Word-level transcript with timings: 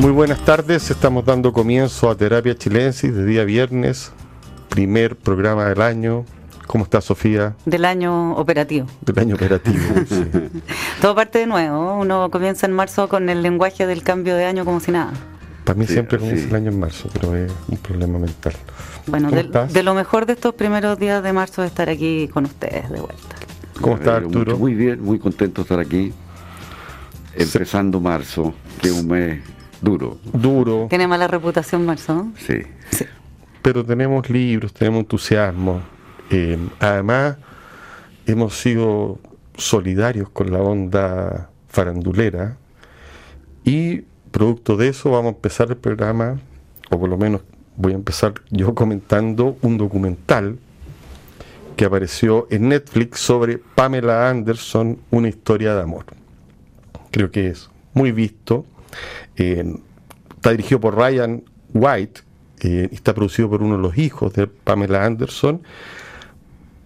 Muy 0.00 0.12
buenas 0.12 0.38
tardes, 0.44 0.90
estamos 0.90 1.24
dando 1.24 1.52
comienzo 1.52 2.08
a 2.10 2.14
Terapia 2.16 2.56
Chilensis 2.56 3.12
de 3.14 3.24
día 3.24 3.44
viernes, 3.44 4.12
primer 4.68 5.16
programa 5.16 5.64
del 5.66 5.82
año. 5.82 6.24
¿Cómo 6.66 6.84
está 6.84 7.00
Sofía? 7.00 7.54
Del 7.64 7.84
año 7.84 8.32
operativo. 8.36 8.86
Del 9.00 9.18
año 9.18 9.34
operativo, 9.34 9.82
sí. 10.08 10.24
Todo 11.00 11.14
parte 11.14 11.38
de 11.40 11.46
nuevo, 11.46 11.96
uno 11.98 12.30
comienza 12.30 12.66
en 12.66 12.72
marzo 12.72 13.08
con 13.08 13.28
el 13.28 13.42
lenguaje 13.42 13.86
del 13.86 14.02
cambio 14.02 14.36
de 14.36 14.44
año 14.44 14.64
como 14.64 14.78
si 14.80 14.92
nada. 14.92 15.12
Para 15.64 15.78
mí 15.78 15.86
Sí, 15.86 15.94
siempre 15.94 16.18
comienza 16.18 16.42
sí. 16.44 16.48
el 16.50 16.54
año 16.56 16.70
en 16.70 16.78
marzo, 16.78 17.08
pero 17.12 17.34
es 17.36 17.50
un 17.68 17.78
problema 17.78 18.18
mental. 18.18 18.52
Bueno, 19.06 19.30
de 19.30 19.82
lo 19.82 19.94
mejor 19.94 20.26
de 20.26 20.34
estos 20.34 20.54
primeros 20.54 20.98
días 20.98 21.22
de 21.22 21.32
marzo 21.32 21.64
es 21.64 21.70
estar 21.70 21.88
aquí 21.88 22.28
con 22.28 22.44
ustedes 22.44 22.88
de 22.90 23.00
vuelta. 23.00 23.36
¿Cómo 23.80 23.96
está 23.96 24.16
Arturo? 24.16 24.38
mucho. 24.52 24.58
Muy 24.58 24.74
bien, 24.74 25.02
muy 25.02 25.18
contento 25.18 25.62
de 25.62 25.64
estar 25.64 25.80
aquí. 25.80 26.12
Empezando 27.34 28.00
marzo, 28.00 28.52
que 28.80 28.88
es 28.88 28.94
un 28.94 29.08
mes 29.08 29.40
duro. 29.80 30.18
Duro, 30.32 30.86
Tiene 30.88 31.06
mala 31.06 31.26
reputación 31.26 31.84
marzo, 31.86 32.14
¿no? 32.14 32.32
Sí. 32.38 32.62
Sí. 32.90 33.04
pero 33.62 33.84
tenemos 33.84 34.28
libros, 34.30 34.72
tenemos 34.72 35.00
entusiasmo. 35.00 35.82
Eh, 36.30 36.58
además, 36.80 37.36
hemos 38.26 38.58
sido 38.58 39.18
solidarios 39.56 40.28
con 40.30 40.50
la 40.52 40.60
onda 40.60 41.50
farandulera 41.68 42.56
y 43.64 44.02
producto 44.30 44.76
de 44.76 44.88
eso 44.88 45.10
vamos 45.10 45.32
a 45.32 45.36
empezar 45.36 45.68
el 45.68 45.76
programa, 45.76 46.38
o 46.90 46.98
por 46.98 47.08
lo 47.08 47.18
menos 47.18 47.42
voy 47.76 47.92
a 47.92 47.96
empezar 47.96 48.34
yo 48.50 48.74
comentando 48.74 49.56
un 49.62 49.78
documental 49.78 50.58
que 51.76 51.84
apareció 51.84 52.46
en 52.50 52.68
Netflix 52.68 53.20
sobre 53.20 53.58
Pamela 53.58 54.28
Anderson, 54.28 54.98
una 55.10 55.28
historia 55.28 55.74
de 55.74 55.82
amor. 55.82 56.06
Creo 57.10 57.30
que 57.30 57.48
es 57.48 57.70
muy 57.94 58.10
visto. 58.10 58.66
Está 59.38 60.50
dirigido 60.50 60.80
por 60.80 60.96
Ryan 60.96 61.42
White 61.72 62.22
eh, 62.60 62.88
y 62.90 62.94
está 62.94 63.14
producido 63.14 63.48
por 63.48 63.62
uno 63.62 63.76
de 63.76 63.82
los 63.82 63.98
hijos 63.98 64.32
de 64.32 64.46
Pamela 64.46 65.04
Anderson. 65.04 65.62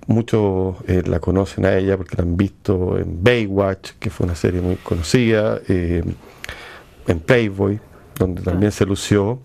Muchos 0.06 0.76
eh, 0.86 1.02
la 1.06 1.20
conocen 1.20 1.64
a 1.64 1.76
ella 1.76 1.96
porque 1.96 2.16
la 2.16 2.24
han 2.24 2.36
visto 2.36 2.98
en 2.98 3.22
Baywatch, 3.22 3.92
que 3.98 4.10
fue 4.10 4.26
una 4.26 4.34
serie 4.34 4.60
muy 4.60 4.76
conocida, 4.76 5.60
eh, 5.68 6.02
en 7.06 7.20
Playboy, 7.20 7.80
donde 8.18 8.42
también 8.42 8.72
se 8.72 8.84
lució, 8.84 9.38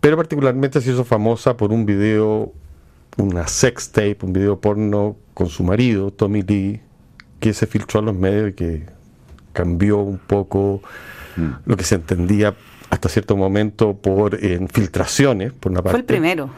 pero 0.00 0.16
particularmente 0.16 0.80
se 0.80 0.92
hizo 0.92 1.04
famosa 1.04 1.56
por 1.56 1.72
un 1.72 1.86
video, 1.86 2.52
una 3.16 3.48
sex 3.48 3.90
tape, 3.90 4.18
un 4.22 4.32
video 4.32 4.60
porno 4.60 5.16
con 5.32 5.48
su 5.48 5.64
marido, 5.64 6.10
Tommy 6.10 6.42
Lee, 6.42 6.80
que 7.40 7.54
se 7.54 7.66
filtró 7.66 8.00
a 8.00 8.02
los 8.02 8.14
medios 8.14 8.50
y 8.50 8.52
que 8.52 8.86
cambió 9.52 9.98
un 9.98 10.18
poco 10.18 10.82
lo 11.64 11.76
que 11.76 11.84
se 11.84 11.96
entendía 11.96 12.54
hasta 12.90 13.08
cierto 13.08 13.36
momento 13.36 13.96
por 13.96 14.34
eh, 14.34 14.66
filtraciones, 14.72 15.52
por 15.52 15.72
una 15.72 15.82
parte. 15.82 15.92
Fue 15.92 16.00
el 16.00 16.06
primero. 16.06 16.50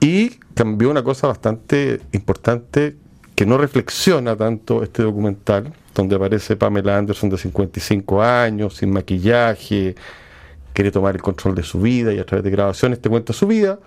Y 0.00 0.30
cambió 0.54 0.90
una 0.90 1.02
cosa 1.02 1.28
bastante 1.28 2.00
importante 2.12 2.96
que 3.34 3.46
no 3.46 3.56
reflexiona 3.56 4.36
tanto 4.36 4.82
este 4.82 5.02
documental, 5.02 5.72
donde 5.94 6.16
aparece 6.16 6.56
Pamela 6.56 6.98
Anderson 6.98 7.30
de 7.30 7.38
55 7.38 8.22
años, 8.22 8.76
sin 8.76 8.92
maquillaje, 8.92 9.94
quiere 10.72 10.90
tomar 10.90 11.14
el 11.14 11.22
control 11.22 11.54
de 11.54 11.62
su 11.62 11.80
vida 11.80 12.12
y 12.12 12.18
a 12.18 12.26
través 12.26 12.44
de 12.44 12.50
grabaciones 12.50 13.00
te 13.00 13.08
cuenta 13.08 13.32
su 13.32 13.46
vida. 13.46 13.78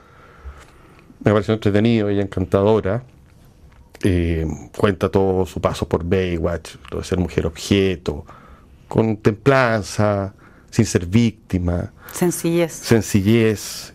Me 1.23 1.31
pareció 1.31 1.53
entretenido, 1.53 2.09
ella 2.09 2.21
encantadora. 2.21 3.03
Eh, 4.03 4.45
cuenta 4.77 5.09
todo 5.09 5.45
su 5.45 5.61
paso 5.61 5.87
por 5.87 6.03
Baywatch, 6.03 6.75
lo 6.91 6.97
de 6.99 7.03
ser 7.05 7.19
mujer 7.19 7.45
objeto, 7.45 8.25
con 8.93 9.17
templanza, 9.17 10.35
sin 10.69 10.85
ser 10.85 11.07
víctima 11.07 11.91
Sencillez. 12.11 12.71
sencillez, 12.73 13.91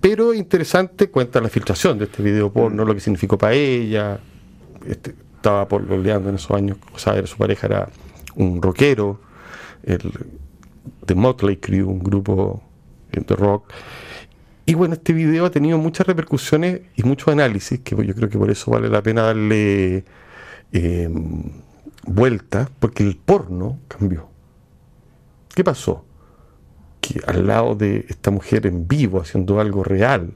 pero 0.00 0.32
interesante 0.32 1.10
cuenta 1.10 1.40
la 1.40 1.48
filtración 1.48 1.98
de 1.98 2.04
este 2.04 2.22
video 2.22 2.52
porno, 2.52 2.84
lo 2.84 2.94
que 2.94 3.00
significó 3.00 3.36
para 3.36 3.54
ella. 3.54 4.20
Este, 4.86 5.16
estaba 5.34 5.66
pololeando 5.66 6.28
en 6.28 6.36
esos 6.36 6.52
años, 6.52 6.78
o 6.94 6.98
sea, 7.00 7.14
era- 7.16 7.26
su 7.26 7.36
pareja 7.36 7.66
era 7.66 7.88
un 8.36 8.62
rockero, 8.62 9.20
el 9.82 10.12
de 11.06 11.14
Motley 11.16 11.56
Crue, 11.56 11.82
un 11.82 11.98
grupo 11.98 12.62
de 13.10 13.34
rock. 13.34 13.64
Y 14.64 14.74
bueno, 14.74 14.94
este 14.94 15.12
video 15.12 15.44
ha 15.44 15.50
tenido 15.50 15.76
muchas 15.76 16.06
repercusiones 16.06 16.82
y 16.94 17.02
mucho 17.02 17.32
análisis, 17.32 17.80
que 17.80 17.96
yo 18.06 18.14
creo 18.14 18.28
que 18.28 18.38
por 18.38 18.48
eso 18.50 18.70
vale 18.70 18.88
la 18.88 19.02
pena 19.02 19.22
darle 19.22 20.04
eh, 20.72 21.08
vuelta, 22.06 22.68
porque 22.78 23.02
el 23.02 23.16
porno 23.16 23.78
cambió. 23.88 24.28
¿Qué 25.54 25.62
pasó? 25.64 26.04
que 27.00 27.20
al 27.26 27.46
lado 27.46 27.74
de 27.74 28.06
esta 28.08 28.30
mujer 28.30 28.66
en 28.66 28.88
vivo 28.88 29.20
haciendo 29.20 29.60
algo 29.60 29.84
real, 29.84 30.32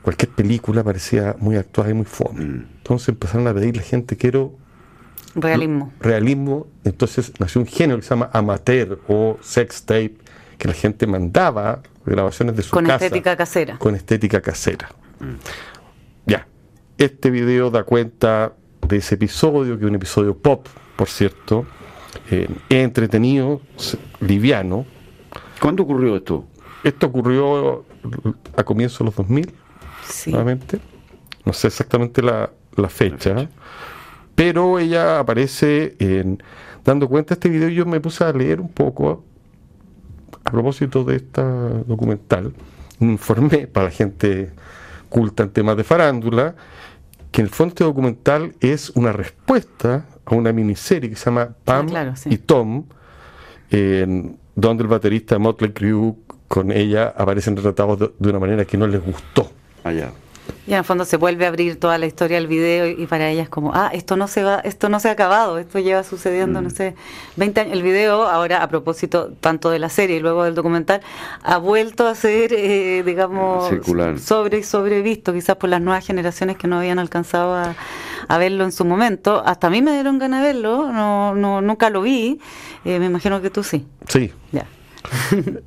cualquier 0.00 0.30
película 0.30 0.82
parecía 0.82 1.36
muy 1.38 1.56
actuada 1.56 1.90
y 1.90 1.92
muy 1.94 2.06
fome. 2.06 2.42
Entonces 2.42 3.10
empezaron 3.10 3.46
a 3.48 3.52
pedirle 3.52 3.80
a 3.80 3.82
la 3.82 3.88
gente, 3.88 4.16
quiero 4.16 4.54
Realismo. 5.34 5.92
realismo. 6.00 6.66
Entonces 6.84 7.32
nació 7.38 7.60
un 7.60 7.66
género 7.66 7.98
que 7.98 8.02
se 8.06 8.10
llama 8.10 8.30
amateur 8.32 8.98
o 9.08 9.36
sex 9.42 9.82
tape, 9.84 10.16
que 10.56 10.68
la 10.68 10.72
gente 10.74 11.06
mandaba 11.06 11.82
grabaciones 12.06 12.56
de 12.56 12.62
su 12.62 12.70
Con 12.70 12.86
casa. 12.86 13.04
estética 13.04 13.36
casera. 13.36 13.76
Con 13.78 13.94
estética 13.94 14.40
casera. 14.40 14.88
Ya. 16.24 16.46
Este 16.96 17.30
video 17.30 17.70
da 17.70 17.84
cuenta 17.84 18.54
de 18.88 18.96
ese 18.98 19.14
episodio, 19.16 19.78
que 19.78 19.84
es 19.84 19.88
un 19.90 19.96
episodio 19.96 20.36
pop, 20.36 20.66
por 20.96 21.08
cierto, 21.08 21.66
eh, 22.30 22.48
entretenido, 22.68 23.60
liviano, 24.20 24.86
¿Cuándo 25.60 25.82
ocurrió 25.84 26.16
esto? 26.16 26.44
esto 26.82 27.06
ocurrió 27.06 27.84
a 28.56 28.64
comienzos 28.64 28.98
de 29.00 29.04
los 29.06 29.16
2000, 29.16 29.52
Sí. 30.06 30.30
nuevamente. 30.30 30.78
No 31.46 31.52
sé 31.52 31.68
exactamente 31.68 32.20
la, 32.22 32.50
la 32.76 32.88
fecha, 32.88 33.48
pero 34.34 34.78
ella 34.78 35.18
aparece 35.20 35.94
en, 35.98 36.42
dando 36.84 37.08
cuenta 37.08 37.30
de 37.30 37.34
este 37.34 37.48
video. 37.48 37.68
y 37.70 37.74
Yo 37.74 37.86
me 37.86 38.00
puse 38.00 38.24
a 38.24 38.32
leer 38.32 38.60
un 38.60 38.68
poco 38.70 39.24
a 40.44 40.50
propósito 40.50 41.04
de 41.04 41.16
esta 41.16 41.42
documental. 41.86 42.52
Me 42.98 43.12
informé 43.12 43.66
para 43.66 43.86
la 43.86 43.90
gente 43.90 44.50
culta 45.08 45.42
en 45.44 45.50
temas 45.50 45.76
de 45.76 45.84
farándula 45.84 46.54
que 47.34 47.40
en 47.40 47.46
el 47.48 47.52
fondo 47.52 47.70
este 47.70 47.82
documental 47.82 48.54
es 48.60 48.90
una 48.90 49.10
respuesta 49.12 50.06
a 50.24 50.34
una 50.36 50.52
miniserie 50.52 51.10
que 51.10 51.16
se 51.16 51.24
llama 51.24 51.48
Pam 51.64 51.86
Ah, 51.86 51.90
claro, 51.90 52.14
sí. 52.14 52.28
y 52.32 52.38
Tom, 52.38 52.84
en 53.70 54.38
donde 54.54 54.84
el 54.84 54.88
baterista 54.88 55.36
Motley 55.40 55.72
Crue 55.72 56.14
con 56.46 56.70
ella 56.70 57.12
aparecen 57.16 57.56
retratados 57.56 57.98
de, 57.98 58.10
de 58.20 58.30
una 58.30 58.38
manera 58.38 58.64
que 58.64 58.76
no 58.78 58.86
les 58.86 59.04
gustó. 59.04 59.50
Allá. 59.82 60.12
Y 60.66 60.72
en 60.72 60.78
el 60.78 60.84
fondo 60.84 61.04
se 61.04 61.18
vuelve 61.18 61.44
a 61.44 61.48
abrir 61.48 61.78
toda 61.78 61.98
la 61.98 62.06
historia 62.06 62.38
del 62.38 62.46
video 62.46 62.86
y 62.86 63.06
para 63.06 63.28
ella 63.28 63.42
es 63.42 63.48
como, 63.50 63.72
ah, 63.74 63.90
esto 63.92 64.16
no 64.16 64.28
se 64.28 64.42
va, 64.44 64.60
esto 64.60 64.88
no 64.88 64.98
se 64.98 65.08
ha 65.08 65.12
acabado, 65.12 65.58
esto 65.58 65.78
lleva 65.78 66.02
sucediendo, 66.04 66.60
Mm. 66.60 66.64
no 66.64 66.70
sé, 66.70 66.94
20 67.36 67.60
años. 67.60 67.72
El 67.74 67.82
video, 67.82 68.22
ahora 68.26 68.62
a 68.62 68.68
propósito 68.68 69.32
tanto 69.40 69.68
de 69.70 69.78
la 69.78 69.90
serie 69.90 70.16
y 70.16 70.20
luego 70.20 70.44
del 70.44 70.54
documental, 70.54 71.02
ha 71.42 71.58
vuelto 71.58 72.06
a 72.08 72.14
ser, 72.14 72.52
eh, 72.54 73.02
digamos, 73.04 73.68
Circular. 73.68 74.18
sobre 74.18 74.58
y 74.58 74.62
sobrevisto, 74.62 75.34
quizás 75.34 75.56
por 75.56 75.68
las 75.68 75.82
nuevas 75.82 76.06
generaciones 76.06 76.56
que 76.56 76.66
no 76.66 76.78
habían 76.78 76.98
alcanzado 76.98 77.54
a, 77.54 77.74
a 78.28 78.38
verlo 78.38 78.64
en 78.64 78.72
su 78.72 78.86
momento. 78.86 79.42
Hasta 79.44 79.66
a 79.66 79.70
mí 79.70 79.82
me 79.82 79.92
dieron 79.92 80.18
ganas 80.18 80.40
de 80.42 80.46
verlo, 80.54 80.90
no, 80.92 81.34
no, 81.34 81.60
nunca 81.60 81.90
lo 81.90 82.00
vi, 82.00 82.40
eh, 82.86 82.98
me 82.98 83.06
imagino 83.06 83.42
que 83.42 83.50
tú 83.50 83.62
sí. 83.62 83.86
Sí, 84.08 84.32
Ya. 84.52 84.66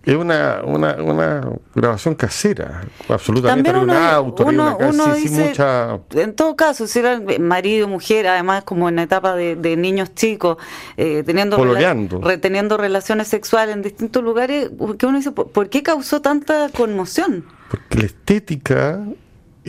Es 0.03 0.15
una, 0.15 0.61
una, 0.65 0.95
una 1.01 1.49
grabación 1.75 2.15
casera, 2.15 2.81
absolutamente 3.07 3.71
También 3.71 3.89
había 3.91 4.19
un 4.19 4.23
uno- 4.23 4.29
auto, 4.29 4.45
uno- 4.45 4.63
una 4.63 4.77
casa, 4.77 5.03
uno 5.03 5.15
dice- 5.15 5.47
mucha... 5.49 5.99
En 6.11 6.33
todo 6.35 6.55
caso, 6.55 6.87
si 6.87 6.99
eran 6.99 7.25
marido, 7.39 7.87
mujer, 7.87 8.27
además 8.27 8.63
como 8.63 8.89
en 8.89 8.95
la 8.97 9.03
etapa 9.03 9.35
de, 9.35 9.55
de 9.55 9.77
niños 9.77 10.13
chicos, 10.15 10.57
eh, 10.97 11.23
teniendo, 11.25 11.55
rela- 11.57 11.59
Pololeando. 11.67 12.21
re- 12.21 12.37
teniendo 12.37 12.77
relaciones 12.77 13.27
sexuales 13.27 13.75
en 13.75 13.81
distintos 13.81 14.23
lugares, 14.23 14.69
que 14.97 15.05
uno 15.05 15.17
dice, 15.17 15.31
¿por, 15.31 15.51
por 15.51 15.69
qué 15.69 15.83
causó 15.83 16.21
tanta 16.21 16.69
conmoción? 16.69 17.45
Porque 17.69 17.99
la 17.99 18.05
estética 18.05 18.99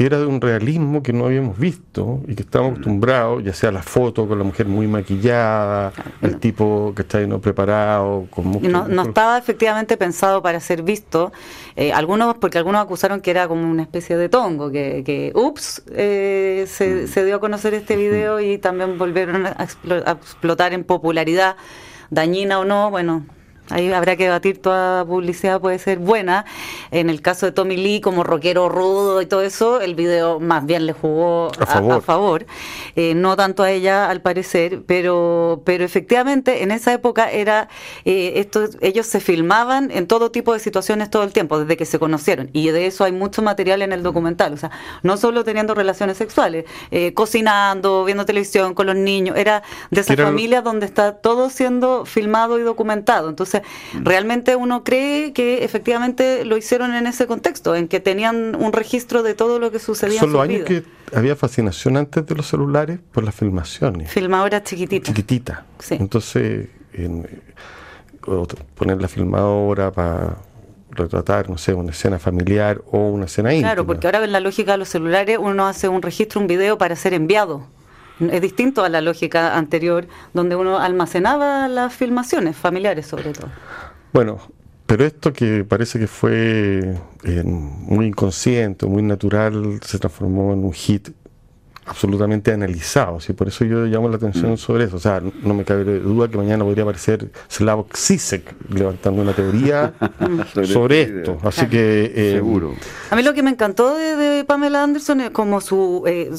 era 0.04 0.18
de 0.18 0.26
un 0.26 0.40
realismo 0.40 1.02
que 1.02 1.12
no 1.12 1.26
habíamos 1.26 1.58
visto 1.58 2.20
y 2.28 2.34
que 2.34 2.42
estábamos 2.42 2.72
acostumbrados, 2.74 3.42
ya 3.42 3.52
sea 3.52 3.72
la 3.72 3.82
foto 3.82 4.28
con 4.28 4.38
la 4.38 4.44
mujer 4.44 4.66
muy 4.66 4.86
maquillada, 4.86 5.92
el 6.22 6.38
tipo 6.38 6.92
que 6.94 7.02
está 7.02 7.18
ahí 7.18 7.26
no 7.26 7.40
preparado, 7.40 8.26
con 8.30 8.46
mucho... 8.46 8.68
No, 8.68 9.02
estaba 9.02 9.38
efectivamente 9.38 9.96
pensado 9.96 10.42
para 10.42 10.60
ser 10.60 10.82
visto. 10.82 11.32
eh, 11.76 11.92
algunos, 11.92 12.36
porque 12.36 12.58
algunos 12.58 12.82
acusaron 12.82 13.20
que 13.20 13.30
era 13.30 13.48
como 13.48 13.68
una 13.70 13.82
especie 13.82 14.16
de 14.16 14.28
tongo, 14.28 14.70
que, 14.70 15.02
que 15.04 15.32
ups, 15.34 15.82
eh, 15.92 16.64
se, 16.68 17.06
se 17.08 17.24
dio 17.24 17.36
a 17.36 17.40
conocer 17.40 17.74
este 17.74 17.96
video 17.96 18.40
y 18.40 18.58
también 18.58 18.98
volvieron 18.98 19.46
a, 19.46 19.56
explo- 19.58 20.02
a 20.06 20.12
explotar 20.12 20.72
en 20.72 20.84
popularidad, 20.84 21.56
dañina 22.10 22.58
o 22.60 22.64
no, 22.64 22.90
bueno, 22.90 23.26
Ahí 23.70 23.92
habrá 23.92 24.16
que 24.16 24.24
debatir, 24.24 24.60
toda 24.62 25.04
publicidad 25.04 25.60
puede 25.60 25.78
ser 25.78 25.98
buena. 25.98 26.44
En 26.90 27.10
el 27.10 27.20
caso 27.20 27.46
de 27.46 27.52
Tommy 27.52 27.76
Lee, 27.76 28.00
como 28.00 28.24
rockero 28.24 28.68
rudo 28.68 29.20
y 29.20 29.26
todo 29.26 29.42
eso, 29.42 29.80
el 29.80 29.94
video 29.94 30.40
más 30.40 30.64
bien 30.64 30.86
le 30.86 30.92
jugó 30.92 31.50
a 31.60 32.00
favor. 32.00 32.46
Eh, 32.96 33.14
no 33.14 33.36
tanto 33.36 33.62
a 33.62 33.70
ella, 33.70 34.08
al 34.08 34.22
parecer, 34.22 34.82
pero, 34.86 35.62
pero 35.64 35.84
efectivamente 35.84 36.62
en 36.62 36.70
esa 36.70 36.92
época 36.92 37.30
era 37.30 37.68
eh, 38.04 38.34
esto, 38.36 38.68
ellos 38.80 39.06
se 39.06 39.20
filmaban 39.20 39.90
en 39.90 40.06
todo 40.06 40.30
tipo 40.30 40.52
de 40.52 40.60
situaciones 40.60 41.10
todo 41.10 41.22
el 41.22 41.32
tiempo, 41.32 41.58
desde 41.58 41.76
que 41.76 41.84
se 41.84 41.98
conocieron. 41.98 42.50
Y 42.52 42.70
de 42.70 42.86
eso 42.86 43.04
hay 43.04 43.12
mucho 43.12 43.42
material 43.42 43.82
en 43.82 43.92
el 43.92 44.02
documental. 44.02 44.54
O 44.54 44.56
sea, 44.56 44.70
no 45.02 45.16
solo 45.16 45.44
teniendo 45.44 45.74
relaciones 45.74 46.16
sexuales, 46.16 46.64
eh, 46.90 47.12
cocinando, 47.14 48.04
viendo 48.04 48.24
televisión 48.24 48.74
con 48.74 48.86
los 48.86 48.96
niños, 48.96 49.36
era 49.36 49.62
de 49.90 50.00
esa 50.00 50.16
familia 50.16 50.62
donde 50.62 50.86
está 50.86 51.12
todo 51.12 51.50
siendo 51.50 52.06
filmado 52.06 52.58
y 52.58 52.62
documentado. 52.62 53.28
Entonces, 53.28 53.57
realmente 53.94 54.56
uno 54.56 54.84
cree 54.84 55.32
que 55.32 55.64
efectivamente 55.64 56.44
lo 56.44 56.56
hicieron 56.56 56.94
en 56.94 57.06
ese 57.06 57.26
contexto, 57.26 57.74
en 57.74 57.88
que 57.88 58.00
tenían 58.00 58.54
un 58.54 58.72
registro 58.72 59.22
de 59.22 59.34
todo 59.34 59.58
lo 59.58 59.70
que 59.70 59.78
sucedía. 59.78 60.20
Son 60.20 60.32
los 60.32 60.42
años 60.42 60.64
que 60.64 60.84
había 61.14 61.36
fascinación 61.36 61.96
antes 61.96 62.26
de 62.26 62.34
los 62.34 62.46
celulares 62.46 62.98
por 63.12 63.24
las 63.24 63.34
filmaciones. 63.34 64.10
Filmadora 64.10 64.62
chiquitita. 64.62 65.06
Chiquitita. 65.06 65.66
Entonces, 65.90 66.68
poner 68.74 69.00
la 69.00 69.08
filmadora 69.08 69.90
para 69.90 70.36
retratar, 70.90 71.48
no 71.48 71.58
sé, 71.58 71.74
una 71.74 71.92
escena 71.92 72.18
familiar 72.18 72.82
o 72.90 73.08
una 73.08 73.26
escena 73.26 73.52
íntima. 73.52 73.70
Claro, 73.70 73.86
porque 73.86 74.06
ahora 74.06 74.24
en 74.24 74.32
la 74.32 74.40
lógica 74.40 74.72
de 74.72 74.78
los 74.78 74.88
celulares 74.88 75.38
uno 75.40 75.66
hace 75.66 75.88
un 75.88 76.02
registro, 76.02 76.40
un 76.40 76.46
video 76.46 76.76
para 76.78 76.96
ser 76.96 77.14
enviado. 77.14 77.66
Es 78.20 78.42
distinto 78.42 78.84
a 78.84 78.88
la 78.88 79.00
lógica 79.00 79.56
anterior, 79.56 80.08
donde 80.34 80.56
uno 80.56 80.78
almacenaba 80.78 81.68
las 81.68 81.94
filmaciones 81.94 82.56
familiares, 82.56 83.06
sobre 83.06 83.32
todo. 83.32 83.48
Bueno, 84.12 84.38
pero 84.86 85.04
esto 85.04 85.32
que 85.32 85.64
parece 85.64 85.98
que 85.98 86.06
fue 86.06 86.96
eh, 87.24 87.42
muy 87.44 88.06
inconsciente, 88.06 88.86
muy 88.86 89.02
natural, 89.02 89.80
se 89.84 89.98
transformó 89.98 90.52
en 90.52 90.64
un 90.64 90.72
hit 90.72 91.10
absolutamente 91.88 92.52
analizados 92.52 93.28
y 93.28 93.32
por 93.32 93.48
eso 93.48 93.64
yo 93.64 93.86
llamo 93.86 94.08
la 94.08 94.16
atención 94.16 94.52
mm. 94.52 94.56
sobre 94.56 94.84
eso. 94.84 94.96
O 94.96 95.00
sea, 95.00 95.20
no 95.20 95.54
me 95.54 95.64
cabe 95.64 95.84
duda 96.00 96.28
que 96.28 96.36
mañana 96.36 96.64
podría 96.64 96.84
aparecer 96.84 97.30
Slavoj 97.48 97.88
Zizek 97.96 98.54
levantando 98.70 99.22
una 99.22 99.32
teoría 99.32 99.94
sobre, 100.64 101.02
esto. 101.02 101.38
Así 101.42 101.66
que... 101.66 102.12
Eh, 102.14 102.32
Seguro. 102.34 102.74
A 103.10 103.16
mí 103.16 103.22
lo 103.22 103.34
que 103.34 103.42
me 103.42 103.50
encantó 103.50 103.94
de, 103.96 104.44
Pamela 104.44 104.82
Anderson 104.82 105.20
es 105.20 105.30
como 105.30 105.60
su... 105.60 106.02
Eh, 106.06 106.30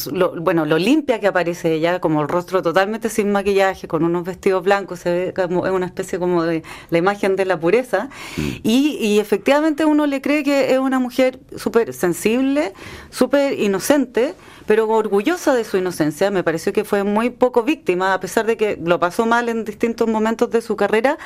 bueno, 0.41 0.65
lo 0.65 0.77
limpia 0.77 1.19
que 1.19 1.27
aparece 1.27 1.73
ella, 1.73 1.99
como 1.99 2.21
el 2.21 2.27
rostro 2.27 2.61
totalmente 2.61 3.09
sin 3.09 3.31
maquillaje, 3.31 3.87
con 3.87 4.03
unos 4.03 4.23
vestidos 4.23 4.63
blancos, 4.63 4.99
se 4.99 5.11
ve 5.11 5.33
como 5.33 5.65
es 5.65 5.71
una 5.71 5.85
especie 5.85 6.19
como 6.19 6.43
de 6.43 6.63
la 6.89 6.97
imagen 6.97 7.35
de 7.35 7.45
la 7.45 7.59
pureza. 7.59 8.09
Mm. 8.37 8.41
Y, 8.63 8.97
y 9.01 9.19
efectivamente 9.19 9.85
uno 9.85 10.05
le 10.05 10.21
cree 10.21 10.43
que 10.43 10.73
es 10.73 10.79
una 10.79 10.99
mujer 10.99 11.39
súper 11.55 11.93
sensible, 11.93 12.73
súper 13.09 13.59
inocente, 13.59 14.33
pero 14.69 14.87
orgullosa 14.87 15.55
de 15.55 15.63
su 15.63 15.77
inocencia. 15.77 16.29
Me 16.29 16.43
pareció 16.43 16.71
que 16.71 16.83
fue 16.83 17.03
muy 17.03 17.31
poco 17.31 17.63
víctima, 17.63 18.13
a 18.13 18.19
pesar 18.19 18.45
de 18.45 18.55
que 18.55 18.77
lo 18.79 18.99
pasó 18.99 19.25
mal 19.25 19.49
en 19.49 19.65
distintos 19.65 20.07
momentos 20.07 20.51
de 20.51 20.61
su 20.61 20.75
carrera. 20.75 21.17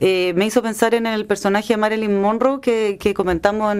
Eh, 0.00 0.32
me 0.34 0.46
hizo 0.46 0.62
pensar 0.62 0.94
en 0.94 1.06
el 1.06 1.26
personaje 1.26 1.74
de 1.74 1.76
Marilyn 1.76 2.18
Monroe 2.22 2.62
que, 2.62 3.12
comentamos 3.14 3.76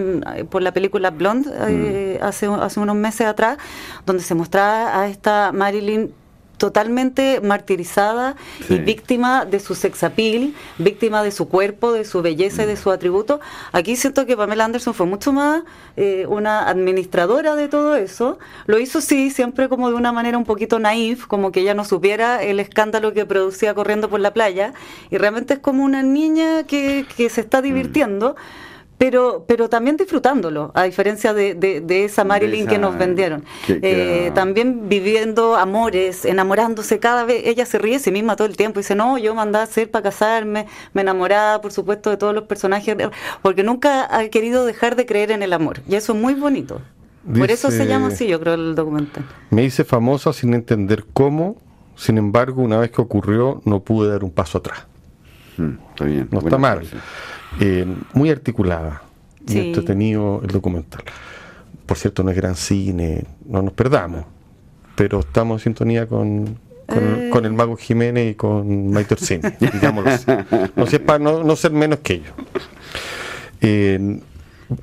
por 0.50 0.60
la 0.60 0.74
película 0.74 1.12
Blonde 1.12 1.50
eh, 1.50 2.18
mm. 2.20 2.24
hace, 2.26 2.46
hace 2.46 2.78
unos 2.78 2.94
meses 2.94 3.26
atrás, 3.26 3.56
donde 4.04 4.22
se 4.22 4.34
mostraba 4.34 5.00
a 5.00 5.08
esta 5.08 5.50
Marilyn 5.50 6.12
totalmente 6.58 7.40
martirizada 7.40 8.36
y 8.68 8.78
víctima 8.78 9.44
de 9.44 9.60
su 9.60 9.74
sexapil, 9.74 10.54
víctima 10.78 11.22
de 11.22 11.30
su 11.30 11.48
cuerpo, 11.48 11.92
de 11.92 12.04
su 12.04 12.22
belleza 12.22 12.64
y 12.64 12.66
de 12.66 12.76
su 12.76 12.90
atributo. 12.90 13.40
Aquí 13.72 13.96
siento 13.96 14.26
que 14.26 14.36
Pamela 14.36 14.64
Anderson 14.64 14.94
fue 14.94 15.06
mucho 15.06 15.32
más 15.32 15.62
eh, 15.96 16.26
una 16.28 16.68
administradora 16.68 17.54
de 17.56 17.68
todo 17.68 17.96
eso. 17.96 18.38
Lo 18.66 18.78
hizo 18.78 19.00
sí, 19.00 19.30
siempre 19.30 19.68
como 19.68 19.90
de 19.90 19.96
una 19.96 20.12
manera 20.12 20.38
un 20.38 20.44
poquito 20.44 20.78
naif, 20.78 21.26
como 21.26 21.52
que 21.52 21.60
ella 21.60 21.74
no 21.74 21.84
supiera 21.84 22.42
el 22.42 22.60
escándalo 22.60 23.12
que 23.12 23.26
producía 23.26 23.74
corriendo 23.74 24.08
por 24.08 24.20
la 24.20 24.32
playa. 24.32 24.72
Y 25.10 25.18
realmente 25.18 25.54
es 25.54 25.60
como 25.60 25.84
una 25.84 26.02
niña 26.02 26.64
que, 26.64 27.06
que 27.16 27.28
se 27.28 27.42
está 27.42 27.60
divirtiendo 27.60 28.36
pero, 28.98 29.44
pero 29.46 29.68
también 29.68 29.96
disfrutándolo, 29.96 30.70
a 30.74 30.84
diferencia 30.84 31.34
de, 31.34 31.54
de, 31.54 32.04
esa 32.04 32.24
Marilyn 32.24 32.66
que 32.66 32.78
nos 32.78 32.96
vendieron. 32.96 33.44
Eh, 33.68 34.30
también 34.34 34.88
viviendo 34.88 35.56
amores, 35.56 36.24
enamorándose 36.24 36.98
cada 36.98 37.24
vez. 37.24 37.42
Ella 37.44 37.66
se 37.66 37.78
ríe 37.78 37.94
de 37.94 37.98
sí 37.98 38.10
misma 38.10 38.36
todo 38.36 38.46
el 38.46 38.56
tiempo 38.56 38.80
y 38.80 38.82
dice, 38.82 38.94
no, 38.94 39.18
yo 39.18 39.34
mandaba 39.34 39.64
a 39.64 39.66
hacer 39.66 39.90
para 39.90 40.04
casarme, 40.04 40.66
me 40.94 41.02
enamoraba, 41.02 41.60
por 41.60 41.72
supuesto, 41.72 42.08
de 42.10 42.16
todos 42.16 42.34
los 42.34 42.44
personajes, 42.44 42.96
porque 43.42 43.62
nunca 43.62 44.08
ha 44.16 44.28
querido 44.28 44.64
dejar 44.64 44.96
de 44.96 45.04
creer 45.04 45.30
en 45.30 45.42
el 45.42 45.52
amor. 45.52 45.80
Y 45.88 45.96
eso 45.96 46.14
es 46.14 46.18
muy 46.18 46.34
bonito. 46.34 46.80
por 47.36 47.50
eso 47.50 47.70
se 47.70 47.86
llama 47.86 48.08
así, 48.08 48.26
yo 48.26 48.40
creo, 48.40 48.54
el 48.54 48.74
documental. 48.74 49.24
Me 49.50 49.62
hice 49.64 49.84
famosa 49.84 50.32
sin 50.32 50.54
entender 50.54 51.04
cómo, 51.12 51.56
sin 51.96 52.16
embargo, 52.16 52.62
una 52.62 52.78
vez 52.78 52.90
que 52.90 53.02
ocurrió, 53.02 53.60
no 53.64 53.80
pude 53.80 54.10
dar 54.10 54.24
un 54.24 54.30
paso 54.30 54.58
atrás. 54.58 54.86
Mm, 55.56 55.72
está 55.90 56.04
bien. 56.04 56.28
No 56.30 56.38
está 56.40 56.58
mal. 56.58 56.82
Eh, 57.60 57.86
muy 58.12 58.30
articulada, 58.30 59.02
muy 59.46 59.58
entretenido 59.58 60.40
el 60.42 60.48
documental. 60.48 61.02
Por 61.86 61.96
cierto, 61.96 62.22
no 62.22 62.30
es 62.30 62.36
gran 62.36 62.56
cine, 62.56 63.24
no 63.46 63.62
nos 63.62 63.72
perdamos, 63.72 64.24
pero 64.96 65.20
estamos 65.20 65.62
en 65.62 65.64
sintonía 65.64 66.06
con, 66.06 66.58
con, 66.86 67.44
el 67.44 67.52
eh. 67.52 67.54
Mago 67.54 67.76
Jiménez 67.76 68.32
y 68.32 68.34
con 68.34 68.90
Maite 68.90 69.14
Orsini, 69.14 69.42
digámoslo 69.72 70.10
No, 70.74 70.86
para 71.06 71.18
no, 71.18 71.56
ser 71.56 71.70
menos 71.70 72.00
que 72.00 72.14
ellos. 72.14 72.32
Eh, 73.60 74.20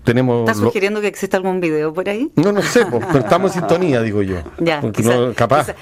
tenemos 0.03 0.41
¿Estás 0.41 0.57
sugiriendo 0.57 1.01
que 1.01 1.07
exista 1.07 1.37
algún 1.37 1.59
video 1.59 1.93
por 1.93 2.07
ahí? 2.07 2.31
No, 2.35 2.51
no 2.51 2.61
sé, 2.61 2.85
pero 2.85 3.19
estamos 3.19 3.55
en 3.55 3.61
sintonía, 3.61 4.01
digo 4.01 4.21
yo. 4.21 4.37
Ya, 4.59 4.81
quizás, 4.91 5.35
capaz. 5.35 5.73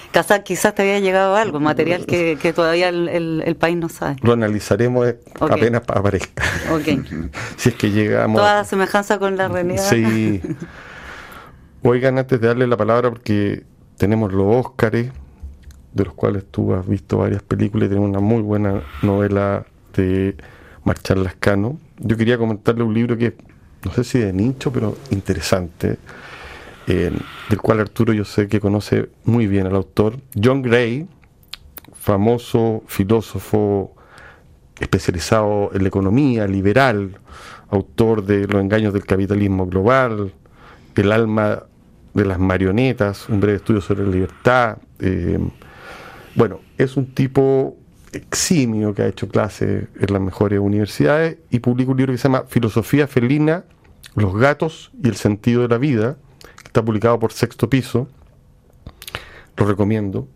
Quizás, 0.44 0.74
te 0.74 0.82
había 0.82 1.00
llegado 1.00 1.36
algo, 1.36 1.60
material 1.60 2.06
que, 2.06 2.54
todavía 2.56 2.90
el, 2.90 3.56
país 3.60 3.78
no 3.78 3.90
sabe. 3.90 4.16
Lo 4.22 4.34
analizaremos 4.34 5.16
apenas 5.40 5.84
aparezca. 5.88 6.44
Ok. 6.72 7.06
si 7.58 7.70
es 7.70 7.76
que 7.76 7.92
llegamos. 7.92 8.42
Toda 8.42 8.64
semejanza 8.64 9.20
con 9.20 9.38
la 9.38 9.48
realidad. 9.48 9.84
Sí. 9.88 10.42
Oigan, 11.84 12.18
antes 12.18 12.40
de 12.40 12.48
darle 12.48 12.68
la 12.68 12.78
palabra, 12.78 13.10
porque 13.10 13.64
tenemos 13.98 14.32
los 14.34 14.66
Óscares, 14.66 15.12
de 15.94 16.06
los 16.06 16.14
cuales 16.14 16.46
tú 16.50 16.74
has 16.74 16.88
visto 16.88 17.18
varias 17.18 17.42
películas 17.42 17.88
y 17.88 17.90
tenemos 17.90 18.10
una 18.10 18.20
muy 18.20 18.42
buena 18.42 18.84
novela 19.02 19.66
de 19.96 20.36
Marchal 20.84 21.24
Lascano. 21.24 21.80
Yo 21.98 22.18
quería 22.18 22.38
comentarle 22.38 22.84
un 22.84 22.94
libro 22.94 23.18
que 23.18 23.36
no 23.84 23.92
sé 23.94 24.04
si 24.04 24.20
de 24.20 24.34
nicho, 24.34 24.72
pero 24.72 24.98
interesante, 25.10 25.98
del 26.88 27.62
cual 27.62 27.80
Arturo 27.80 28.14
yo 28.14 28.26
sé 28.26 28.48
que 28.48 28.60
conoce 28.60 29.10
muy 29.24 29.48
bien 29.48 29.66
al 29.66 29.76
autor. 29.76 30.18
John 30.42 30.62
Gray, 30.62 31.08
famoso 31.94 32.84
filósofo 32.88 33.96
especializado 34.80 35.72
en 35.74 35.84
la 35.84 35.88
economía, 35.88 36.48
liberal, 36.48 37.20
autor 37.70 38.26
de 38.26 38.48
Los 38.48 38.62
engaños 38.62 38.94
del 38.94 39.06
capitalismo 39.06 39.68
global, 39.68 40.34
El 40.96 41.12
alma 41.12 41.64
de 42.14 42.26
las 42.26 42.40
marionetas, 42.40 43.30
un 43.30 43.40
breve 43.40 43.58
estudio 43.58 43.80
sobre 43.80 44.04
la 44.04 44.12
libertad. 44.12 44.78
Eh, 45.00 45.40
bueno, 46.36 46.60
es 46.78 46.98
un 46.98 47.14
tipo 47.14 47.78
eximio 48.14 48.94
que 48.94 49.04
ha 49.04 49.08
hecho 49.08 49.28
clases 49.28 49.88
en 50.00 50.14
las 50.14 50.22
mejores 50.22 50.60
universidades 50.60 51.38
y 51.50 51.60
publica 51.60 51.92
un 51.92 51.98
libro 51.98 52.14
que 52.14 52.18
se 52.18 52.24
llama 52.24 52.44
Filosofía 52.48 53.08
Felina, 53.08 53.64
los 54.16 54.36
gatos 54.36 54.92
y 55.02 55.08
el 55.08 55.16
sentido 55.16 55.62
de 55.62 55.70
la 55.70 55.78
vida, 55.78 56.18
que 56.58 56.66
está 56.66 56.84
publicado 56.84 57.20
por 57.20 57.32
Sexto 57.32 57.70
Piso. 57.70 58.08
Lo 59.58 59.66
recomiendo 59.66 60.28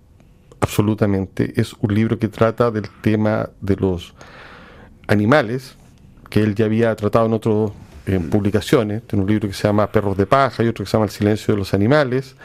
absolutamente. 0.60 1.54
Es 1.60 1.74
un 1.74 1.94
libro 1.94 2.18
que 2.18 2.28
trata 2.28 2.72
del 2.72 2.90
tema 3.02 3.50
de 3.62 3.76
los 3.76 4.14
animales, 5.08 5.76
que 6.30 6.42
él 6.42 6.56
ya 6.56 6.66
había 6.66 6.96
tratado 6.96 7.28
en 7.28 7.34
otras 7.34 7.72
publicaciones. 8.30 9.04
Tiene 9.04 9.24
un 9.24 9.30
libro 9.30 9.48
que 9.48 9.54
se 9.54 9.68
llama 9.68 9.92
Perros 9.92 10.18
de 10.18 10.26
paja 10.26 10.64
y 10.64 10.68
otro 10.68 10.84
que 10.84 10.90
se 10.90 10.98
llama 10.98 11.06
El 11.06 11.12
silencio 11.12 11.54
de 11.54 11.60
los 11.60 11.74
animales. 11.74 12.36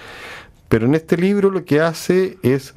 Pero 0.69 0.87
en 0.87 0.95
este 0.95 1.17
libro 1.17 1.51
lo 1.51 1.65
que 1.65 1.81
hace 1.81 2.39
es 2.43 2.75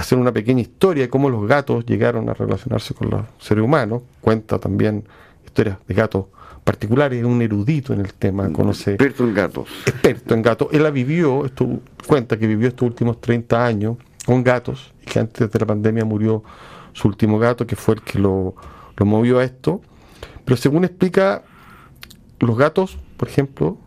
hacer 0.00 0.18
una 0.18 0.32
pequeña 0.32 0.60
historia 0.60 1.04
de 1.04 1.08
cómo 1.08 1.30
los 1.30 1.46
gatos 1.46 1.84
llegaron 1.86 2.28
a 2.28 2.34
relacionarse 2.34 2.94
con 2.94 3.10
los 3.10 3.22
seres 3.38 3.64
humanos. 3.64 4.02
Cuenta 4.20 4.58
también 4.58 5.04
historias 5.44 5.78
de 5.86 5.94
gatos 5.94 6.26
particulares, 6.64 7.18
es 7.18 7.24
un 7.24 7.40
erudito 7.42 7.92
en 7.92 8.00
el 8.00 8.12
tema, 8.14 8.52
conoce... 8.52 8.92
Experto 8.92 9.24
en 9.24 9.34
gatos. 9.34 9.68
Experto 9.86 10.34
en 10.34 10.42
gatos. 10.42 10.68
Él 10.72 10.82
la 10.82 10.90
vivió, 10.90 11.44
esto, 11.44 11.80
cuenta 12.06 12.38
que 12.38 12.46
vivió 12.46 12.68
estos 12.68 12.86
últimos 12.86 13.20
30 13.20 13.64
años 13.64 13.96
con 14.26 14.44
gatos 14.44 14.92
y 15.02 15.06
que 15.06 15.18
antes 15.18 15.50
de 15.50 15.58
la 15.58 15.66
pandemia 15.66 16.04
murió 16.04 16.42
su 16.92 17.08
último 17.08 17.38
gato, 17.38 17.66
que 17.66 17.76
fue 17.76 17.94
el 17.94 18.02
que 18.02 18.18
lo, 18.18 18.54
lo 18.96 19.06
movió 19.06 19.38
a 19.38 19.44
esto. 19.44 19.80
Pero 20.44 20.56
según 20.56 20.84
explica, 20.84 21.42
los 22.38 22.56
gatos, 22.56 22.98
por 23.16 23.28
ejemplo, 23.28 23.78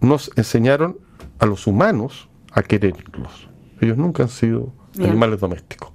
nos 0.00 0.30
enseñaron 0.36 0.98
a 1.38 1.46
los 1.46 1.66
humanos 1.66 2.28
a 2.52 2.62
quererlos. 2.62 3.48
Ellos 3.80 3.96
nunca 3.96 4.22
han 4.22 4.28
sido 4.28 4.72
animales 4.98 5.40
domésticos. 5.40 5.90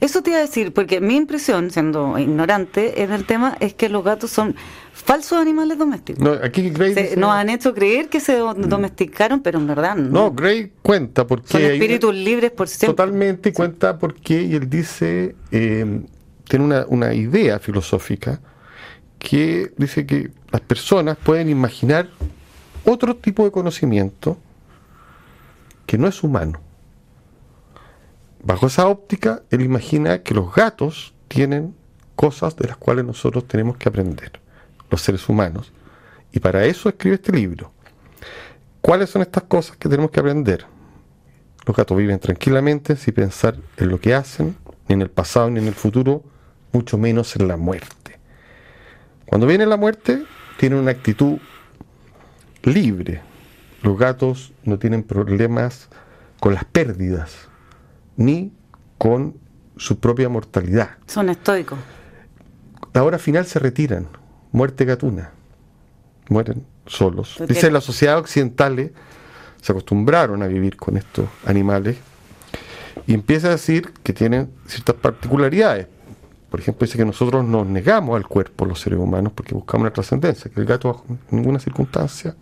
Eso 0.00 0.22
te 0.22 0.30
iba 0.30 0.38
a 0.38 0.42
decir, 0.42 0.72
porque 0.72 1.00
mi 1.00 1.14
impresión, 1.16 1.70
siendo 1.70 2.18
ignorante 2.18 3.02
en 3.02 3.12
el 3.12 3.24
tema, 3.26 3.56
es 3.60 3.74
que 3.74 3.88
los 3.88 4.02
gatos 4.02 4.30
son 4.30 4.56
falsos 4.92 5.38
animales 5.38 5.78
domésticos. 5.78 6.22
No, 6.22 6.32
aquí 6.32 6.70
Gray 6.70 6.94
Se- 6.94 7.02
dice- 7.02 7.16
nos 7.16 7.30
han 7.32 7.48
hecho 7.50 7.74
creer 7.74 8.08
que 8.08 8.18
se 8.20 8.34
do- 8.36 8.54
domesticaron, 8.54 9.40
pero 9.40 9.58
en 9.58 9.66
verdad 9.66 9.94
no. 9.96 10.08
No, 10.24 10.32
Gray 10.32 10.72
cuenta 10.82 11.26
porque 11.26 11.48
son 11.48 11.60
hay- 11.62 11.72
espíritus 11.72 12.14
libres 12.14 12.50
por 12.50 12.66
siempre. 12.68 12.88
totalmente 12.96 13.52
cuenta 13.52 13.98
por 13.98 14.14
qué 14.14 14.42
y 14.42 14.54
él 14.54 14.68
dice 14.70 15.36
eh, 15.52 16.00
tiene 16.48 16.64
una, 16.64 16.84
una 16.88 17.14
idea 17.14 17.58
filosófica 17.58 18.40
que 19.18 19.72
dice 19.76 20.06
que 20.06 20.30
las 20.50 20.60
personas 20.62 21.16
pueden 21.22 21.48
imaginar 21.50 22.08
otro 22.84 23.14
tipo 23.16 23.44
de 23.44 23.50
conocimiento 23.50 24.38
que 25.86 25.98
no 25.98 26.06
es 26.08 26.22
humano. 26.22 26.60
Bajo 28.42 28.66
esa 28.68 28.86
óptica, 28.86 29.42
él 29.50 29.62
imagina 29.62 30.22
que 30.22 30.34
los 30.34 30.54
gatos 30.54 31.14
tienen 31.26 31.74
cosas 32.14 32.56
de 32.56 32.68
las 32.68 32.76
cuales 32.76 33.04
nosotros 33.04 33.46
tenemos 33.46 33.76
que 33.76 33.88
aprender, 33.88 34.40
los 34.90 35.02
seres 35.02 35.28
humanos. 35.28 35.72
Y 36.32 36.40
para 36.40 36.64
eso 36.64 36.88
escribe 36.88 37.16
este 37.16 37.32
libro. 37.32 37.72
¿Cuáles 38.80 39.10
son 39.10 39.22
estas 39.22 39.44
cosas 39.44 39.76
que 39.76 39.88
tenemos 39.88 40.10
que 40.10 40.20
aprender? 40.20 40.64
Los 41.66 41.76
gatos 41.76 41.96
viven 41.96 42.18
tranquilamente 42.18 42.96
sin 42.96 43.14
pensar 43.14 43.56
en 43.76 43.88
lo 43.88 44.00
que 44.00 44.14
hacen, 44.14 44.56
ni 44.88 44.94
en 44.94 45.02
el 45.02 45.10
pasado 45.10 45.50
ni 45.50 45.60
en 45.60 45.66
el 45.66 45.74
futuro, 45.74 46.22
mucho 46.72 46.96
menos 46.96 47.36
en 47.36 47.48
la 47.48 47.56
muerte. 47.56 48.18
Cuando 49.26 49.46
viene 49.46 49.66
la 49.66 49.76
muerte, 49.76 50.24
tienen 50.58 50.78
una 50.78 50.92
actitud 50.92 51.38
libre. 52.62 53.20
Los 53.82 53.98
gatos 53.98 54.52
no 54.64 54.78
tienen 54.78 55.02
problemas 55.02 55.88
con 56.40 56.54
las 56.54 56.64
pérdidas, 56.64 57.47
ni 58.18 58.52
con 58.98 59.34
su 59.78 59.98
propia 59.98 60.28
mortalidad. 60.28 60.90
Son 61.06 61.30
estoicos. 61.30 61.78
La 62.92 63.04
hora 63.04 63.18
final 63.18 63.46
se 63.46 63.58
retiran, 63.58 64.08
muerte 64.52 64.84
gatuna, 64.84 65.30
mueren 66.28 66.64
solos. 66.86 67.36
Porque- 67.38 67.54
Dice 67.54 67.70
las 67.70 67.84
sociedades 67.84 68.20
occidentales 68.22 68.90
se 69.62 69.72
acostumbraron 69.72 70.42
a 70.42 70.46
vivir 70.46 70.76
con 70.76 70.96
estos 70.96 71.26
animales 71.46 71.96
y 73.06 73.14
empieza 73.14 73.48
a 73.48 73.50
decir 73.52 73.92
que 74.02 74.12
tienen 74.12 74.50
ciertas 74.66 74.96
particularidades. 74.96 75.86
Por 76.50 76.60
ejemplo, 76.60 76.86
dice 76.86 76.96
que 76.98 77.04
nosotros 77.04 77.44
nos 77.44 77.66
negamos 77.66 78.16
al 78.16 78.26
cuerpo, 78.26 78.64
los 78.64 78.80
seres 78.80 78.98
humanos, 78.98 79.32
porque 79.34 79.54
buscamos 79.54 79.82
una 79.82 79.92
trascendencia, 79.92 80.50
que 80.50 80.58
el 80.60 80.66
gato 80.66 80.88
bajo 80.92 81.04
ninguna 81.30 81.58
circunstancia 81.58 82.34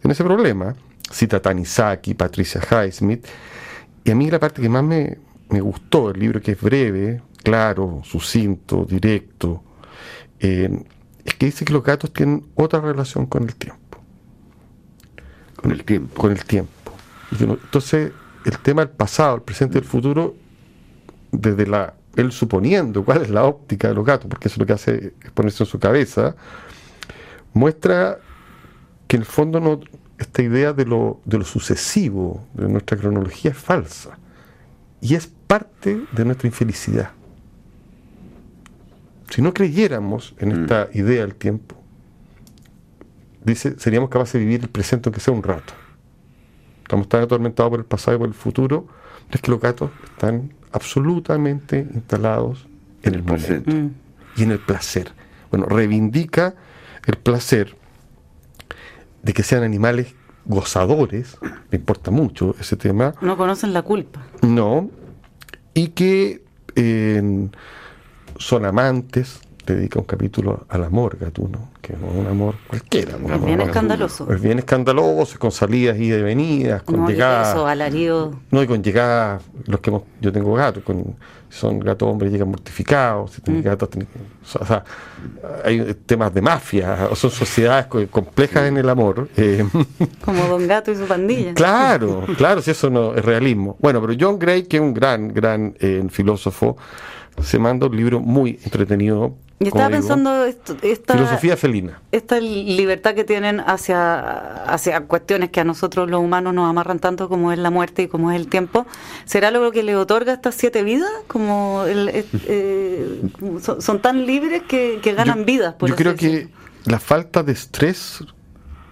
tiene 0.00 0.12
ese 0.12 0.24
problema. 0.24 0.74
Cita 1.10 1.40
Tanizaki, 1.40 2.14
Patricia 2.14 2.60
Highsmith. 2.60 3.24
Y 4.06 4.12
a 4.12 4.14
mí 4.14 4.30
la 4.30 4.38
parte 4.38 4.62
que 4.62 4.68
más 4.68 4.84
me, 4.84 5.18
me 5.48 5.60
gustó 5.60 6.12
del 6.12 6.20
libro, 6.20 6.40
que 6.40 6.52
es 6.52 6.60
breve, 6.60 7.20
claro, 7.42 8.02
sucinto, 8.04 8.84
directo, 8.84 9.64
eh, 10.38 10.84
es 11.24 11.34
que 11.34 11.46
dice 11.46 11.64
que 11.64 11.72
los 11.72 11.82
gatos 11.82 12.12
tienen 12.12 12.46
otra 12.54 12.80
relación 12.80 13.26
con 13.26 13.42
el 13.42 13.56
tiempo. 13.56 13.98
Con 15.56 15.72
el 15.72 15.82
tiempo. 15.82 16.22
Con 16.22 16.30
el 16.30 16.44
tiempo. 16.44 16.92
Entonces, 17.40 18.12
el 18.44 18.58
tema 18.60 18.84
del 18.84 18.94
pasado, 18.94 19.34
el 19.34 19.42
presente 19.42 19.78
y 19.78 19.80
el 19.80 19.88
futuro, 19.88 20.36
desde 21.32 21.66
la 21.66 21.94
él 22.14 22.30
suponiendo 22.30 23.04
cuál 23.04 23.22
es 23.22 23.30
la 23.30 23.44
óptica 23.44 23.88
de 23.88 23.94
los 23.94 24.04
gatos, 24.04 24.30
porque 24.30 24.46
eso 24.46 24.60
lo 24.60 24.66
que 24.66 24.72
hace 24.72 25.14
es 25.20 25.30
ponerse 25.32 25.64
en 25.64 25.68
su 25.68 25.80
cabeza, 25.80 26.36
muestra 27.52 28.20
que 29.08 29.16
en 29.16 29.22
el 29.22 29.26
fondo 29.26 29.58
no, 29.58 29.80
esta 30.18 30.42
idea 30.42 30.72
de 30.72 30.86
lo, 30.86 31.20
de 31.24 31.38
lo 31.38 31.44
sucesivo 31.44 32.46
de 32.54 32.68
nuestra 32.68 32.96
cronología 32.96 33.50
es 33.50 33.58
falsa 33.58 34.18
y 35.00 35.14
es 35.14 35.26
parte 35.26 36.00
de 36.12 36.24
nuestra 36.24 36.48
infelicidad. 36.48 37.10
Si 39.30 39.42
no 39.42 39.52
creyéramos 39.52 40.34
en 40.38 40.52
esta 40.52 40.88
idea 40.94 41.22
del 41.22 41.34
tiempo, 41.34 41.76
dice, 43.44 43.78
seríamos 43.78 44.08
capaces 44.08 44.34
de 44.34 44.40
vivir 44.40 44.62
el 44.62 44.68
presente 44.68 45.08
aunque 45.08 45.20
sea 45.20 45.34
un 45.34 45.42
rato. 45.42 45.74
Estamos 46.82 47.08
tan 47.08 47.22
atormentados 47.22 47.70
por 47.70 47.80
el 47.80 47.86
pasado 47.86 48.16
y 48.16 48.20
por 48.20 48.28
el 48.28 48.34
futuro, 48.34 48.86
es 49.30 49.40
que 49.40 49.50
los 49.50 49.60
gatos 49.60 49.90
están 50.04 50.52
absolutamente 50.72 51.86
instalados 51.92 52.66
en 53.02 53.14
el 53.14 53.22
presente. 53.22 53.70
momento 53.70 53.96
y 54.36 54.42
en 54.44 54.52
el 54.52 54.58
placer. 54.60 55.12
Bueno, 55.50 55.66
reivindica 55.66 56.54
el 57.06 57.16
placer 57.16 57.76
de 59.26 59.32
que 59.32 59.42
sean 59.42 59.64
animales 59.64 60.14
gozadores, 60.44 61.36
me 61.42 61.78
importa 61.78 62.12
mucho 62.12 62.54
ese 62.60 62.76
tema, 62.76 63.12
No 63.20 63.36
conocen 63.36 63.72
la 63.72 63.82
culpa. 63.82 64.20
no, 64.42 64.88
y 65.74 65.88
que 65.88 66.44
eh, 66.76 67.48
son 68.38 68.64
amantes, 68.64 69.40
dedica 69.74 69.98
un 69.98 70.04
capítulo 70.04 70.64
al 70.68 70.84
amor 70.84 71.16
gatuno, 71.18 71.70
que 71.82 71.94
no 71.94 72.08
es 72.08 72.14
un 72.14 72.26
amor 72.26 72.54
cualquiera. 72.66 73.12
Es 73.16 73.44
bien 73.44 73.60
escandaloso. 73.60 74.32
Es 74.32 74.40
bien 74.40 74.58
escandaloso, 74.58 75.38
con 75.38 75.50
salidas 75.50 75.98
y 75.98 76.08
de 76.08 76.22
venidas, 76.22 76.82
con 76.82 77.00
No, 77.00 77.08
llegadas. 77.08 77.50
eso, 77.50 77.66
alarido. 77.66 78.34
No, 78.50 78.62
y 78.62 78.66
con 78.66 78.82
llegadas, 78.82 79.42
los 79.66 79.80
que 79.80 79.90
hemos, 79.90 80.02
yo 80.20 80.32
tengo 80.32 80.54
gatos, 80.54 80.82
con, 80.84 81.16
son 81.48 81.78
gatos 81.80 82.08
hombres 82.08 82.30
llegan 82.32 82.48
mortificados, 82.48 83.32
si 83.32 83.50
Mm. 83.50 83.62
gatos, 83.62 83.88
o 84.60 84.64
sea, 84.66 84.84
hay 85.64 85.94
temas 86.06 86.32
de 86.34 86.42
mafia, 86.42 87.08
o 87.10 87.16
son 87.16 87.30
sociedades 87.30 87.86
co- 87.86 88.06
complejas 88.08 88.64
en 88.68 88.76
el 88.76 88.88
amor. 88.88 89.28
eh, 89.36 89.64
Como 90.24 90.44
Don 90.46 90.66
Gato 90.66 90.90
y 90.92 90.96
su 90.96 91.04
pandilla. 91.06 91.54
Claro, 91.54 92.24
claro, 92.36 92.60
si 92.62 92.70
eso 92.72 92.90
no 92.90 93.14
es 93.14 93.24
realismo. 93.24 93.76
Bueno, 93.80 94.00
pero 94.00 94.14
John 94.18 94.38
Gray, 94.38 94.64
que 94.64 94.76
es 94.76 94.82
un 94.82 94.92
gran, 94.94 95.28
gran 95.32 95.74
eh, 95.80 96.04
filósofo, 96.10 96.76
se 97.42 97.58
manda 97.58 97.86
un 97.86 97.96
libro 97.96 98.20
muy 98.20 98.58
entretenido. 98.64 99.34
Y 99.58 99.68
estaba 99.68 99.88
digo, 99.88 100.00
pensando 100.00 100.44
esto- 100.44 100.76
esta, 100.82 101.14
Filosofía 101.14 101.56
felina. 101.56 102.02
esta 102.12 102.38
libertad 102.40 103.14
que 103.14 103.24
tienen 103.24 103.60
hacia, 103.60 104.64
hacia 104.64 105.00
cuestiones 105.06 105.48
que 105.48 105.60
a 105.60 105.64
nosotros 105.64 106.10
los 106.10 106.20
humanos 106.20 106.52
nos 106.52 106.68
amarran 106.68 106.98
tanto 106.98 107.28
como 107.30 107.52
es 107.52 107.58
la 107.58 107.70
muerte 107.70 108.02
y 108.02 108.08
como 108.08 108.30
es 108.30 108.36
el 108.38 108.48
tiempo, 108.48 108.86
¿será 109.24 109.50
lo 109.50 109.70
que 109.72 109.82
le 109.82 109.96
otorga 109.96 110.34
estas 110.34 110.56
siete 110.56 110.82
vidas? 110.82 111.10
Como 111.26 111.84
el- 111.86 112.10
eh, 112.10 112.26
eh, 112.48 113.22
son, 113.62 113.80
son 113.80 114.02
tan 114.02 114.26
libres 114.26 114.62
que, 114.68 115.00
que 115.02 115.14
ganan 115.14 115.38
Yo- 115.40 115.44
vidas. 115.46 115.74
Por 115.74 115.88
Yo 115.88 115.96
creo 115.96 116.14
que 116.16 116.48
la 116.84 116.98
falta 116.98 117.42
de 117.42 117.52
estrés 117.52 118.22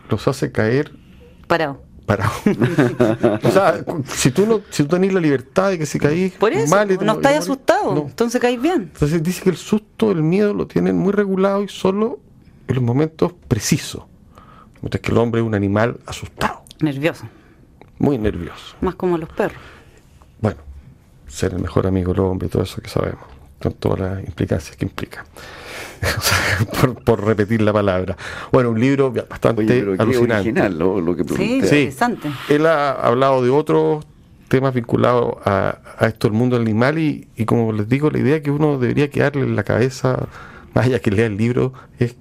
los 0.09 0.26
hace 0.28 0.50
caer 0.50 0.92
Parado. 1.47 1.83
Parados. 2.04 2.32
o 3.42 3.50
sea, 3.50 3.84
si 4.06 4.30
tú 4.30 4.46
no, 4.46 4.61
si 4.70 4.82
tú 4.84 4.90
tenés 4.90 5.12
la 5.12 5.20
libertad 5.20 5.70
de 5.70 5.78
que 5.78 5.87
si 5.87 5.99
caís 5.99 6.32
Por 6.34 6.52
eso, 6.52 6.75
mal 6.75 6.90
y 6.90 6.96
no 6.99 7.14
morís, 7.14 7.26
asustados, 7.38 7.94
no. 7.94 8.02
entonces 8.02 8.40
caís 8.40 8.61
bien. 8.61 8.90
Entonces 8.92 9.23
dice 9.23 9.42
que 9.42 9.50
el 9.50 9.56
susto, 9.56 10.11
el 10.11 10.23
miedo 10.23 10.54
lo 10.54 10.66
tienen 10.66 10.96
muy 10.96 11.12
regulado 11.12 11.62
y 11.62 11.68
solo 11.68 12.20
en 12.68 12.75
los 12.75 12.84
momentos 12.84 13.32
precisos. 13.49 14.02
Mientras 14.82 15.00
que 15.00 15.11
el 15.12 15.18
hombre 15.18 15.40
es 15.40 15.46
un 15.46 15.54
animal 15.54 15.99
asustado, 16.06 16.62
Nervioso, 16.80 17.25
muy 17.99 18.18
nervioso. 18.18 18.76
más 18.80 18.94
como 18.96 19.16
los 19.16 19.28
perros. 19.30 19.58
Bueno, 20.40 20.58
ser 21.26 21.54
el 21.54 21.61
mejor 21.61 21.87
amigo 21.87 22.12
del 22.12 22.20
hombre 22.23 22.49
y 22.49 22.50
todo 22.50 22.62
eso 22.64 22.82
que 22.82 22.88
sabemos, 22.90 23.25
con 23.64 23.73
todas 23.75 23.99
las 24.00 24.25
implicancias 24.25 24.76
que 24.76 24.85
implica. 24.85 25.25
O 26.04 26.21
sea, 26.21 26.66
por, 26.80 27.02
por 27.02 27.25
repetir 27.25 27.62
la 27.62 27.73
palabra. 27.73 28.14
Bueno, 28.52 28.71
un 28.71 28.78
libro 28.78 29.11
bastante 29.11 29.62
Oye, 29.62 29.80
alucinante. 29.99 30.35
original 30.50 30.78
lo, 30.78 31.00
lo 31.00 31.16
que 31.16 31.25
Sí, 31.25 31.54
interesante. 31.56 32.30
Él 32.50 32.66
ha 32.66 32.92
hablado 32.92 33.42
de 33.42 33.49
otros 33.49 34.04
temas 34.49 34.75
vinculados 34.75 35.35
a, 35.47 35.78
a 35.99 36.06
esto 36.06 36.28
del 36.28 36.37
mundo 36.37 36.56
animal 36.56 36.99
y, 36.99 37.26
y 37.37 37.47
como 37.47 37.73
les 37.73 37.88
digo, 37.88 38.11
la 38.11 38.18
idea 38.18 38.42
que 38.42 38.50
uno 38.50 38.78
debería 38.78 39.09
quedarle 39.09 39.42
en 39.44 39.56
la 39.56 39.62
cabeza, 39.64 40.28
más 40.75 40.85
allá 40.87 40.99
que 41.00 41.11
lea 41.11 41.25
el 41.26 41.38
libro, 41.38 41.73
es 41.99 42.14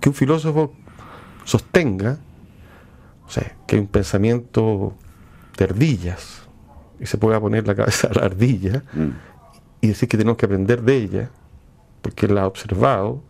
que 0.00 0.10
un 0.10 0.14
filósofo 0.14 0.74
sostenga, 1.44 2.18
o 3.26 3.30
sea, 3.30 3.54
que 3.66 3.76
hay 3.76 3.80
un 3.80 3.88
pensamiento 3.88 4.94
de 5.56 5.64
ardillas 5.64 6.42
y 7.00 7.06
se 7.06 7.16
pueda 7.16 7.40
poner 7.40 7.66
la 7.66 7.74
cabeza 7.74 8.08
a 8.08 8.14
la 8.18 8.26
ardilla 8.26 8.82
Mm. 8.92 9.08
Y 9.80 9.88
decir 9.88 10.08
que 10.08 10.16
tenemos 10.16 10.36
que 10.36 10.46
aprender 10.46 10.82
de 10.82 10.96
ella, 10.96 11.30
porque 12.02 12.28
la 12.28 12.42
ha 12.42 12.46
observado, 12.46 13.22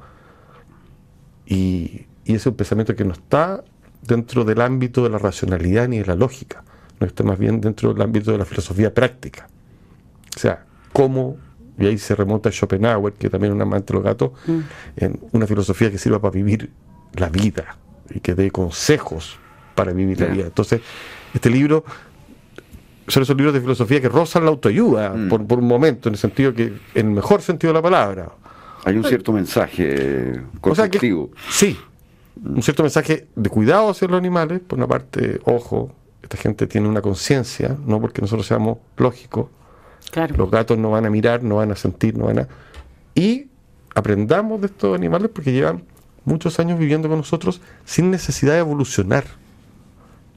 y, 1.47 2.07
y 2.25 2.33
ese 2.33 2.37
es 2.37 2.47
un 2.47 2.55
pensamiento 2.55 2.95
que 2.95 3.05
no 3.05 3.13
está 3.13 3.65
dentro 4.03 4.45
del 4.45 4.61
ámbito 4.61 5.03
de 5.03 5.11
la 5.11 5.19
racionalidad 5.19 5.89
ni 5.89 5.99
de 5.99 6.07
la 6.07 6.15
lógica, 6.15 6.65
no 6.99 7.07
está 7.07 7.23
más 7.25 7.39
bien 7.39 7.61
dentro 7.61 7.93
del 7.93 8.03
ámbito 8.03 8.33
de 8.33 8.39
la 8.39 8.45
filosofía 8.45 8.93
práctica. 8.93 9.49
O 10.37 10.39
sea, 10.39 10.65
cómo, 10.93 11.37
y 11.79 11.87
ahí 11.87 11.99
se 11.99 12.15
remonta 12.15 12.49
a 12.49 12.53
Schopenhauer, 12.53 13.15
que 13.15 13.31
también 13.31 13.53
es 13.53 13.57
un 13.57 13.63
amante 13.63 13.93
de 13.93 13.95
los 13.95 14.05
gatos, 14.05 14.33
en 14.97 15.19
una 15.33 15.47
filosofía 15.47 15.91
que 15.91 15.99
sirva 15.99 16.21
para 16.21 16.33
vivir 16.33 16.71
la 17.15 17.29
vida 17.29 17.77
y 18.11 18.21
que 18.21 18.35
dé 18.35 18.51
consejos 18.51 19.39
para 19.75 19.93
vivir 19.93 20.21
la 20.21 20.27
vida. 20.27 20.45
Entonces, 20.45 20.81
este 21.35 21.51
libro 21.51 21.85
son 23.11 23.23
esos 23.23 23.37
libros 23.37 23.55
de 23.55 23.61
filosofía 23.61 24.01
que 24.01 24.09
rozan 24.09 24.45
la 24.45 24.51
autoayuda 24.51 25.11
Mm. 25.11 25.29
por, 25.29 25.47
por 25.47 25.59
un 25.59 25.67
momento, 25.69 26.09
en 26.09 26.15
el 26.15 26.19
sentido 26.19 26.55
que, 26.55 26.65
en 26.95 27.07
el 27.09 27.13
mejor 27.13 27.43
sentido 27.43 27.73
de 27.73 27.79
la 27.79 27.83
palabra. 27.83 28.31
Hay 28.85 28.97
un 28.97 29.05
cierto 29.05 29.33
mensaje 29.33 30.33
O 30.63 30.75
sea 30.75 30.89
que- 30.89 31.01
constructivo. 31.01 31.31
sí, 31.51 31.77
un 32.43 32.63
cierto 32.63 32.83
mensaje 32.83 33.29
de 33.37 33.51
cuidado 33.51 33.91
hacia 33.91 34.09
los 34.09 34.17
animales, 34.19 34.61
por 34.67 34.79
una 34.79 34.87
parte, 34.87 35.41
ojo, 35.45 35.93
esta 36.23 36.37
gente 36.39 36.67
tiene 36.67 36.89
una 36.89 37.03
conciencia, 37.03 37.77
no 37.87 38.01
porque 38.01 38.21
nosotros 38.23 38.47
seamos 38.47 38.79
lógicos, 38.97 39.47
Claro. 40.11 40.35
Los 40.37 40.51
gatos 40.51 40.77
no 40.77 40.91
van 40.91 41.07
a 41.07 41.11
mirar, 41.11 41.43
no 41.45 41.57
van 41.57 41.71
a 41.71 41.77
sentir, 41.77 42.17
no 42.19 42.25
van 42.25 42.41
a... 42.41 42.49
Y 43.15 43.47
aprendamos 43.95 44.61
de 44.61 44.67
estos 44.67 44.93
animales 44.97 45.31
porque 45.33 45.53
llevan 45.53 45.85
muchos 46.25 46.59
años 46.59 46.81
viviendo 46.81 47.09
con 47.09 47.19
nosotros 47.19 47.61
sin 47.85 48.11
necesidad 48.11 48.55
de 48.55 48.59
evolucionar. 48.61 49.25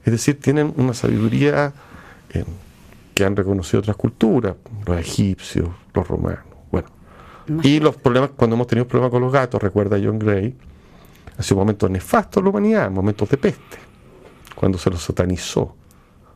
Es 0.04 0.12
decir, 0.12 0.38
tienen 0.38 0.72
una 0.76 0.94
sabiduría 0.94 1.72
eh, 2.32 2.44
que 3.14 3.24
han 3.24 3.36
reconocido 3.36 3.80
otras 3.80 3.96
culturas, 3.96 4.56
los 4.86 4.98
egipcios, 4.98 5.68
los 5.94 6.06
romanos. 6.06 6.44
Bueno, 6.70 6.88
y 7.62 7.78
los 7.78 7.96
problemas, 7.96 8.30
cuando 8.36 8.56
hemos 8.56 8.66
tenido 8.66 8.88
problemas 8.88 9.10
con 9.10 9.22
los 9.22 9.32
gatos, 9.32 9.62
recuerda 9.62 9.98
John 10.02 10.18
Gray, 10.18 10.54
ha 11.38 11.42
sido 11.42 11.58
momentos 11.58 11.90
nefastos 11.90 12.40
en 12.40 12.44
la 12.44 12.50
humanidad, 12.50 12.90
momentos 12.90 13.28
de 13.28 13.36
peste, 13.36 13.78
cuando 14.54 14.78
se 14.78 14.90
los 14.90 15.02
satanizó, 15.02 15.74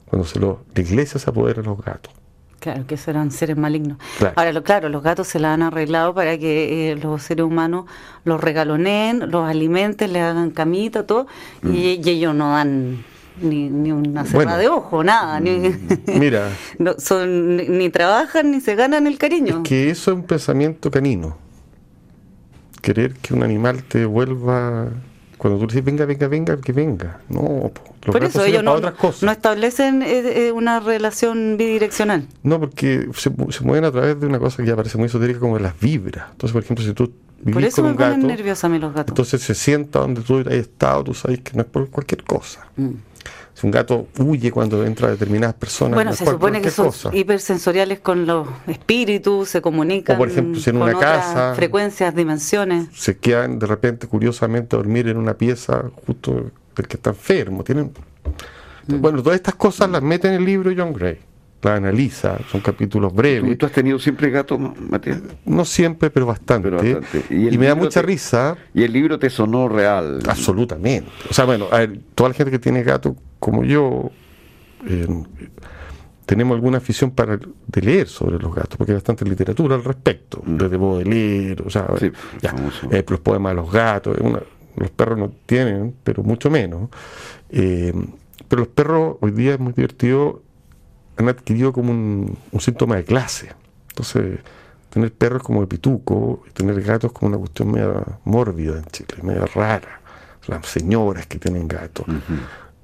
cuando 0.06 0.26
se 0.26 0.38
lo, 0.38 0.64
la 0.74 0.82
iglesia 0.82 1.18
se 1.18 1.28
apodera 1.28 1.62
de 1.62 1.68
los 1.68 1.80
gatos. 1.80 2.12
Claro, 2.60 2.86
que 2.88 2.96
esos 2.96 3.08
eran 3.08 3.30
seres 3.30 3.56
malignos. 3.56 3.98
Claro. 4.18 4.34
Ahora, 4.36 4.52
lo, 4.52 4.64
claro, 4.64 4.88
los 4.88 5.02
gatos 5.02 5.28
se 5.28 5.38
la 5.38 5.54
han 5.54 5.62
arreglado 5.62 6.12
para 6.12 6.36
que 6.38 6.90
eh, 6.90 6.96
los 6.96 7.22
seres 7.22 7.44
humanos 7.44 7.84
los 8.24 8.40
regaloneen, 8.40 9.30
los 9.30 9.48
alimenten, 9.48 10.12
le 10.12 10.20
hagan 10.20 10.50
camita, 10.50 11.06
todo, 11.06 11.28
y, 11.62 12.00
y 12.04 12.10
ellos 12.10 12.34
no 12.34 12.50
dan 12.50 13.04
ni, 13.40 13.68
ni 13.70 13.92
una 13.92 14.24
cerrada 14.24 14.56
Bueno. 14.56 14.58
de 14.58 14.68
ojo, 14.68 15.04
nada. 15.04 15.40
Ni, 15.40 15.74
Mira, 16.18 16.48
no, 16.78 16.94
son, 16.98 17.56
ni, 17.56 17.68
ni 17.68 17.90
trabajan 17.90 18.50
ni 18.50 18.60
se 18.60 18.74
ganan 18.74 19.06
el 19.06 19.18
cariño. 19.18 19.62
que 19.62 19.90
eso 19.90 20.10
es 20.12 20.16
un 20.16 20.24
pensamiento 20.24 20.90
canino. 20.90 21.36
Querer 22.82 23.14
que 23.14 23.34
un 23.34 23.42
animal 23.42 23.82
te 23.82 23.98
devuelva 24.00 24.88
cuando 25.36 25.58
tú 25.60 25.66
dices 25.66 25.84
venga, 25.84 26.04
venga, 26.04 26.26
venga, 26.28 26.56
que 26.60 26.72
venga. 26.72 27.20
No, 27.28 27.70
los 28.04 28.12
Por 28.12 28.24
eso 28.24 28.44
ellos 28.44 28.62
no, 28.64 28.72
otras 28.72 28.94
cosas. 28.94 29.22
no 29.24 29.30
establecen 29.32 30.02
eh, 30.02 30.46
eh, 30.48 30.52
una 30.52 30.80
relación 30.80 31.56
bidireccional. 31.56 32.26
No, 32.42 32.58
porque 32.60 33.08
se, 33.14 33.30
se 33.50 33.64
mueven 33.64 33.84
a 33.84 33.90
través 33.92 34.18
de 34.20 34.26
una 34.26 34.38
cosa 34.38 34.62
que 34.62 34.68
ya 34.68 34.76
parece 34.76 34.96
muy 34.98 35.06
esotérica 35.06 35.38
como 35.40 35.58
las 35.58 35.78
vibras. 35.78 36.26
Entonces, 36.32 36.52
por 36.52 36.62
ejemplo, 36.62 36.84
si 36.84 36.92
tú 36.92 37.12
Por 37.52 37.62
eso 37.64 37.82
me 37.82 37.94
ponen 37.94 38.26
nerviosa 38.26 38.66
a 38.68 38.70
mí 38.70 38.78
los 38.78 38.92
gatos. 38.94 39.10
entonces 39.12 39.40
se 39.42 39.54
sienta 39.54 39.98
donde 40.00 40.22
tú 40.22 40.38
has 40.38 40.46
estado, 40.54 41.04
tú 41.04 41.14
sabes 41.14 41.40
que 41.40 41.52
no 41.54 41.62
es 41.62 41.68
por 41.68 41.88
cualquier 41.90 42.22
cosa. 42.24 42.66
Mm. 42.76 42.90
Si 43.58 43.66
un 43.66 43.72
gato 43.72 44.06
huye 44.20 44.52
cuando 44.52 44.84
entra 44.86 45.08
a 45.08 45.10
determinadas 45.10 45.54
personas, 45.56 45.96
Bueno, 45.96 46.12
se 46.12 46.24
supone 46.24 46.60
que 46.60 46.70
son 46.70 46.86
cosa. 46.86 47.10
hipersensoriales 47.12 47.98
con 47.98 48.24
los 48.24 48.46
espíritus, 48.68 49.48
se 49.48 49.60
comunican 49.60 50.14
O, 50.14 50.18
por 50.18 50.28
ejemplo, 50.28 50.60
si 50.60 50.70
en 50.70 50.78
con 50.78 50.88
una 50.88 50.96
casa- 50.98 51.54
frecuencias, 51.56 52.14
dimensiones. 52.14 52.86
se 52.92 53.16
quedan 53.18 53.58
de 53.58 53.66
repente 53.66 54.06
curiosamente 54.06 54.76
a 54.76 54.78
dormir 54.78 55.08
en 55.08 55.16
una 55.16 55.34
pieza 55.34 55.86
justo 56.06 56.52
del 56.76 56.86
que 56.86 56.96
está 56.98 57.10
enfermo. 57.10 57.64
Tienen 57.64 57.90
Mm. 58.86 59.00
bueno, 59.00 59.22
todas 59.24 59.34
estas 59.36 59.56
cosas 59.56 59.90
las 59.90 60.02
mete 60.02 60.28
en 60.28 60.34
el 60.34 60.44
libro 60.44 60.70
John 60.76 60.92
Gray. 60.92 61.18
Las 61.60 61.78
analiza, 61.78 62.38
son 62.52 62.60
capítulos 62.60 63.10
¿Tú, 63.10 63.16
breves. 63.16 63.58
tú 63.58 63.66
has 63.66 63.72
tenido 63.72 63.98
siempre 63.98 64.30
gato, 64.30 64.56
Ma- 64.56 64.72
Matías? 64.90 65.18
No 65.44 65.64
siempre, 65.64 66.08
pero 66.10 66.24
bastante. 66.26 66.70
Pero 66.70 66.76
bastante. 66.80 67.24
Y, 67.34 67.48
Y 67.52 67.58
me 67.58 67.66
da 67.66 67.74
mucha 67.74 68.00
te- 68.00 68.06
risa, 68.06 68.56
Y 68.72 68.84
el 68.84 68.92
libro 68.92 69.18
te 69.18 69.28
sonó 69.28 69.68
real. 69.68 70.20
absolutamente. 70.28 71.10
O 71.28 71.34
sea, 71.34 71.44
bueno, 71.46 71.66
a 71.72 71.78
ver, 71.78 71.98
toda 72.14 72.28
la 72.30 72.34
gente 72.36 72.52
que 72.52 72.60
tiene 72.60 72.84
gato 72.84 73.16
como 73.38 73.64
yo, 73.64 74.10
eh, 74.86 75.06
tenemos 76.26 76.54
alguna 76.56 76.78
afición 76.78 77.10
para 77.12 77.38
de 77.38 77.80
leer 77.82 78.06
sobre 78.08 78.38
los 78.38 78.54
gatos, 78.54 78.76
porque 78.76 78.92
hay 78.92 78.96
bastante 78.96 79.24
literatura 79.24 79.76
al 79.76 79.84
respecto, 79.84 80.42
desde 80.44 80.76
Baudelaire, 80.76 81.62
o 81.66 81.70
sea, 81.70 81.86
Mm. 81.90 81.96
Sí, 81.98 82.12
ya, 82.42 82.54
eh, 82.90 83.04
los 83.08 83.20
poemas 83.20 83.52
de 83.52 83.56
los 83.56 83.72
gatos, 83.72 84.16
una- 84.20 84.42
los 84.76 84.90
perros 84.90 85.18
no 85.18 85.30
tienen, 85.46 85.94
pero 86.04 86.22
mucho 86.22 86.50
menos. 86.50 86.90
Eh, 87.50 87.92
pero 88.46 88.60
los 88.60 88.68
perros 88.68 89.16
hoy 89.20 89.30
día 89.32 89.54
es 89.54 89.60
muy 89.60 89.72
divertido, 89.72 90.42
han 91.16 91.28
adquirido 91.28 91.72
como 91.72 91.90
un, 91.90 92.36
un 92.52 92.60
síntoma 92.60 92.96
de 92.96 93.04
clase. 93.04 93.48
Entonces, 93.88 94.38
tener 94.90 95.12
perros 95.12 95.42
como 95.42 95.60
de 95.62 95.66
pituco 95.66 96.42
y 96.48 96.50
tener 96.52 96.80
gatos 96.82 97.10
como 97.12 97.30
una 97.30 97.38
cuestión 97.38 97.70
media 97.72 98.02
mórbida 98.24 98.78
en 98.78 98.84
Chile, 98.84 99.14
media 99.22 99.46
rara. 99.46 100.00
Las 100.46 100.66
señoras 100.66 101.26
que 101.26 101.38
tienen 101.38 101.66
gatos. 101.68 102.06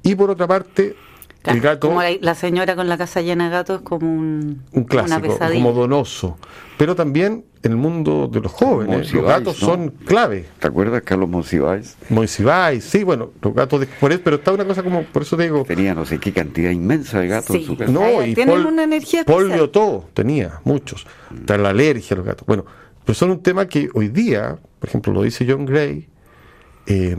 Y 0.04 0.14
por 0.14 0.30
otra 0.30 0.46
parte, 0.46 0.94
Claro, 1.42 1.56
el 1.58 1.62
gato, 1.62 1.88
Como 1.88 2.00
la, 2.02 2.08
la 2.23 2.34
señora 2.34 2.75
con 2.75 2.88
la 2.88 2.96
casa 2.96 3.20
llena 3.20 3.44
de 3.44 3.50
gatos 3.50 3.80
es 3.80 3.82
como 3.82 4.11
un, 4.11 4.62
un 4.73 4.78
una 4.80 4.87
clásico, 4.87 5.20
pesadilla. 5.20 5.62
como 5.62 5.78
donoso. 5.78 6.38
Pero 6.78 6.94
también 6.96 7.44
en 7.62 7.73
el 7.73 7.76
mundo 7.76 8.28
de 8.32 8.40
los 8.40 8.50
jóvenes, 8.50 9.12
los 9.12 9.12
Monsiváis, 9.12 9.26
gatos 9.44 9.61
¿no? 9.61 9.66
son 9.68 9.90
clave. 9.90 10.46
¿Te 10.58 10.68
acuerdas, 10.68 11.02
Carlos 11.02 11.28
Monsiváis? 11.28 11.99
Moisibay, 12.08 12.80
sí, 12.80 13.04
bueno, 13.04 13.30
los 13.43 13.52
gatos 13.54 13.80
de 13.80 13.86
por 13.86 14.10
eso, 14.10 14.23
pero 14.25 14.36
está 14.36 14.52
una 14.52 14.64
cosa 14.64 14.82
como, 14.82 15.02
por 15.02 15.21
eso 15.21 15.36
te 15.36 15.43
digo, 15.43 15.64
Tenía 15.64 15.95
no 15.95 16.06
sé 16.06 16.19
qué 16.19 16.32
cantidad 16.32 16.71
inmensa 16.71 17.21
de 17.21 17.28
gatos 17.28 17.54
en 17.56 17.64
su 17.64 17.76
casa. 17.76 17.93
no, 17.93 18.25
y 18.25 18.34
tienen 18.34 18.54
Paul, 18.54 18.67
una 18.67 18.84
energía 18.84 19.25
dio 19.25 19.69
todo, 19.69 20.08
tenía 20.14 20.60
muchos. 20.64 21.06
Está 21.34 21.58
la 21.58 21.71
alergia 21.71 22.14
a 22.14 22.17
los 22.17 22.26
gatos. 22.26 22.47
Bueno, 22.47 22.64
pero 23.04 23.14
son 23.14 23.30
un 23.30 23.43
tema 23.43 23.67
que 23.67 23.90
hoy 23.93 24.08
día, 24.08 24.56
por 24.80 24.88
ejemplo, 24.88 25.12
lo 25.12 25.23
dice 25.23 25.45
John 25.47 25.67
Gray, 25.67 26.08
eh, 26.86 27.17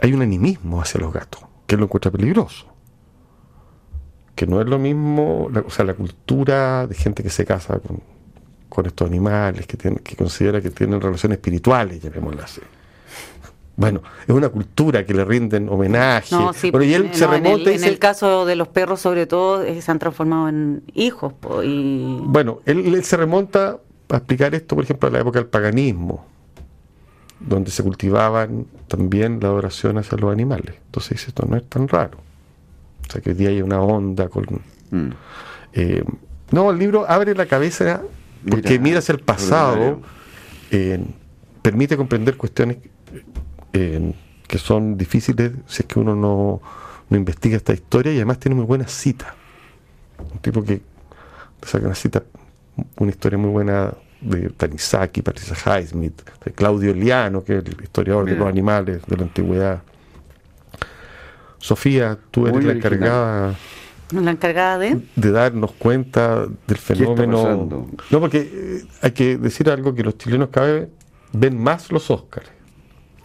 hay 0.00 0.12
un 0.12 0.22
animismo 0.22 0.80
hacia 0.80 1.00
los 1.00 1.12
gatos, 1.12 1.40
que 1.76 1.80
lo 1.80 1.84
encuentra 1.84 2.10
peligroso. 2.10 2.66
Que 4.34 4.46
no 4.46 4.60
es 4.60 4.66
lo 4.68 4.78
mismo, 4.78 5.48
la- 5.52 5.60
o 5.60 5.70
sea, 5.70 5.84
la 5.84 5.94
cultura 5.94 6.86
de 6.86 6.94
gente 6.94 7.22
que 7.22 7.30
se 7.30 7.44
casa 7.44 7.78
con, 7.78 8.00
con 8.68 8.86
estos 8.86 9.06
animales, 9.08 9.66
que, 9.66 9.76
tienen, 9.76 10.00
que 10.00 10.16
considera 10.16 10.60
que 10.60 10.70
tienen 10.70 11.00
relaciones 11.00 11.36
espirituales, 11.38 12.00
llamémoslas 12.02 12.44
así. 12.44 12.60
Bueno, 13.74 14.02
es 14.26 14.34
una 14.34 14.50
cultura 14.50 15.04
que 15.04 15.14
le 15.14 15.24
rinden 15.24 15.68
homenaje. 15.68 16.34
No, 16.34 16.52
sí, 16.52 16.70
bueno, 16.70 16.84
y 16.84 16.92
él 16.94 17.08
no, 17.08 17.14
se 17.14 17.24
en 17.24 17.30
el- 17.32 17.42
remonta 17.42 17.70
en, 17.70 17.84
el 17.84 17.98
caso 17.98 18.44
de 18.44 18.54
los 18.56 18.68
perros, 18.68 19.00
sobre 19.00 19.26
todo, 19.26 19.62
eh, 19.62 19.80
se 19.80 19.90
han 19.90 19.98
transformado 19.98 20.48
en 20.48 20.82
hijos. 20.94 21.32
po, 21.32 21.62
y 21.62 22.18
Bueno, 22.22 22.60
él, 22.66 22.94
él 22.94 23.04
se 23.04 23.16
remonta 23.16 23.78
a 24.10 24.16
explicar 24.16 24.54
esto, 24.54 24.74
por 24.76 24.84
ejemplo, 24.84 25.08
a 25.08 25.12
la 25.12 25.20
época 25.20 25.38
del 25.38 25.48
paganismo, 25.48 26.26
donde 27.46 27.70
se 27.70 27.82
cultivaban 27.82 28.66
también 28.88 29.40
la 29.40 29.48
adoración 29.48 29.98
hacia 29.98 30.18
los 30.18 30.32
animales. 30.32 30.74
Entonces 30.86 31.18
dice, 31.18 31.26
esto 31.28 31.46
no 31.46 31.56
es 31.56 31.68
tan 31.68 31.88
raro. 31.88 32.18
O 33.08 33.12
sea, 33.12 33.20
que 33.20 33.30
hoy 33.30 33.36
día 33.36 33.48
hay 33.50 33.62
una 33.62 33.80
onda 33.80 34.28
con... 34.28 34.44
Mm. 34.90 35.10
eh, 35.72 36.04
no, 36.50 36.70
el 36.70 36.78
libro 36.78 37.08
abre 37.08 37.34
la 37.34 37.46
cabeza 37.46 38.02
porque 38.48 38.78
Mira, 38.78 38.98
hacia 38.98 39.12
el 39.12 39.20
pasado, 39.20 40.00
eh, 40.70 41.02
permite 41.62 41.96
comprender 41.96 42.36
cuestiones 42.36 42.78
eh, 43.72 44.12
que 44.46 44.58
son 44.58 44.98
difíciles 44.98 45.52
si 45.66 45.82
es 45.82 45.86
que 45.86 45.98
uno 45.98 46.14
no, 46.14 46.60
no 47.08 47.16
investiga 47.16 47.56
esta 47.56 47.72
historia 47.72 48.12
y 48.12 48.16
además 48.16 48.38
tiene 48.38 48.56
muy 48.56 48.64
buenas 48.64 48.90
citas. 48.90 49.32
Un 50.32 50.38
tipo 50.40 50.62
que 50.62 50.82
saca 51.62 51.86
una 51.86 51.94
cita, 51.94 52.22
una 52.98 53.10
historia 53.10 53.38
muy 53.38 53.50
buena 53.50 53.94
de 54.22 54.48
Tanizaki, 54.50 55.22
Patricia 55.22 55.56
Highsmith, 55.78 56.22
de 56.44 56.52
Claudio 56.52 56.94
Liano, 56.94 57.42
que 57.44 57.58
es 57.58 57.64
el 57.66 57.76
historiador 57.82 58.24
de 58.26 58.36
los 58.36 58.48
animales 58.48 59.02
de 59.06 59.16
la 59.16 59.22
antigüedad. 59.24 59.82
Sofía, 61.58 62.18
tú 62.30 62.42
eres 62.46 62.54
Muy 62.54 62.64
la 62.64 62.70
original. 62.72 62.94
encargada 62.94 63.54
la 64.12 64.30
encargada 64.30 64.78
de... 64.78 65.00
de 65.16 65.30
darnos 65.30 65.72
cuenta 65.72 66.46
del 66.66 66.76
fenómeno. 66.76 67.86
No, 68.10 68.20
porque 68.20 68.50
eh, 68.52 68.84
hay 69.00 69.12
que 69.12 69.38
decir 69.38 69.70
algo 69.70 69.94
que 69.94 70.02
los 70.02 70.18
chilenos 70.18 70.50
cada 70.50 70.70
vez 70.72 70.88
ven 71.32 71.56
más 71.56 71.90
los 71.90 72.10
Oscars. 72.10 72.50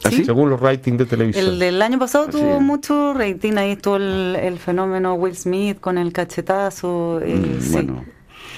¿Ah, 0.05 0.09
sí? 0.11 0.23
Según 0.23 0.49
los 0.49 0.61
ratings 0.61 0.99
de 0.99 1.05
televisión. 1.05 1.45
El 1.45 1.59
del 1.59 1.81
año 1.81 1.99
pasado 1.99 2.25
Así 2.29 2.37
tuvo 2.37 2.55
es. 2.57 2.61
mucho 2.61 3.13
rating, 3.15 3.53
ahí 3.57 3.71
estuvo 3.71 3.97
el, 3.97 4.37
el 4.39 4.59
fenómeno 4.59 5.15
Will 5.15 5.35
Smith 5.35 5.79
con 5.81 5.97
el 5.97 6.13
cachetazo. 6.13 7.19
eh, 7.21 7.35
Mm, 7.35 7.61
sí. 7.61 7.71
Bueno, 7.73 8.05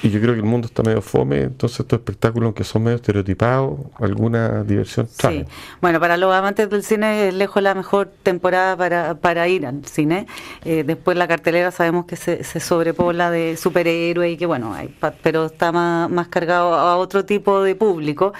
Y 0.02 0.10
yo 0.10 0.22
creo 0.22 0.34
que 0.34 0.40
el 0.40 0.46
mundo 0.46 0.68
está 0.68 0.82
medio 0.84 1.02
fome, 1.02 1.42
entonces 1.42 1.82
estos 1.82 2.00
espectáculos, 2.00 2.48
aunque 2.48 2.64
son 2.64 2.84
medio 2.84 2.96
estereotipados, 2.96 3.80
alguna 4.00 4.64
diversión 4.64 5.08
Sí. 5.08 5.18
traen. 5.18 5.48
Bueno, 5.82 6.00
para 6.00 6.16
los 6.18 6.34
amantes 6.34 6.70
del 6.70 6.84
cine 6.84 7.28
es 7.28 7.34
lejos 7.34 7.62
la 7.62 7.74
mejor 7.76 8.10
temporada 8.24 8.78
para, 8.78 9.16
para 9.16 9.48
ir 9.48 9.66
al 9.66 9.86
cine. 9.86 10.28
Eh, 10.64 10.84
después 10.86 11.18
la 11.18 11.28
cartelera 11.28 11.72
sabemos 11.72 12.06
que 12.06 12.16
se, 12.16 12.44
se 12.44 12.60
sobrepola 12.60 13.30
de 13.32 13.58
superhéroes 13.58 14.34
y 14.34 14.38
que 14.38 14.46
bueno, 14.46 14.74
hay 14.74 14.96
pero 15.22 15.48
está 15.48 15.72
más, 15.72 16.10
más 16.10 16.28
cargado 16.30 16.74
a 16.76 16.98
otro 16.98 17.26
tipo 17.26 17.62
de 17.64 17.76
público. 17.76 18.34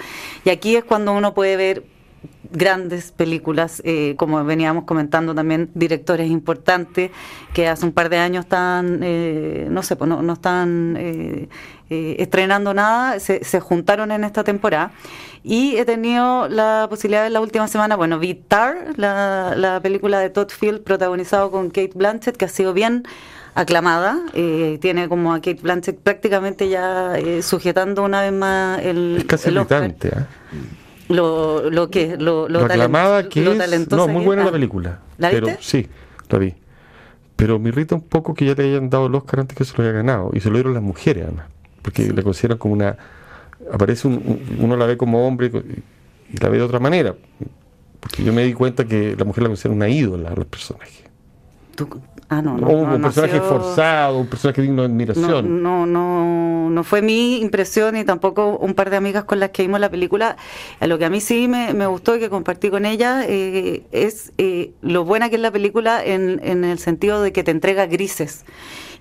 Y 0.44 0.50
aquí 0.50 0.76
es 0.76 0.84
cuando 0.84 1.12
uno 1.12 1.34
puede 1.34 1.56
ver 1.56 1.82
grandes 2.52 3.12
películas, 3.12 3.80
eh, 3.84 4.14
como 4.16 4.44
veníamos 4.44 4.84
comentando 4.84 5.34
también, 5.34 5.70
directores 5.74 6.30
importantes 6.30 7.10
que 7.54 7.68
hace 7.68 7.84
un 7.86 7.92
par 7.92 8.08
de 8.08 8.18
años 8.18 8.44
están, 8.44 9.00
eh, 9.02 9.66
no 9.70 9.82
sé, 9.82 9.96
pues 9.96 10.08
no, 10.08 10.22
no 10.22 10.32
están 10.34 10.96
eh, 10.98 11.48
eh, 11.90 12.16
estrenando 12.18 12.74
nada, 12.74 13.18
se, 13.20 13.44
se 13.44 13.60
juntaron 13.60 14.10
en 14.12 14.24
esta 14.24 14.44
temporada. 14.44 14.92
Y 15.42 15.76
he 15.76 15.84
tenido 15.86 16.48
la 16.48 16.86
posibilidad 16.90 17.24
de 17.24 17.30
la 17.30 17.40
última 17.40 17.66
semana, 17.66 17.96
bueno, 17.96 18.18
vi 18.18 18.34
Tar, 18.34 18.92
la, 18.96 19.54
la 19.56 19.80
película 19.80 20.18
de 20.18 20.28
Todd 20.28 20.50
Field 20.50 20.82
protagonizado 20.82 21.50
con 21.50 21.68
Kate 21.68 21.92
Blanchett, 21.94 22.36
que 22.36 22.44
ha 22.44 22.48
sido 22.48 22.74
bien 22.74 23.04
aclamada, 23.54 24.20
eh, 24.34 24.78
tiene 24.80 25.08
como 25.08 25.32
a 25.32 25.36
Kate 25.38 25.58
Blanchett 25.62 25.98
prácticamente 25.98 26.68
ya 26.68 27.18
eh, 27.18 27.42
sujetando 27.42 28.04
una 28.04 28.22
vez 28.22 28.32
más 28.32 28.80
el, 28.82 29.16
Es 29.18 29.24
casi 29.24 29.48
el 29.48 29.58
Oscar. 29.58 29.82
irritante. 29.84 30.10
Lo, 31.10 31.68
lo 31.70 31.90
que, 31.90 32.16
lo, 32.16 32.48
lo, 32.48 32.60
Lo 32.60 32.64
aclamada 32.66 33.28
que 33.28 33.42
lo 33.42 33.52
es. 33.52 33.90
No, 33.90 34.06
muy 34.08 34.24
buena 34.24 34.42
Ah, 34.42 34.46
la 34.46 34.52
película. 34.52 35.00
¿La 35.18 35.30
pero 35.30 35.48
viste? 35.48 35.62
sí, 35.62 35.88
la 36.28 36.38
vi. 36.38 36.54
Pero 37.36 37.58
me 37.58 37.70
irrita 37.70 37.94
un 37.96 38.02
poco 38.02 38.32
que 38.34 38.44
ya 38.44 38.54
le 38.54 38.64
hayan 38.64 38.90
dado 38.90 39.06
el 39.06 39.14
Oscar 39.14 39.40
antes 39.40 39.56
que 39.56 39.64
se 39.64 39.76
lo 39.76 39.82
haya 39.84 39.92
ganado. 39.92 40.30
Y 40.32 40.40
se 40.40 40.48
lo 40.50 40.54
dieron 40.56 40.74
las 40.74 40.82
mujeres, 40.82 41.24
además. 41.24 41.46
porque 41.82 42.12
la 42.12 42.22
consideran 42.22 42.58
como 42.58 42.74
una... 42.74 42.96
Aparece 43.72 44.06
un, 44.08 44.56
uno 44.58 44.76
la 44.76 44.86
ve 44.86 44.96
como 44.96 45.26
hombre 45.26 45.50
y 46.32 46.36
la 46.38 46.48
ve 46.48 46.58
de 46.58 46.62
otra 46.64 46.78
manera. 46.80 47.14
Porque 48.00 48.22
yo 48.24 48.32
me 48.32 48.44
di 48.44 48.54
cuenta 48.54 48.84
que 48.86 49.16
la 49.18 49.24
mujer 49.24 49.42
la 49.42 49.48
considera 49.50 49.74
una 49.74 49.88
ídola 49.88 50.30
a 50.30 50.34
los 50.36 50.46
personajes. 50.46 51.09
Ah, 52.28 52.40
no, 52.42 52.56
no, 52.56 52.68
un 52.68 53.02
personaje 53.02 53.40
forzado, 53.40 54.18
un 54.18 54.26
personaje 54.28 54.62
digno 54.62 54.82
de 54.82 54.88
admiración. 54.88 55.62
No, 55.62 55.84
no, 55.84 56.70
no, 56.70 56.84
fue 56.84 57.02
mi 57.02 57.40
impresión 57.40 57.96
y 57.96 58.04
tampoco 58.04 58.56
un 58.56 58.74
par 58.74 58.90
de 58.90 58.96
amigas 58.96 59.24
con 59.24 59.40
las 59.40 59.50
que 59.50 59.62
vimos 59.62 59.80
la 59.80 59.90
película. 59.90 60.36
Lo 60.80 60.96
que 60.98 61.06
a 61.06 61.10
mí 61.10 61.20
sí 61.20 61.48
me, 61.48 61.86
gustó 61.86 62.14
y 62.14 62.20
que 62.20 62.30
compartí 62.30 62.70
con 62.70 62.86
ella 62.86 63.24
eh, 63.26 63.82
es 63.90 64.32
eh, 64.38 64.72
lo 64.80 65.04
buena 65.04 65.28
que 65.28 65.36
es 65.36 65.42
la 65.42 65.50
película 65.50 66.04
en, 66.04 66.40
en 66.44 66.64
el 66.64 66.78
sentido 66.78 67.20
de 67.20 67.32
que 67.32 67.42
te 67.42 67.50
entrega 67.50 67.86
grises 67.86 68.44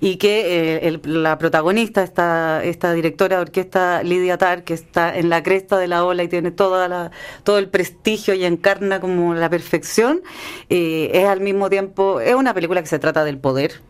y 0.01 0.17
que 0.17 0.88
eh, 0.88 0.99
la 1.03 1.38
protagonista, 1.38 2.03
esta, 2.03 2.63
esta 2.63 2.93
directora 2.93 3.38
de 3.38 3.41
orquesta 3.41 4.03
Lidia 4.03 4.38
Tar, 4.38 4.63
que 4.63 4.73
está 4.73 5.17
en 5.17 5.29
la 5.29 5.43
cresta 5.43 5.77
de 5.77 5.88
la 5.88 6.05
ola 6.05 6.23
y 6.23 6.27
tiene 6.27 6.51
toda 6.51 6.88
la, 6.88 7.12
todo 7.43 7.57
el 7.57 7.69
prestigio 7.69 8.33
y 8.33 8.45
encarna 8.45 8.99
como 8.99 9.33
la 9.33 9.49
perfección, 9.49 10.21
eh, 10.69 11.12
es 11.13 11.25
al 11.25 11.41
mismo 11.41 11.69
tiempo, 11.69 12.21
es 12.21 12.35
una 12.35 12.53
película 12.53 12.81
que 12.81 12.88
se 12.88 12.99
trata 12.99 13.23
del 13.23 13.38
poder, 13.38 13.81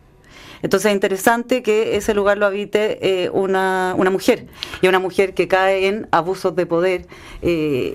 entonces 0.62 0.90
es 0.90 0.94
interesante 0.94 1.62
que 1.62 1.96
ese 1.96 2.14
lugar 2.14 2.38
lo 2.38 2.46
habite 2.46 2.98
eh, 3.24 3.30
una, 3.30 3.94
una, 3.96 4.10
mujer, 4.10 4.46
y 4.82 4.88
una 4.88 4.98
mujer 4.98 5.34
que 5.34 5.48
cae 5.48 5.86
en 5.86 6.08
abusos 6.10 6.54
de 6.54 6.66
poder. 6.66 7.06
Eh, 7.42 7.92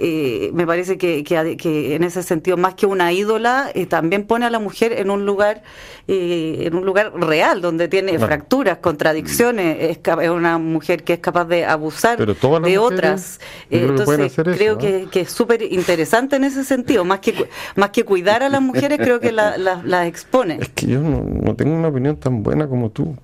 eh, 0.47 0.51
me 0.53 0.65
parece 0.65 0.97
que, 0.97 1.23
que, 1.23 1.95
en 1.95 2.03
ese 2.03 2.23
sentido, 2.23 2.57
más 2.57 2.75
que 2.75 2.85
una 2.85 3.11
ídola, 3.11 3.71
también 3.89 4.25
pone 4.25 4.45
a 4.45 4.49
la 4.49 4.59
mujer 4.59 4.93
en 4.93 5.09
un 5.09 5.25
lugar 5.25 5.63
en 6.07 6.75
un 6.75 6.85
lugar 6.85 7.13
real, 7.15 7.61
donde 7.61 7.87
tiene 7.87 8.19
fracturas, 8.19 8.77
contradicciones, 8.77 9.77
es, 9.79 9.99
es, 10.21 10.29
una 10.29 10.59
mujer 10.59 11.03
que 11.03 11.13
es 11.13 11.19
capaz 11.19 11.45
de 11.45 11.65
abusar 11.65 12.19
de 12.23 12.77
otras. 12.77 13.39
Entonces 13.71 14.33
creo 14.35 14.77
que, 14.77 15.07
que, 15.11 15.21
es 15.21 15.31
súper 15.31 15.63
interesante 15.63 16.35
en 16.35 16.43
ese 16.43 16.63
sentido, 16.63 17.05
más 17.05 17.19
que, 17.19 17.49
más 17.75 17.89
que 17.89 18.03
cuidar 18.03 18.43
a 18.43 18.49
las 18.49 18.61
mujeres, 18.61 18.99
creo 18.99 19.19
que 19.19 19.31
las 19.31 19.57
la, 19.57 20.05
expone. 20.05 20.59
Es 20.61 20.69
que 20.69 20.85
yo 20.85 21.01
no, 21.01 21.23
no 21.23 21.55
tengo 21.55 21.75
una 21.75 21.87
opinión 21.87 22.17
tan 22.17 22.43
buena 22.43 22.54
como 22.67 22.89
tú. 22.89 23.15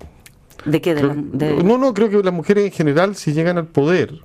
¿De 0.64 0.80
qué? 0.80 0.94
No, 0.94 1.78
no, 1.78 1.94
creo 1.94 2.08
que 2.08 2.22
las 2.22 2.32
mujeres 2.32 2.64
en 2.64 2.72
general, 2.72 3.16
si 3.16 3.32
llegan 3.32 3.58
al 3.58 3.66
poder, 3.66 4.20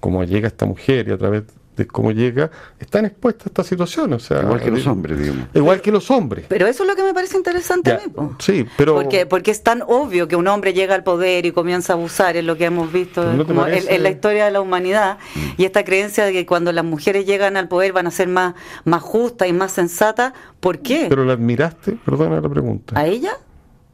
como 0.00 0.24
llega 0.24 0.48
esta 0.48 0.66
mujer 0.66 1.08
y 1.08 1.12
a 1.12 1.18
través 1.18 1.44
de 1.78 1.86
cómo 1.86 2.10
llega, 2.10 2.50
están 2.80 3.06
expuestas 3.06 3.46
a 3.46 3.48
esta 3.50 3.64
situación. 3.64 4.12
O 4.12 4.18
sea, 4.18 4.42
igual 4.42 4.60
que 4.60 4.70
los 4.70 4.86
hombres, 4.86 5.18
digamos. 5.18 5.46
Igual 5.54 5.80
que 5.80 5.92
los 5.92 6.10
hombres. 6.10 6.46
Pero 6.48 6.66
eso 6.66 6.82
es 6.82 6.88
lo 6.88 6.96
que 6.96 7.04
me 7.04 7.14
parece 7.14 7.36
interesante 7.36 7.92
a 7.92 7.98
mí. 7.98 8.12
Sí, 8.40 8.66
pero... 8.76 8.94
Porque, 8.94 9.26
porque 9.26 9.52
es 9.52 9.62
tan 9.62 9.82
obvio 9.86 10.26
que 10.26 10.36
un 10.36 10.48
hombre 10.48 10.74
llega 10.74 10.94
al 10.94 11.04
poder 11.04 11.46
y 11.46 11.52
comienza 11.52 11.92
a 11.92 11.96
abusar, 11.96 12.36
es 12.36 12.44
lo 12.44 12.56
que 12.56 12.64
hemos 12.64 12.92
visto 12.92 13.22
en, 13.30 14.02
la 14.02 14.10
historia 14.10 14.46
de 14.46 14.50
la 14.50 14.60
humanidad, 14.60 15.18
mm. 15.34 15.40
y 15.56 15.64
esta 15.64 15.84
creencia 15.84 16.24
de 16.24 16.32
que 16.32 16.46
cuando 16.46 16.72
las 16.72 16.84
mujeres 16.84 17.26
llegan 17.26 17.56
al 17.56 17.68
poder 17.68 17.92
van 17.92 18.08
a 18.08 18.10
ser 18.10 18.28
más, 18.28 18.54
más 18.84 19.02
justas 19.02 19.48
y 19.48 19.52
más 19.52 19.70
sensatas, 19.72 20.32
¿por 20.58 20.80
qué? 20.80 21.06
Pero 21.08 21.24
la 21.24 21.34
admiraste, 21.34 21.92
perdona 22.04 22.40
la 22.40 22.48
pregunta. 22.48 22.98
¿A 22.98 23.06
ella? 23.06 23.38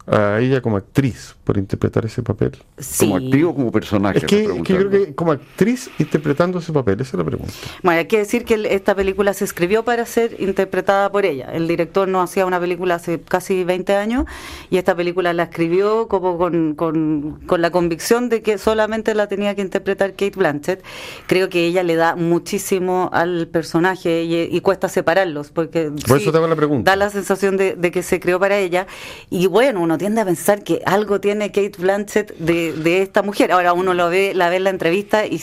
A 0.07 0.39
ella 0.39 0.61
como 0.61 0.77
actriz 0.77 1.35
por 1.45 1.57
interpretar 1.57 2.05
ese 2.05 2.23
papel. 2.23 2.53
¿Como 2.99 3.17
actriz 3.17 3.45
o 3.45 3.55
como 3.55 3.73
personaje? 3.73 4.19
Es 4.19 4.25
que, 4.25 4.45
yo 4.45 4.63
creo 4.63 4.91
que 4.91 5.15
como 5.15 5.33
actriz 5.33 5.91
interpretando 5.99 6.59
ese 6.59 6.73
papel, 6.73 7.01
esa 7.01 7.11
es 7.11 7.15
la 7.15 7.25
pregunta. 7.25 7.53
Bueno, 7.83 7.99
hay 7.99 8.07
que 8.07 8.19
decir 8.19 8.45
que 8.45 8.69
esta 8.71 8.95
película 8.95 9.33
se 9.33 9.45
escribió 9.45 9.83
para 9.85 10.05
ser 10.05 10.37
interpretada 10.41 11.11
por 11.11 11.25
ella. 11.25 11.51
El 11.53 11.69
director 11.69 12.07
no 12.07 12.21
hacía 12.21 12.45
una 12.45 12.61
película 12.61 12.97
hace 12.97 13.21
casi 13.21 13.65
20 13.65 13.95
años 13.95 14.27
y 14.71 14.77
esta 14.77 14.95
película 14.95 15.33
la 15.33 15.45
escribió 15.45 16.09
como 16.09 16.37
con, 16.37 16.75
con, 16.75 17.41
con 17.47 17.63
la 17.63 17.71
convicción 17.71 18.29
de 18.29 18.43
que 18.43 18.59
solamente 18.59 19.15
la 19.15 19.27
tenía 19.27 19.55
que 19.55 19.63
interpretar 19.63 20.13
Kate 20.13 20.33
Blanchett. 20.37 20.85
Creo 21.27 21.49
que 21.49 21.67
ella 21.67 21.83
le 21.83 21.97
da 21.97 22.15
muchísimo 22.15 23.09
al 23.13 23.49
personaje 23.49 24.25
y, 24.25 24.61
cuesta 24.65 24.89
separarlos 24.89 25.51
porque 25.51 25.91
por 26.09 26.17
eso 26.19 26.33
te 26.33 26.39
hago 26.39 26.47
la 26.47 26.57
pregunta. 26.57 26.91
da 26.91 26.97
la 26.97 27.11
sensación 27.11 27.59
de, 27.59 27.75
de 27.75 27.91
que 27.91 28.03
se 28.03 28.19
creó 28.19 28.41
para 28.41 28.59
ella. 28.59 28.87
Y 29.29 29.47
bueno, 29.47 29.83
uno 29.83 29.94
tiende 29.99 30.21
a 30.21 30.25
pensar 30.25 30.63
que 30.63 30.81
algo 30.87 31.21
tiene 31.21 31.53
Kate 31.53 31.79
Blanchett 31.79 32.37
de, 32.39 33.03
esta 33.03 33.23
mujer. 33.23 33.53
Ahora 33.53 33.73
uno 33.73 33.95
lo 33.95 34.11
ve, 34.11 34.33
la 34.35 34.51
ve 34.51 34.57
en 34.57 34.65
la 34.65 34.71
entrevista 34.71 35.27
y 35.27 35.41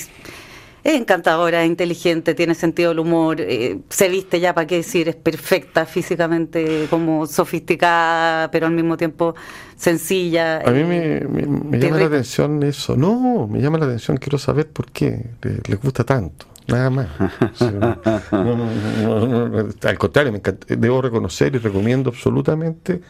es 0.83 0.95
encantadora, 0.95 1.63
inteligente, 1.65 2.33
tiene 2.33 2.55
sentido 2.55 2.89
del 2.89 2.99
humor, 2.99 3.39
eh, 3.39 3.77
se 3.89 4.09
viste 4.09 4.39
ya, 4.39 4.55
para 4.55 4.65
qué 4.65 4.77
decir, 4.77 5.07
es 5.09 5.15
perfecta 5.15 5.85
físicamente, 5.85 6.87
como 6.89 7.27
sofisticada, 7.27 8.49
pero 8.49 8.65
al 8.65 8.73
mismo 8.73 8.97
tiempo 8.97 9.35
sencilla. 9.75 10.61
A 10.61 10.71
mí 10.71 10.83
me, 10.83 11.17
eh, 11.17 11.27
llama 11.73 11.99
la 11.99 12.05
atención 12.05 12.63
eso. 12.63 12.97
No, 12.97 13.47
me 13.47 13.61
llama 13.61 13.77
la 13.77 13.85
atención, 13.85 14.17
quiero 14.17 14.39
saber 14.39 14.69
por 14.69 14.91
qué 14.91 15.27
les, 15.67 15.79
gusta 15.79 16.03
tanto. 16.03 16.47
Nada 16.67 16.89
más. 16.89 17.07
al 19.83 19.97
contrario, 19.99 20.31
me 20.31 20.41
debo 20.77 21.01
reconocer 21.01 21.55
y 21.55 21.59
recomiendo 21.59 22.09
absolutamente 22.09 23.01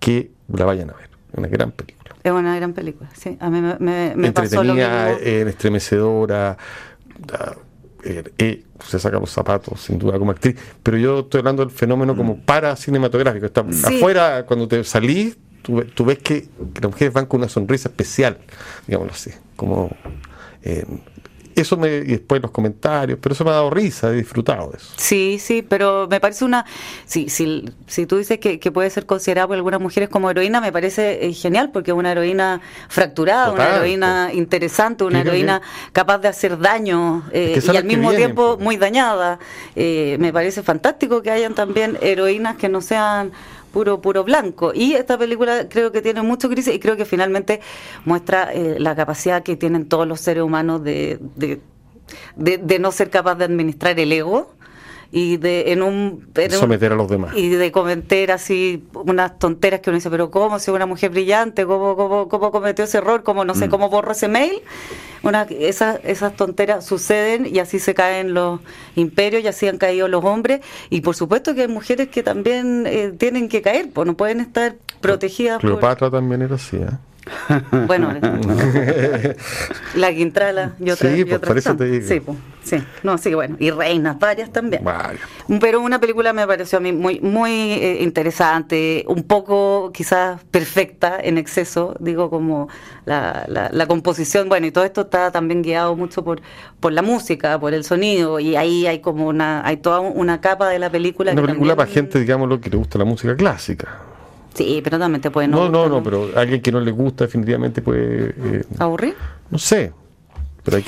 que 0.00 0.32
la 0.48 0.64
vayan 0.64 0.90
a 0.90 0.94
ver. 0.94 1.10
Una 1.32 1.48
gran 1.48 1.72
película. 1.72 2.14
Es 2.22 2.32
una 2.32 2.56
gran 2.56 2.72
película, 2.72 3.10
sí. 3.14 3.36
A 3.40 3.50
mí 3.50 3.60
me, 3.60 4.14
me, 4.16 4.32
pasó 4.32 4.64
lo 4.64 4.76
eh, 4.76 5.42
estremecedora. 5.48 6.56
Eh, 8.04 8.24
eh, 8.38 8.64
se 8.84 8.98
saca 8.98 9.18
los 9.18 9.30
zapatos, 9.30 9.80
sin 9.80 9.98
duda, 9.98 10.18
como 10.18 10.30
actriz. 10.30 10.56
Pero 10.82 10.96
yo 10.96 11.20
estoy 11.20 11.40
hablando 11.40 11.64
del 11.64 11.74
fenómeno 11.74 12.16
como 12.16 12.34
mm. 12.34 12.40
para 12.40 12.74
cinematográfico. 12.76 13.46
Está 13.46 13.60
afuera, 13.60 14.46
cuando 14.46 14.66
te 14.66 14.82
salís, 14.84 15.36
tú, 15.62 15.84
tú 15.84 16.04
ves 16.04 16.18
que, 16.18 16.48
las 16.80 16.90
mujeres 16.90 17.12
van 17.12 17.26
con 17.26 17.40
una 17.40 17.48
sonrisa 17.48 17.88
especial, 17.88 18.38
digámoslo 18.86 19.12
así. 19.12 19.32
Como 19.56 19.90
eso 21.60 21.76
me, 21.76 21.88
y 21.96 22.12
después 22.12 22.42
los 22.42 22.50
comentarios, 22.50 23.18
pero 23.20 23.34
eso 23.34 23.44
me 23.44 23.50
ha 23.50 23.54
dado 23.54 23.70
risa, 23.70 24.10
he 24.10 24.16
disfrutado 24.16 24.70
de 24.70 24.76
eso. 24.76 24.92
Sí, 24.96 25.38
sí, 25.40 25.62
pero 25.62 26.06
me 26.08 26.20
parece 26.20 26.44
una, 26.44 26.66
si, 27.06 27.28
si, 27.28 27.64
si 27.86 28.06
tú 28.06 28.18
dices 28.18 28.38
que, 28.38 28.58
puede 28.70 28.90
ser 28.90 29.06
considerada 29.06 29.46
por 29.46 29.56
algunas 29.56 29.80
mujeres 29.80 30.08
como 30.08 30.30
heroína, 30.30 30.60
me 30.60 30.72
parece 30.72 31.26
eh, 31.26 31.32
genial, 31.32 31.70
porque 31.72 31.92
es 31.92 31.96
una 31.96 32.12
heroína 32.12 32.60
fracturada, 32.88 33.52
una 33.52 33.76
heroína 33.76 34.30
interesante, 34.32 35.04
una 35.04 35.20
heroína 35.20 35.62
capaz 35.92 36.18
de 36.18 36.28
hacer 36.28 36.58
daño 36.58 37.24
eh, 37.32 37.60
y 37.62 37.76
al 37.76 37.84
mismo 37.84 38.12
tiempo 38.12 38.58
muy 38.60 38.76
dañada. 38.76 39.38
Eh, 39.74 40.16
me 40.20 40.32
parece 40.32 40.62
fantástico 40.62 41.22
que 41.22 41.30
hayan 41.30 41.54
también 41.54 41.96
heroínas 42.00 42.56
que 42.56 42.68
no 42.68 42.80
sean 42.80 43.32
puro 43.76 44.00
puro 44.00 44.24
blanco. 44.24 44.72
Y 44.74 44.94
esta 44.94 45.18
película 45.18 45.68
creo 45.68 45.92
que 45.92 46.00
tiene 46.00 46.22
mucho 46.22 46.48
crisis 46.48 46.74
y 46.74 46.78
creo 46.78 46.96
que 46.96 47.04
finalmente 47.04 47.60
muestra 48.06 48.50
eh, 48.50 48.76
la 48.78 48.96
capacidad 48.96 49.42
que 49.42 49.54
tienen 49.54 49.86
todos 49.86 50.08
los 50.08 50.18
seres 50.18 50.42
humanos 50.44 50.82
de, 50.82 51.18
de, 51.34 51.60
de, 52.36 52.78
no 52.78 52.90
ser 52.90 53.10
capaz 53.10 53.34
de 53.34 53.44
administrar 53.44 54.00
el 54.00 54.12
ego 54.12 54.50
y 55.12 55.36
de 55.36 55.72
en 55.72 55.82
un 55.82 56.28
someter 56.50 56.92
a 56.92 56.96
los 56.96 57.08
demás 57.08 57.36
y 57.36 57.48
de 57.48 57.72
cometer 57.72 58.32
así 58.32 58.84
unas 58.92 59.38
tonteras 59.38 59.80
que 59.80 59.90
uno 59.90 59.96
dice 59.96 60.10
pero 60.10 60.30
cómo 60.30 60.58
si 60.58 60.70
una 60.70 60.86
mujer 60.86 61.10
brillante 61.10 61.64
cómo 61.64 61.96
cómo, 61.96 62.28
cómo 62.28 62.50
cometió 62.50 62.84
ese 62.84 62.98
error 62.98 63.22
cómo 63.22 63.44
no 63.44 63.54
sé 63.54 63.68
mm. 63.68 63.70
cómo 63.70 63.88
borró 63.88 64.12
ese 64.12 64.28
mail 64.28 64.62
una, 65.22 65.42
esas, 65.42 65.98
esas 66.04 66.34
tonteras 66.36 66.84
suceden 66.84 67.46
y 67.46 67.58
así 67.58 67.78
se 67.78 67.94
caen 67.94 68.34
los 68.34 68.60
imperios 68.94 69.42
y 69.42 69.48
así 69.48 69.66
han 69.66 69.78
caído 69.78 70.08
los 70.08 70.24
hombres. 70.24 70.60
Y 70.90 71.00
por 71.00 71.16
supuesto 71.16 71.54
que 71.54 71.62
hay 71.62 71.68
mujeres 71.68 72.08
que 72.08 72.22
también 72.22 72.84
eh, 72.86 73.12
tienen 73.16 73.48
que 73.48 73.62
caer, 73.62 73.90
pues 73.92 74.06
no 74.06 74.16
pueden 74.16 74.40
estar 74.40 74.76
protegidas. 75.00 75.60
Cleopatra 75.60 76.10
también 76.10 76.42
era 76.42 76.54
así, 76.54 76.76
¿eh? 76.76 76.86
Bueno, 77.88 78.14
la 79.96 80.14
Quintrala 80.14 80.74
y 80.78 80.90
otra 80.90 81.10
Sí, 81.12 81.24
pues, 81.24 81.40
por 81.40 81.58
eso 81.58 81.76
te 81.76 81.86
digo. 81.86 82.06
Sí, 82.06 82.20
pues, 82.20 82.38
sí. 82.66 82.82
No, 83.02 83.16
sí, 83.16 83.32
bueno. 83.34 83.56
Y 83.58 83.70
reinas, 83.70 84.18
varias 84.18 84.52
también. 84.52 84.82
Pero 85.60 85.80
una 85.80 86.00
película 86.00 86.32
me 86.32 86.46
pareció 86.46 86.78
a 86.78 86.80
mí 86.80 86.92
muy, 86.92 87.20
muy 87.20 87.50
eh, 87.50 88.02
interesante, 88.02 89.04
un 89.08 89.22
poco 89.22 89.90
quizás 89.92 90.42
perfecta 90.50 91.18
en 91.22 91.38
exceso, 91.38 91.94
digo, 92.00 92.28
como 92.28 92.68
la, 93.04 93.46
la, 93.48 93.86
composición, 93.86 94.48
bueno, 94.48 94.66
y 94.66 94.72
todo 94.72 94.84
esto 94.84 95.02
está 95.02 95.30
también 95.30 95.62
guiado 95.62 95.94
mucho 95.96 96.24
por, 96.24 96.40
por 96.80 96.92
la 96.92 97.02
música, 97.02 97.58
por 97.58 97.72
el 97.72 97.84
sonido, 97.84 98.40
y 98.40 98.56
ahí 98.56 98.86
hay 98.86 98.98
como 98.98 99.26
una, 99.26 99.66
hay 99.66 99.76
toda 99.76 100.00
una 100.00 100.40
capa 100.40 100.68
de 100.68 100.78
la 100.78 100.90
película. 100.90 101.32
Una 101.32 101.42
película 101.42 101.76
para 101.76 101.90
gente, 101.90 102.18
digamos, 102.18 102.48
lo 102.48 102.60
que 102.60 102.70
le 102.70 102.76
gusta 102.76 102.98
la 102.98 103.04
música 103.04 103.36
clásica. 103.36 103.88
Sí, 104.54 104.80
pero 104.82 104.98
también 104.98 105.20
te 105.20 105.30
puede 105.30 105.48
no. 105.48 105.68
No, 105.68 105.68
no, 105.68 105.88
no, 105.88 106.02
pero 106.02 106.30
alguien 106.34 106.62
que 106.62 106.72
no 106.72 106.80
le 106.80 106.90
gusta 106.90 107.24
definitivamente 107.24 107.82
puede... 107.82 108.34
Eh, 108.38 108.64
¿Aburrir? 108.78 109.14
No 109.50 109.58
sé. 109.58 109.92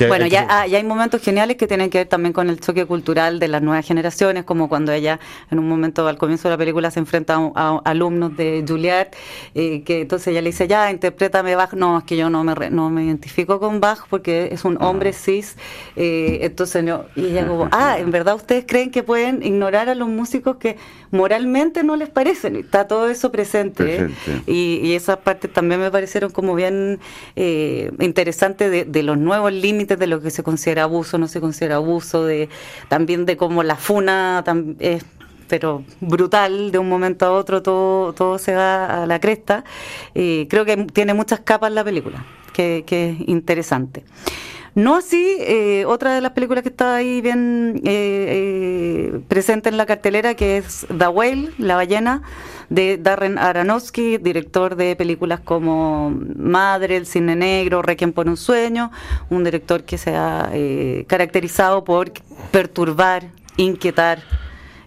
Bueno, 0.08 0.26
ya, 0.26 0.62
hay 0.62 0.84
momentos 0.84 1.22
geniales 1.22 1.56
que 1.56 1.66
tienen 1.66 1.90
que 1.90 1.98
ver 1.98 2.08
también 2.08 2.32
con 2.32 2.48
el 2.50 2.60
choque 2.60 2.86
cultural 2.86 3.38
de 3.38 3.48
las 3.48 3.62
nuevas 3.62 3.86
generaciones, 3.86 4.44
como 4.44 4.68
cuando 4.68 4.92
ella 4.92 5.20
en 5.50 5.58
un 5.58 5.68
momento 5.68 6.06
al 6.06 6.18
comienzo 6.18 6.48
de 6.48 6.54
la 6.54 6.58
película 6.58 6.90
se 6.90 7.00
enfrenta 7.00 7.38
a, 7.54 7.80
alumnos 7.84 8.36
de 8.36 8.64
Juilliard, 8.66 9.08
eh, 9.54 9.82
que 9.82 10.02
entonces 10.02 10.28
ella 10.28 10.42
le 10.42 10.50
dice, 10.50 10.68
ya, 10.68 10.90
interprétame 10.90 11.54
Bach. 11.54 11.72
No, 11.74 11.98
es 11.98 12.04
que 12.04 12.16
yo 12.16 12.30
no 12.30 12.44
me, 12.44 12.70
no 12.70 12.90
me 12.90 13.04
identifico 13.04 13.60
con 13.60 13.80
Bach 13.80 14.06
porque 14.08 14.48
es 14.52 14.64
un 14.64 14.82
hombre 14.82 15.12
cis. 15.12 15.56
Eh, 15.96 16.40
entonces, 16.42 16.84
yo, 16.84 17.06
y 17.14 17.26
ella 17.26 17.46
como, 17.46 17.68
ah, 17.72 17.98
en 17.98 18.10
verdad 18.10 18.34
ustedes 18.34 18.64
creen 18.66 18.90
que 18.90 19.02
pueden 19.02 19.42
ignorar 19.42 19.88
a 19.88 19.94
los 19.94 20.08
músicos 20.08 20.56
que 20.56 20.76
moralmente 21.10 21.84
no 21.84 21.96
les 21.96 22.08
parecen. 22.08 22.56
Está 22.56 22.86
todo 22.86 23.08
eso 23.08 23.30
presente. 23.32 24.08
Y, 24.46 24.80
y, 24.82 24.92
esas 24.94 25.18
partes 25.18 25.52
también 25.52 25.80
me 25.80 25.90
parecieron 25.90 26.30
como 26.30 26.54
bien 26.54 26.98
eh, 27.36 27.90
interesantes 28.00 28.70
de, 28.70 28.84
de, 28.84 29.02
los 29.02 29.18
nuevos 29.18 29.52
límites 29.68 29.98
de 29.98 30.06
lo 30.06 30.20
que 30.20 30.30
se 30.30 30.42
considera 30.42 30.84
abuso, 30.84 31.18
no 31.18 31.28
se 31.28 31.40
considera 31.40 31.76
abuso, 31.76 32.24
de 32.24 32.48
también 32.88 33.26
de 33.26 33.36
cómo 33.36 33.62
la 33.62 33.76
funa 33.76 34.42
es 34.78 35.04
pero 35.48 35.82
brutal, 36.00 36.70
de 36.70 36.78
un 36.78 36.88
momento 36.88 37.24
a 37.26 37.32
otro 37.32 37.62
todo, 37.62 38.12
todo 38.12 38.38
se 38.38 38.54
va 38.54 39.02
a 39.02 39.06
la 39.06 39.18
cresta. 39.18 39.64
y 40.14 40.46
creo 40.46 40.64
que 40.64 40.76
tiene 40.92 41.14
muchas 41.14 41.40
capas 41.40 41.72
la 41.72 41.82
película, 41.82 42.24
que, 42.52 42.84
es 42.88 43.28
interesante. 43.28 44.04
No 44.74 44.94
así, 44.94 45.36
eh, 45.40 45.84
otra 45.86 46.14
de 46.14 46.20
las 46.20 46.32
películas 46.32 46.62
que 46.62 46.68
está 46.68 46.96
ahí 46.96 47.20
bien 47.20 47.80
eh, 47.84 48.26
eh, 49.14 49.20
presente 49.26 49.68
en 49.70 49.76
la 49.76 49.86
cartelera, 49.86 50.34
que 50.34 50.58
es 50.58 50.86
The 50.96 51.08
Whale, 51.08 51.50
La 51.58 51.74
ballena, 51.74 52.22
de 52.68 52.98
Darren 52.98 53.38
Aronofsky, 53.38 54.18
director 54.18 54.76
de 54.76 54.96
películas 54.96 55.40
como 55.40 56.10
Madre, 56.36 56.96
El 56.96 57.06
cine 57.06 57.36
negro, 57.36 57.82
Requiem 57.82 58.12
por 58.12 58.28
un 58.28 58.36
sueño, 58.36 58.90
un 59.30 59.44
director 59.44 59.84
que 59.84 59.98
se 59.98 60.14
ha 60.16 60.50
caracterizado 61.06 61.84
por 61.84 62.12
perturbar, 62.50 63.24
inquietar, 63.56 64.22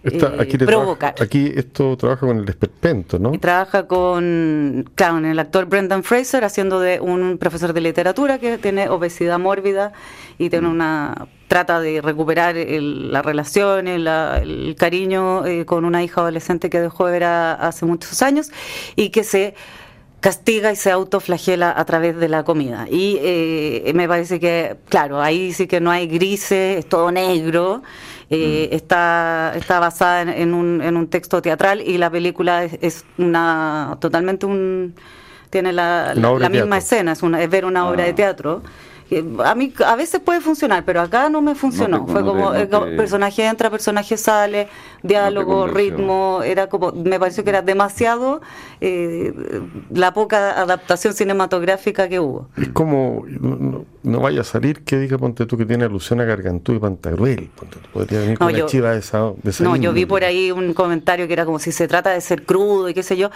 eh, 0.04 0.36
aquí 0.38 0.58
provocar. 0.58 1.14
aquí 1.20 1.52
esto 1.54 1.96
trabaja 1.96 2.26
con 2.26 2.38
el 2.38 2.48
esperpento, 2.48 3.18
¿no? 3.18 3.38
trabaja 3.38 3.86
con, 3.86 4.90
claro, 4.94 5.18
el 5.18 5.38
actor 5.38 5.66
Brendan 5.66 6.02
Fraser 6.02 6.44
haciendo 6.44 6.80
de 6.80 7.00
un 7.00 7.38
profesor 7.38 7.72
de 7.72 7.80
literatura 7.80 8.38
que 8.38 8.58
tiene 8.58 8.88
obesidad 8.88 9.38
mórbida 9.38 9.92
y 10.38 10.50
tiene 10.50 10.68
una 10.68 11.28
trata 11.46 11.80
de 11.80 12.00
recuperar 12.00 12.56
la 12.56 13.22
relación, 13.22 13.86
el, 13.86 14.74
cariño 14.78 15.44
eh, 15.44 15.66
con 15.66 15.84
una 15.84 16.02
hija 16.02 16.22
adolescente 16.22 16.70
que 16.70 16.80
dejó 16.80 17.06
de 17.06 17.12
ver 17.12 17.24
hace 17.24 17.84
muchos 17.84 18.22
años 18.22 18.50
y 18.96 19.10
que 19.10 19.22
se 19.22 19.54
castiga 20.22 20.70
y 20.70 20.76
se 20.76 20.92
autoflagela 20.92 21.74
a 21.76 21.84
través 21.84 22.16
de 22.16 22.28
la 22.28 22.44
comida. 22.44 22.86
Y 22.88 23.18
eh, 23.20 23.92
me 23.92 24.06
parece 24.06 24.38
que, 24.38 24.76
claro, 24.88 25.20
ahí 25.20 25.52
sí 25.52 25.66
que 25.66 25.80
no 25.80 25.90
hay 25.90 26.06
grises, 26.06 26.78
es 26.78 26.88
todo 26.88 27.10
negro. 27.10 27.82
Eh, 28.30 28.68
mm. 28.70 28.74
está, 28.74 29.52
está 29.56 29.80
basada 29.80 30.22
en, 30.22 30.54
un, 30.54 30.80
en 30.80 30.96
un 30.96 31.08
texto 31.08 31.42
teatral 31.42 31.82
y 31.82 31.98
la 31.98 32.08
película 32.08 32.64
es, 32.64 33.04
una 33.18 33.98
totalmente 34.00 34.46
un 34.46 34.94
tiene 35.50 35.70
la, 35.72 36.14
la, 36.14 36.48
misma 36.48 36.78
escena, 36.78 37.12
es, 37.12 37.22
una, 37.22 37.42
es 37.42 37.50
ver 37.50 37.66
una 37.66 37.86
obra 37.86 38.04
de 38.04 38.12
ah. 38.12 38.14
teatro 38.14 38.62
a 39.44 39.54
mí 39.54 39.72
a 39.84 39.96
veces 39.96 40.20
puede 40.20 40.40
funcionar, 40.40 40.84
pero 40.84 41.00
acá 41.00 41.28
no 41.28 41.42
me 41.42 41.54
funcionó. 41.54 42.06
Fue 42.06 42.24
como 42.24 42.54
eh, 42.54 42.66
personaje 42.66 43.44
entra, 43.44 43.70
personaje 43.70 44.16
sale, 44.16 44.68
diálogo, 45.02 45.66
ritmo, 45.66 46.40
era 46.44 46.68
como, 46.68 46.92
me 46.92 47.18
pareció 47.18 47.44
que 47.44 47.50
era 47.50 47.62
demasiado 47.62 48.40
eh, 48.80 49.32
la 49.90 50.14
poca 50.14 50.60
adaptación 50.60 51.14
cinematográfica 51.14 52.08
que 52.08 52.20
hubo. 52.20 52.48
Es 52.56 52.68
como, 52.68 53.24
no, 54.02 54.20
vaya 54.20 54.42
a 54.42 54.44
salir 54.44 54.82
que 54.84 54.98
diga, 54.98 55.18
ponte 55.18 55.46
tú, 55.46 55.56
que 55.56 55.66
tiene 55.66 55.84
alusión 55.84 56.20
a 56.20 56.24
Gargantú 56.24 56.72
y 56.72 56.78
Pantagruel. 56.78 57.50
podría 57.92 58.20
venir 58.20 58.38
con 58.38 58.54
una 58.54 58.66
chiva 58.66 58.92
de 58.92 58.98
esa, 58.98 59.32
No, 59.60 59.76
yo 59.76 59.92
vi 59.92 60.06
por 60.06 60.24
ahí 60.24 60.52
un 60.52 60.74
comentario 60.74 61.26
que 61.26 61.32
era 61.32 61.44
como 61.44 61.58
si 61.58 61.72
se 61.72 61.88
trata 61.88 62.10
de 62.10 62.20
ser 62.20 62.44
crudo 62.44 62.88
y 62.88 62.94
qué 62.94 63.02
sé 63.02 63.16
yo. 63.16 63.30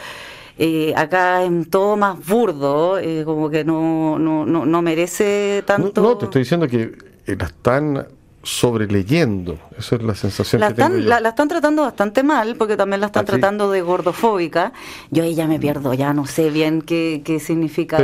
Eh, 0.58 0.94
acá 0.96 1.44
es 1.44 1.70
todo 1.70 1.96
más 1.96 2.24
burdo, 2.26 2.98
eh, 2.98 3.24
como 3.24 3.50
que 3.50 3.62
no, 3.64 4.18
no, 4.18 4.46
no, 4.46 4.64
no 4.64 4.82
merece 4.82 5.62
tanto. 5.66 6.00
No, 6.00 6.16
te 6.16 6.24
estoy 6.24 6.42
diciendo 6.42 6.66
que 6.66 6.96
eh, 7.26 7.36
la 7.38 7.46
están 7.46 8.06
sobreleyendo, 8.46 9.58
esa 9.76 9.96
es 9.96 10.02
la 10.02 10.14
sensación 10.14 10.60
la 10.60 10.68
que 10.68 10.74
están, 10.74 10.92
tengo 10.92 11.08
La, 11.08 11.28
están 11.28 11.48
tratando 11.48 11.82
bastante 11.82 12.22
mal, 12.22 12.54
porque 12.54 12.76
también 12.76 13.00
la 13.00 13.06
están 13.06 13.24
¿Ah, 13.24 13.26
tratando 13.26 13.72
de 13.72 13.82
gordofóbica. 13.82 14.72
Yo 15.10 15.24
ahí 15.24 15.34
ya 15.34 15.48
me 15.48 15.58
pierdo, 15.58 15.92
ya 15.94 16.14
no 16.14 16.26
sé 16.26 16.50
bien 16.50 16.80
qué, 16.80 17.22
qué 17.24 17.40
significa. 17.40 17.98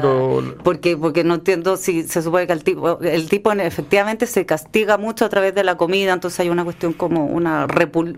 porque, 0.64 0.96
porque 0.96 1.22
no 1.22 1.34
entiendo 1.34 1.76
si 1.76 2.02
se 2.02 2.22
supone 2.22 2.48
que 2.48 2.54
el 2.54 2.64
tipo, 2.64 2.98
el 3.02 3.28
tipo 3.28 3.52
efectivamente 3.52 4.26
se 4.26 4.44
castiga 4.44 4.98
mucho 4.98 5.24
a 5.24 5.28
través 5.28 5.54
de 5.54 5.62
la 5.62 5.76
comida, 5.76 6.12
entonces 6.12 6.40
hay 6.40 6.48
una 6.48 6.64
cuestión 6.64 6.92
como 6.92 7.26
una 7.26 7.68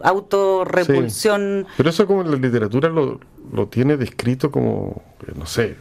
autorrepulsión. 0.03 1.67
Pero 1.77 1.91
eso 1.91 2.07
como 2.07 2.23
en 2.23 2.31
la 2.31 2.39
literatura 2.39 2.89
lo, 2.89 3.21
lo 3.53 3.67
tiene 3.67 3.99
descrito 3.99 4.51
como, 4.51 5.03
no 5.37 5.45
sé, 5.45 5.77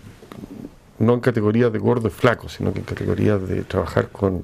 no 1.00 1.14
en 1.14 1.22
categorías 1.22 1.72
de 1.72 1.80
gordo 1.80 2.10
y 2.10 2.12
flaco, 2.12 2.50
sino 2.50 2.74
que 2.74 2.80
en 2.80 2.86
categorías 2.86 3.48
de 3.48 3.64
trabajar 3.64 4.10
con, 4.10 4.44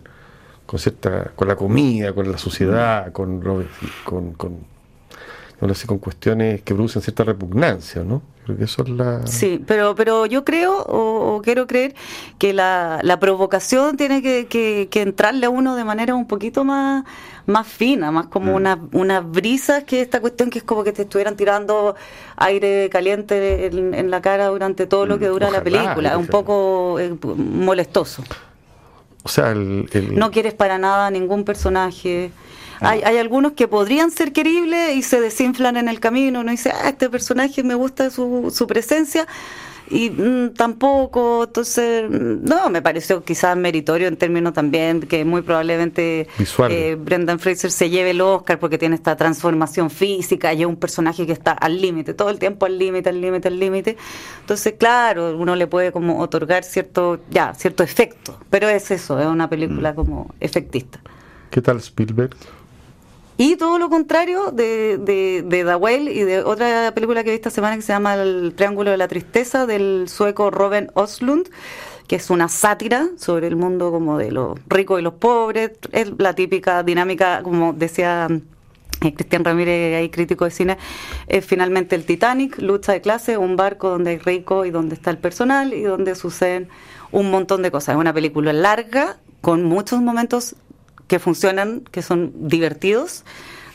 con 0.69 0.79
cierta, 0.79 1.31
con 1.35 1.47
la 1.47 1.55
comida, 1.55 2.13
con 2.13 2.31
la 2.31 2.37
suciedad, 2.37 3.11
con, 3.11 3.41
con, 4.05 4.33
con 4.33 4.59
no 5.61 5.73
sé, 5.73 5.87
con 5.87 5.97
cuestiones 5.97 6.61
que 6.61 6.75
producen 6.75 7.01
cierta 7.01 7.23
repugnancia, 7.23 8.03
¿no? 8.03 8.21
Creo 8.45 8.55
que 8.55 8.65
eso 8.65 8.83
es 8.83 8.89
la... 8.89 9.25
Sí, 9.25 9.59
pero, 9.65 9.95
pero 9.95 10.27
yo 10.27 10.45
creo, 10.45 10.77
o, 10.87 11.41
quiero 11.43 11.65
creer, 11.65 11.95
que 12.37 12.53
la, 12.53 12.99
la 13.01 13.19
provocación 13.19 13.97
tiene 13.97 14.21
que, 14.21 14.45
que, 14.47 15.01
entrarle 15.01 15.47
a 15.47 15.49
uno 15.49 15.75
de 15.75 15.83
manera 15.83 16.13
un 16.13 16.27
poquito 16.27 16.63
más, 16.63 17.03
más 17.47 17.65
fina, 17.65 18.11
más 18.11 18.27
como 18.27 18.51
mm. 18.51 18.55
una, 18.55 18.79
una 18.91 19.21
brisa 19.21 19.85
que 19.85 20.01
esta 20.01 20.21
cuestión 20.21 20.51
que 20.51 20.59
es 20.59 20.63
como 20.63 20.83
que 20.83 20.91
te 20.91 21.01
estuvieran 21.01 21.35
tirando 21.35 21.95
aire 22.35 22.89
caliente 22.91 23.65
en, 23.65 24.11
la 24.11 24.21
cara 24.21 24.49
durante 24.49 24.85
todo 24.85 25.07
lo 25.07 25.17
que 25.17 25.29
dura 25.29 25.49
la 25.49 25.63
película, 25.63 26.11
es 26.11 26.17
un 26.17 26.27
poco 26.27 26.99
eh, 26.99 27.17
molestoso. 27.35 28.23
O 29.23 29.29
sea, 29.29 29.51
el, 29.51 29.87
no 30.13 30.31
quieres 30.31 30.53
para 30.53 30.77
nada 30.77 31.11
ningún 31.11 31.43
personaje. 31.43 32.31
Hay, 32.81 33.01
hay, 33.03 33.17
algunos 33.17 33.53
que 33.53 33.67
podrían 33.67 34.09
ser 34.09 34.31
queribles 34.31 34.95
y 34.95 35.01
se 35.01 35.19
desinflan 35.19 35.75
en 35.75 35.89
el 35.89 35.99
camino. 35.99 36.39
Uno 36.39 36.51
dice, 36.51 36.71
ah, 36.71 36.89
este 36.89 37.09
personaje 37.09 37.61
me 37.61 37.75
gusta 37.75 38.09
su, 38.09 38.53
su 38.55 38.67
presencia 38.67 39.27
y 39.89 40.09
mm, 40.11 40.53
tampoco, 40.53 41.45
entonces, 41.45 42.09
no, 42.09 42.69
me 42.69 42.81
pareció 42.81 43.23
quizás 43.23 43.57
meritorio 43.57 44.07
en 44.07 44.17
términos 44.17 44.53
también 44.53 45.01
que 45.01 45.25
muy 45.25 45.41
probablemente 45.41 46.27
eh, 46.69 46.97
Brendan 46.99 47.39
Fraser 47.39 47.71
se 47.71 47.89
lleve 47.89 48.11
el 48.11 48.21
Oscar 48.21 48.59
porque 48.59 48.77
tiene 48.77 48.95
esta 48.95 49.15
transformación 49.15 49.89
física 49.89 50.53
y 50.53 50.61
es 50.61 50.67
un 50.67 50.75
personaje 50.75 51.25
que 51.25 51.31
está 51.31 51.51
al 51.53 51.81
límite, 51.81 52.13
todo 52.13 52.29
el 52.29 52.37
tiempo 52.37 52.65
al 52.65 52.77
límite, 52.77 53.09
al 53.09 53.19
límite, 53.19 53.47
al 53.47 53.59
límite. 53.59 53.97
Entonces, 54.41 54.75
claro, 54.77 55.35
uno 55.37 55.55
le 55.55 55.65
puede 55.65 55.91
como 55.91 56.19
otorgar 56.19 56.63
cierto, 56.63 57.19
ya, 57.31 57.53
cierto 57.55 57.83
efecto, 57.83 58.37
pero 58.49 58.69
es 58.69 58.91
eso, 58.91 59.19
es 59.19 59.25
una 59.25 59.49
película 59.49 59.93
mm. 59.93 59.95
como 59.95 60.33
efectista. 60.39 60.99
¿Qué 61.49 61.61
tal 61.61 61.77
Spielberg? 61.77 62.35
Y 63.41 63.55
todo 63.55 63.79
lo 63.79 63.89
contrario 63.89 64.51
de, 64.51 64.97
de, 64.97 65.45
de 65.45 65.63
The 65.63 66.11
y 66.11 66.23
de 66.23 66.43
otra 66.43 66.91
película 66.93 67.23
que 67.23 67.29
vi 67.29 67.37
esta 67.37 67.49
semana 67.49 67.77
que 67.77 67.81
se 67.81 67.93
llama 67.93 68.15
El 68.15 68.53
Triángulo 68.53 68.91
de 68.91 68.97
la 68.97 69.07
Tristeza 69.07 69.65
del 69.65 70.09
sueco 70.09 70.51
Robin 70.51 70.91
Oslund 70.93 71.47
que 72.05 72.17
es 72.17 72.29
una 72.31 72.49
sátira 72.49 73.07
sobre 73.15 73.47
el 73.47 73.55
mundo 73.55 73.91
como 73.91 74.17
de 74.17 74.33
los 74.33 74.59
ricos 74.67 74.99
y 74.99 75.03
los 75.03 75.13
pobres, 75.13 75.71
es 75.93 76.11
la 76.17 76.33
típica 76.33 76.83
dinámica, 76.83 77.41
como 77.41 77.71
decía 77.71 78.27
eh, 79.01 79.13
Cristian 79.13 79.45
Ramírez, 79.45 79.95
ahí 79.95 80.09
crítico 80.09 80.43
de 80.43 80.51
cine, 80.51 80.77
es 81.27 81.45
finalmente 81.45 81.95
el 81.95 82.03
Titanic, 82.03 82.57
lucha 82.57 82.91
de 82.91 82.99
clase, 82.99 83.37
un 83.37 83.55
barco 83.55 83.89
donde 83.89 84.09
hay 84.09 84.17
rico 84.17 84.65
y 84.65 84.71
donde 84.71 84.95
está 84.95 85.11
el 85.11 85.17
personal 85.17 85.73
y 85.73 85.83
donde 85.83 86.15
suceden 86.15 86.67
un 87.13 87.31
montón 87.31 87.61
de 87.61 87.71
cosas. 87.71 87.95
Es 87.95 88.01
una 88.01 88.11
película 88.11 88.51
larga, 88.51 89.17
con 89.39 89.63
muchos 89.63 90.01
momentos 90.01 90.55
que 91.09 91.19
funcionan, 91.19 91.81
que 91.91 92.01
son 92.01 92.31
divertidos, 92.47 93.25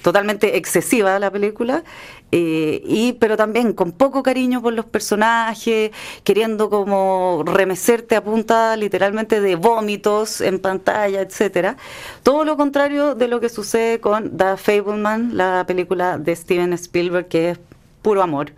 totalmente 0.02 0.56
excesiva 0.56 1.18
la 1.18 1.30
película, 1.30 1.82
eh, 2.30 2.82
y 2.86 3.14
pero 3.14 3.36
también 3.36 3.72
con 3.72 3.92
poco 3.92 4.22
cariño 4.22 4.62
por 4.62 4.72
los 4.72 4.84
personajes, 4.84 5.90
queriendo 6.22 6.70
como 6.70 7.42
remecerte 7.44 8.14
a 8.14 8.22
punta 8.22 8.76
literalmente 8.76 9.40
de 9.40 9.56
vómitos 9.56 10.40
en 10.40 10.60
pantalla, 10.60 11.20
etcétera. 11.22 11.76
Todo 12.22 12.44
lo 12.44 12.56
contrario 12.56 13.14
de 13.14 13.28
lo 13.28 13.40
que 13.40 13.48
sucede 13.48 14.00
con 14.00 14.36
The 14.36 14.56
Fableman, 14.56 15.36
la 15.36 15.64
película 15.66 16.18
de 16.18 16.36
Steven 16.36 16.72
Spielberg, 16.74 17.28
que 17.28 17.50
es 17.50 17.58
puro 18.02 18.22
amor. 18.22 18.52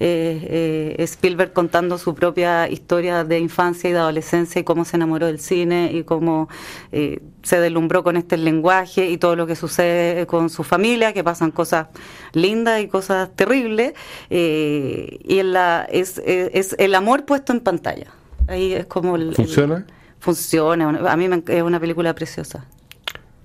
Eh, 0.00 0.94
eh, 0.98 1.02
Spielberg 1.04 1.52
contando 1.52 1.98
su 1.98 2.14
propia 2.14 2.68
historia 2.68 3.24
de 3.24 3.38
infancia 3.38 3.88
y 3.90 3.92
de 3.92 3.98
adolescencia 4.00 4.60
y 4.60 4.64
cómo 4.64 4.84
se 4.84 4.96
enamoró 4.96 5.26
del 5.26 5.38
cine 5.38 5.90
y 5.92 6.02
cómo 6.04 6.48
eh, 6.92 7.20
se 7.42 7.60
deslumbró 7.60 8.02
con 8.02 8.16
este 8.16 8.36
lenguaje 8.36 9.08
y 9.10 9.18
todo 9.18 9.36
lo 9.36 9.46
que 9.46 9.54
sucede 9.56 10.26
con 10.26 10.50
su 10.50 10.64
familia, 10.64 11.12
que 11.12 11.22
pasan 11.22 11.50
cosas 11.50 11.86
lindas 12.32 12.80
y 12.82 12.88
cosas 12.88 13.30
terribles, 13.36 13.94
y 14.30 15.38
en 15.38 15.52
la, 15.52 15.86
es, 15.90 16.20
es, 16.24 16.74
el 16.78 16.94
amor 16.94 17.24
puesto 17.24 17.52
en 17.52 17.60
pantalla. 17.60 18.08
Ahí 18.48 18.72
es 18.72 18.86
como 18.86 19.16
¿Funciona? 19.32 19.86
funciona. 20.18 20.88
A 21.10 21.16
mí 21.16 21.28
me- 21.28 21.42
es 21.46 21.62
una 21.62 21.80
película 21.80 22.14
preciosa. 22.14 22.64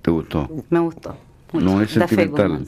¿Te 0.02 0.10
gustó? 0.10 0.48
Me 0.70 0.78
gustó. 0.80 1.16
mucho. 1.52 1.64
No 1.64 1.82
es 1.82 1.90
sentimental. 1.90 2.66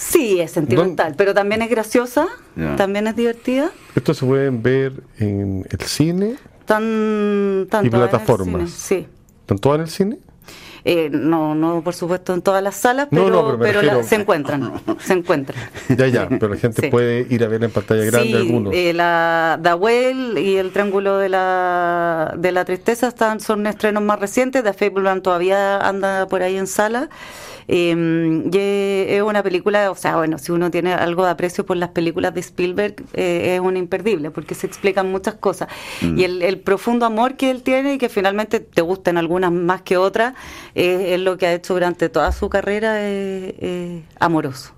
Sí, 0.00 0.40
es 0.40 0.52
sentimental, 0.52 1.14
pero 1.16 1.34
también 1.34 1.60
es 1.60 1.68
graciosa, 1.70 2.28
también 2.76 3.08
es 3.08 3.16
divertida. 3.16 3.70
Esto 3.96 4.14
se 4.14 4.24
pueden 4.24 4.62
ver 4.62 4.92
en 5.18 5.66
el 5.68 5.80
cine. 5.80 6.36
Tan, 6.66 7.66
tan 7.68 7.84
Y 7.84 7.90
plataformas. 7.90 8.70
Sí. 8.70 9.08
¿Están 9.40 9.58
todas 9.58 9.76
en 9.78 9.82
el 9.82 9.88
cine? 9.90 10.18
Eh, 10.84 11.10
no, 11.10 11.54
no, 11.56 11.82
por 11.82 11.94
supuesto, 11.94 12.32
en 12.32 12.42
todas 12.42 12.62
las 12.62 12.76
salas, 12.76 13.08
pero, 13.10 13.58
no, 13.58 13.82
la- 13.82 14.02
se 14.04 14.14
encuentran. 14.14 14.72
se 15.00 15.14
encuentran. 15.14 15.58
Ya, 15.88 16.06
ya, 16.06 16.28
pero 16.28 16.48
la 16.48 16.56
gente 16.56 16.82
Sí. 16.82 16.88
puede 16.90 17.26
ir 17.28 17.42
a 17.42 17.48
ver 17.48 17.64
en 17.64 17.70
pantalla 17.72 18.04
grande 18.04 18.28
Sí, 18.28 18.34
algunos. 18.36 18.74
eh, 18.74 18.92
la 18.94 19.58
Dawel 19.60 20.38
y 20.38 20.56
el 20.56 20.70
Triángulo 20.70 21.18
de 21.18 21.28
la, 21.28 22.34
de 22.38 22.52
la 22.52 22.64
Tristeza 22.64 23.08
están, 23.08 23.40
son 23.40 23.66
estrenos 23.66 24.02
más 24.04 24.20
recientes. 24.20 24.62
The 24.62 24.72
Fableman 24.72 25.22
todavía 25.22 25.78
anda 25.78 26.26
por 26.28 26.42
ahí 26.42 26.56
en 26.56 26.68
sala. 26.68 27.10
Eh, 27.68 28.48
y 28.50 29.12
es 29.14 29.22
una 29.22 29.42
película, 29.42 29.90
o 29.90 29.94
sea, 29.94 30.16
bueno, 30.16 30.38
si 30.38 30.52
uno 30.52 30.70
tiene 30.70 30.94
algo 30.94 31.24
de 31.24 31.30
aprecio 31.30 31.64
por 31.66 31.76
las 31.76 31.90
películas 31.90 32.34
de 32.34 32.40
Spielberg, 32.40 32.96
eh, 33.12 33.54
es 33.54 33.60
un 33.60 33.76
imperdible, 33.76 34.30
porque 34.30 34.54
se 34.54 34.66
explican 34.66 35.10
muchas 35.10 35.34
cosas. 35.34 35.68
Y 36.00 36.24
el, 36.24 36.42
el 36.42 36.58
profundo 36.58 37.06
amor 37.06 37.36
que 37.36 37.50
él 37.50 37.62
tiene 37.62 37.94
y 37.94 37.98
que 37.98 38.08
finalmente 38.08 38.60
te 38.60 38.82
gustan 38.82 39.18
algunas 39.18 39.52
más 39.52 39.82
que 39.82 39.96
otras, 39.96 40.34
eh, 40.74 41.14
es 41.14 41.20
lo 41.20 41.36
que 41.36 41.46
ha 41.46 41.54
hecho 41.54 41.74
durante 41.74 42.08
toda 42.08 42.32
su 42.32 42.48
carrera 42.48 43.02
eh, 43.02 43.54
eh, 43.58 44.02
amoroso. 44.18 44.72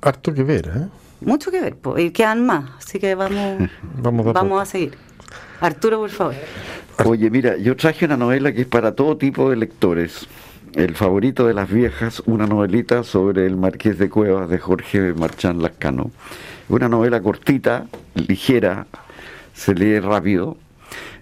Harto 0.00 0.32
que 0.34 0.42
ver, 0.42 0.66
¿eh? 0.68 0.86
Mucho 1.20 1.50
que 1.50 1.60
ver, 1.60 1.76
po, 1.76 1.98
y 1.98 2.10
quedan 2.10 2.44
más, 2.44 2.70
así 2.78 2.98
que 2.98 3.14
vamos, 3.14 3.70
Vamos 4.02 4.26
a 4.26 4.32
vamos 4.32 4.62
a 4.62 4.66
seguir. 4.66 4.96
Arturo, 5.60 5.98
por 5.98 6.10
favor. 6.10 6.34
Oye, 7.04 7.30
mira, 7.30 7.56
yo 7.56 7.76
traje 7.76 8.04
una 8.04 8.16
novela 8.16 8.52
que 8.52 8.62
es 8.62 8.66
para 8.66 8.94
todo 8.94 9.16
tipo 9.16 9.48
de 9.50 9.56
lectores. 9.56 10.26
El 10.76 10.94
favorito 10.94 11.46
de 11.46 11.54
las 11.54 11.70
viejas, 11.70 12.22
una 12.26 12.46
novelita 12.46 13.02
sobre 13.02 13.46
el 13.46 13.56
Marqués 13.56 13.98
de 13.98 14.10
Cuevas 14.10 14.50
de 14.50 14.58
Jorge 14.58 15.14
Marchán 15.14 15.62
Lascano. 15.62 16.10
Una 16.68 16.86
novela 16.86 17.22
cortita, 17.22 17.86
ligera, 18.14 18.86
se 19.54 19.74
lee 19.74 20.00
rápido, 20.00 20.58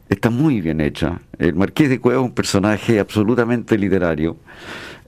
está 0.09 0.29
muy 0.29 0.61
bien 0.61 0.81
hecha. 0.81 1.21
El 1.39 1.55
Marqués 1.55 1.89
de 1.89 2.01
Cuevas 2.01 2.25
es 2.25 2.31
un 2.31 2.35
personaje 2.35 2.99
absolutamente 2.99 3.79
literario. 3.79 4.37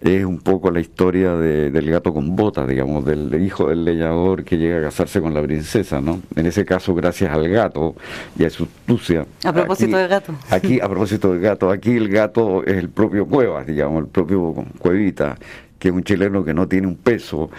Es 0.06 0.24
un 0.24 0.38
poco 0.38 0.70
la 0.70 0.78
historia 0.78 1.34
de- 1.34 1.70
del 1.72 1.90
gato 1.90 2.14
con 2.14 2.36
botas, 2.36 2.68
digamos, 2.68 3.04
del, 3.04 3.28
del 3.28 3.42
hijo 3.44 3.68
del 3.68 3.84
leñador 3.84 4.44
que 4.44 4.56
llega 4.56 4.78
a 4.78 4.82
casarse 4.82 5.20
con 5.20 5.34
la 5.34 5.42
princesa, 5.42 6.00
¿no? 6.00 6.20
En 6.36 6.46
ese 6.46 6.64
caso, 6.64 6.94
gracias 6.94 7.32
al 7.32 7.48
gato 7.48 7.96
y 8.38 8.44
a 8.44 8.50
su 8.50 8.64
astucia. 8.64 9.26
A 9.44 9.52
propósito 9.52 9.96
Aquí- 9.96 10.00
del 10.02 10.08
gato. 10.08 10.34
Aquí, 10.50 10.80
a 10.80 10.88
propósito 10.88 11.32
del 11.32 11.40
gato, 11.42 11.70
aquí 11.70 11.96
el 11.96 12.08
gato 12.08 12.62
es 12.64 12.76
el 12.76 12.88
propio 12.88 13.26
Cuevas, 13.26 13.66
digamos, 13.66 14.00
el 14.04 14.08
propio 14.08 14.54
Cuevita, 14.78 15.36
que 15.80 15.88
es 15.88 15.94
un 15.94 16.04
chileno 16.04 16.44
que 16.44 16.54
no 16.54 16.68
tiene 16.68 16.86
un 16.86 16.96
peso, 16.96 17.50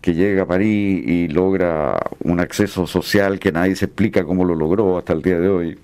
que 0.00 0.14
llega 0.14 0.44
a 0.44 0.46
París 0.46 1.02
y 1.04 1.26
logra 1.26 1.98
un 2.22 2.38
acceso 2.38 2.86
social 2.86 3.40
que 3.40 3.50
nadie 3.50 3.74
se 3.74 3.86
explica 3.86 4.22
cómo 4.24 4.44
lo 4.44 4.54
logró 4.54 4.98
hasta 4.98 5.14
el 5.14 5.22
día 5.22 5.40
de 5.40 5.48
hoy. 5.48 5.78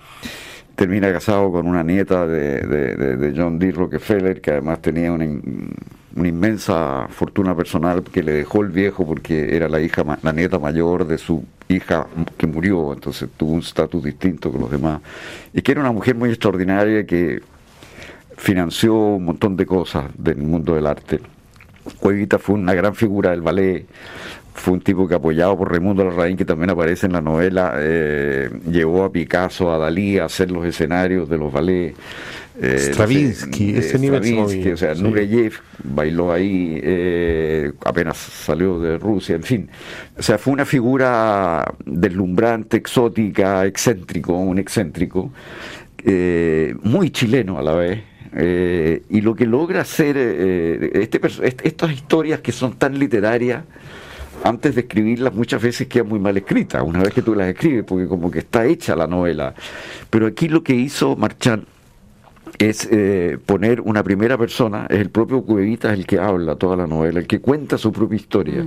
Termina 0.75 1.11
casado 1.11 1.51
con 1.51 1.67
una 1.67 1.83
nieta 1.83 2.25
de, 2.25 2.61
de- 3.17 3.33
John 3.35 3.59
D. 3.59 3.71
Rockefeller, 3.71 4.39
que 4.41 4.51
además 4.51 4.81
tenía 4.81 5.11
una, 5.11 5.25
una 6.15 6.29
inmensa 6.29 7.07
fortuna 7.09 7.55
personal 7.55 8.03
que 8.03 8.23
le 8.23 8.31
dejó 8.31 8.61
el 8.61 8.69
viejo 8.69 9.05
porque 9.05 9.55
era 9.55 9.67
la 9.67 9.81
hija, 9.81 10.03
la 10.21 10.31
nieta 10.31 10.59
mayor 10.59 11.05
de 11.05 11.17
su 11.17 11.43
hija 11.67 12.07
que 12.37 12.47
murió, 12.47 12.93
entonces 12.93 13.29
tuvo 13.35 13.53
un 13.53 13.59
estatus 13.59 14.03
distinto 14.03 14.51
que 14.51 14.57
los 14.57 14.71
demás. 14.71 15.01
Y 15.53 15.61
que 15.61 15.73
era 15.73 15.81
una 15.81 15.91
mujer 15.91 16.15
muy 16.15 16.29
extraordinaria 16.29 17.05
que 17.05 17.41
financió 18.37 18.95
un 18.95 19.25
montón 19.25 19.57
de 19.57 19.65
cosas 19.65 20.05
del 20.17 20.37
mundo 20.37 20.75
del 20.75 20.87
arte. 20.87 21.19
Cuevita 21.99 22.39
fue 22.39 22.55
una 22.55 22.73
gran 22.73 22.95
figura 22.95 23.31
del 23.31 23.41
ballet, 23.41 23.85
fue 24.53 24.73
un 24.73 24.81
tipo 24.81 25.07
que 25.07 25.15
apoyado 25.15 25.57
por 25.57 25.69
Raimundo 25.69 26.05
Larraín, 26.05 26.37
que 26.37 26.45
también 26.45 26.69
aparece 26.69 27.07
en 27.07 27.13
la 27.13 27.21
novela, 27.21 27.75
eh, 27.77 28.49
llevó 28.71 29.03
a 29.03 29.11
Picasso, 29.11 29.71
a 29.71 29.77
Dalí 29.77 30.17
a 30.17 30.25
hacer 30.25 30.49
los 30.49 30.65
escenarios 30.65 31.27
de 31.27 31.37
los 31.37 31.51
ballets. 31.51 31.97
Eh, 32.61 32.77
Stravinsky, 32.79 33.73
sé, 33.73 33.79
ese 33.79 33.99
nivel 33.99 34.23
Stravinsky, 34.23 34.71
o 34.71 34.77
sea, 34.77 34.95
sí. 34.95 35.03
Nureyev 35.03 35.53
bailó 35.83 36.31
ahí, 36.31 36.79
eh, 36.83 37.71
apenas 37.83 38.17
salió 38.17 38.79
de 38.79 38.97
Rusia, 38.97 39.35
en 39.35 39.43
fin. 39.43 39.69
O 40.17 40.23
sea, 40.23 40.37
fue 40.37 40.53
una 40.53 40.65
figura 40.65 41.65
deslumbrante, 41.85 42.77
exótica, 42.77 43.65
excéntrico, 43.65 44.33
un 44.33 44.57
excéntrico, 44.59 45.31
eh, 46.03 46.75
muy 46.83 47.09
chileno 47.09 47.57
a 47.57 47.61
la 47.61 47.73
vez. 47.75 48.03
eh, 48.37 49.03
y 49.09 49.21
lo 49.21 49.33
que 49.33 49.45
logra 49.45 49.81
hacer 49.81 50.15
eh, 50.17 50.91
este, 50.95 51.21
estas 51.63 51.91
historias 51.91 52.41
que 52.41 52.51
son 52.51 52.73
tan 52.73 52.99
literarias, 52.99 53.63
antes 54.43 54.75
de 54.75 54.81
escribirlas 54.81 55.33
muchas 55.33 55.61
veces 55.61 55.87
quedan 55.87 56.09
muy 56.09 56.19
mal 56.19 56.35
escritas, 56.37 56.83
una 56.85 56.99
vez 57.01 57.13
que 57.13 57.21
tú 57.21 57.33
las 57.33 57.47
escribes, 57.47 57.85
porque 57.85 58.07
como 58.07 58.29
que 58.29 58.39
está 58.39 58.65
hecha 58.65 58.95
la 58.95 59.07
novela. 59.07 59.55
Pero 60.09 60.27
aquí 60.27 60.49
lo 60.49 60.63
que 60.63 60.75
hizo 60.75 61.15
Marchand 61.15 61.63
es 62.59 62.87
eh, 62.91 63.37
poner 63.45 63.81
una 63.81 64.03
primera 64.03 64.37
persona, 64.37 64.87
es 64.89 64.99
el 64.99 65.09
propio 65.09 65.41
Cuevita 65.43 65.93
el 65.93 66.05
que 66.05 66.19
habla 66.19 66.55
toda 66.55 66.75
la 66.75 66.87
novela, 66.87 67.19
el 67.19 67.27
que 67.27 67.39
cuenta 67.41 67.77
su 67.77 67.91
propia 67.91 68.15
historia. 68.15 68.65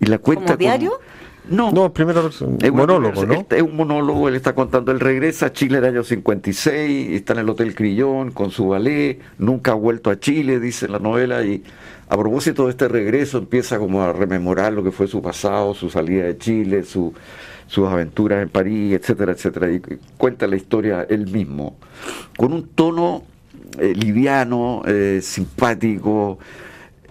Y 0.00 0.06
la 0.06 0.18
cuenta 0.18 0.42
¿Como 0.44 0.48
con- 0.54 0.58
diario? 0.58 0.92
No, 1.48 1.72
No, 1.72 1.92
primera 1.92 2.22
persona, 2.22 2.58
es 2.62 2.70
una 2.70 2.82
monólogo, 2.86 3.26
¿no? 3.26 3.32
este 3.34 3.56
Es 3.56 3.62
un 3.62 3.74
monólogo, 3.74 4.28
él 4.28 4.36
está 4.36 4.54
contando, 4.54 4.92
él 4.92 5.00
regresa 5.00 5.46
a 5.46 5.52
Chile 5.52 5.78
en 5.78 5.84
el 5.84 5.90
año 5.90 6.04
56, 6.04 7.10
está 7.10 7.32
en 7.32 7.40
el 7.40 7.48
Hotel 7.48 7.74
Crillón 7.74 8.30
con 8.30 8.50
su 8.52 8.68
ballet, 8.68 9.18
nunca 9.38 9.72
ha 9.72 9.74
vuelto 9.74 10.10
a 10.10 10.20
Chile, 10.20 10.60
dice 10.60 10.86
la 10.86 10.98
novela, 11.00 11.42
y 11.42 11.64
a 12.08 12.16
propósito 12.16 12.66
de 12.66 12.70
este 12.70 12.86
regreso 12.88 13.38
empieza 13.38 13.78
como 13.78 14.02
a 14.02 14.12
rememorar 14.12 14.72
lo 14.72 14.84
que 14.84 14.92
fue 14.92 15.08
su 15.08 15.22
pasado, 15.22 15.74
su 15.74 15.90
salida 15.90 16.24
de 16.24 16.38
Chile, 16.38 16.84
su, 16.84 17.12
sus 17.70 17.86
aventuras 17.86 18.42
en 18.42 18.48
París, 18.48 18.94
etcétera, 18.94 19.30
etcétera, 19.30 19.70
y 19.70 19.80
cuenta 20.16 20.48
la 20.48 20.56
historia 20.56 21.06
él 21.08 21.28
mismo, 21.28 21.76
con 22.36 22.52
un 22.52 22.66
tono 22.66 23.22
eh, 23.78 23.94
liviano, 23.94 24.82
eh, 24.84 25.20
simpático, 25.22 26.40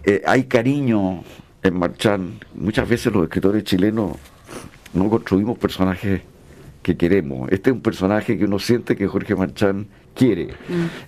eh, 0.04 0.22
hay 0.26 0.43
cariño 0.43 1.24
en 1.63 1.80
Marchand. 1.80 2.43
Muchas 2.56 2.89
veces 2.89 3.13
los 3.13 3.24
escritores 3.24 3.63
chilenos 3.63 4.17
no 4.93 5.10
construimos 5.10 5.58
personajes 5.58 6.24
que 6.84 6.98
queremos. 6.98 7.50
Este 7.54 7.69
es 7.69 7.76
un 7.78 7.82
personaje 7.82 8.38
que 8.38 8.43
uno 8.43 8.60
siente 8.60 8.98
que 8.98 9.08
Jorge 9.08 9.36
Marchand 9.36 9.88
quiere. 10.13 10.50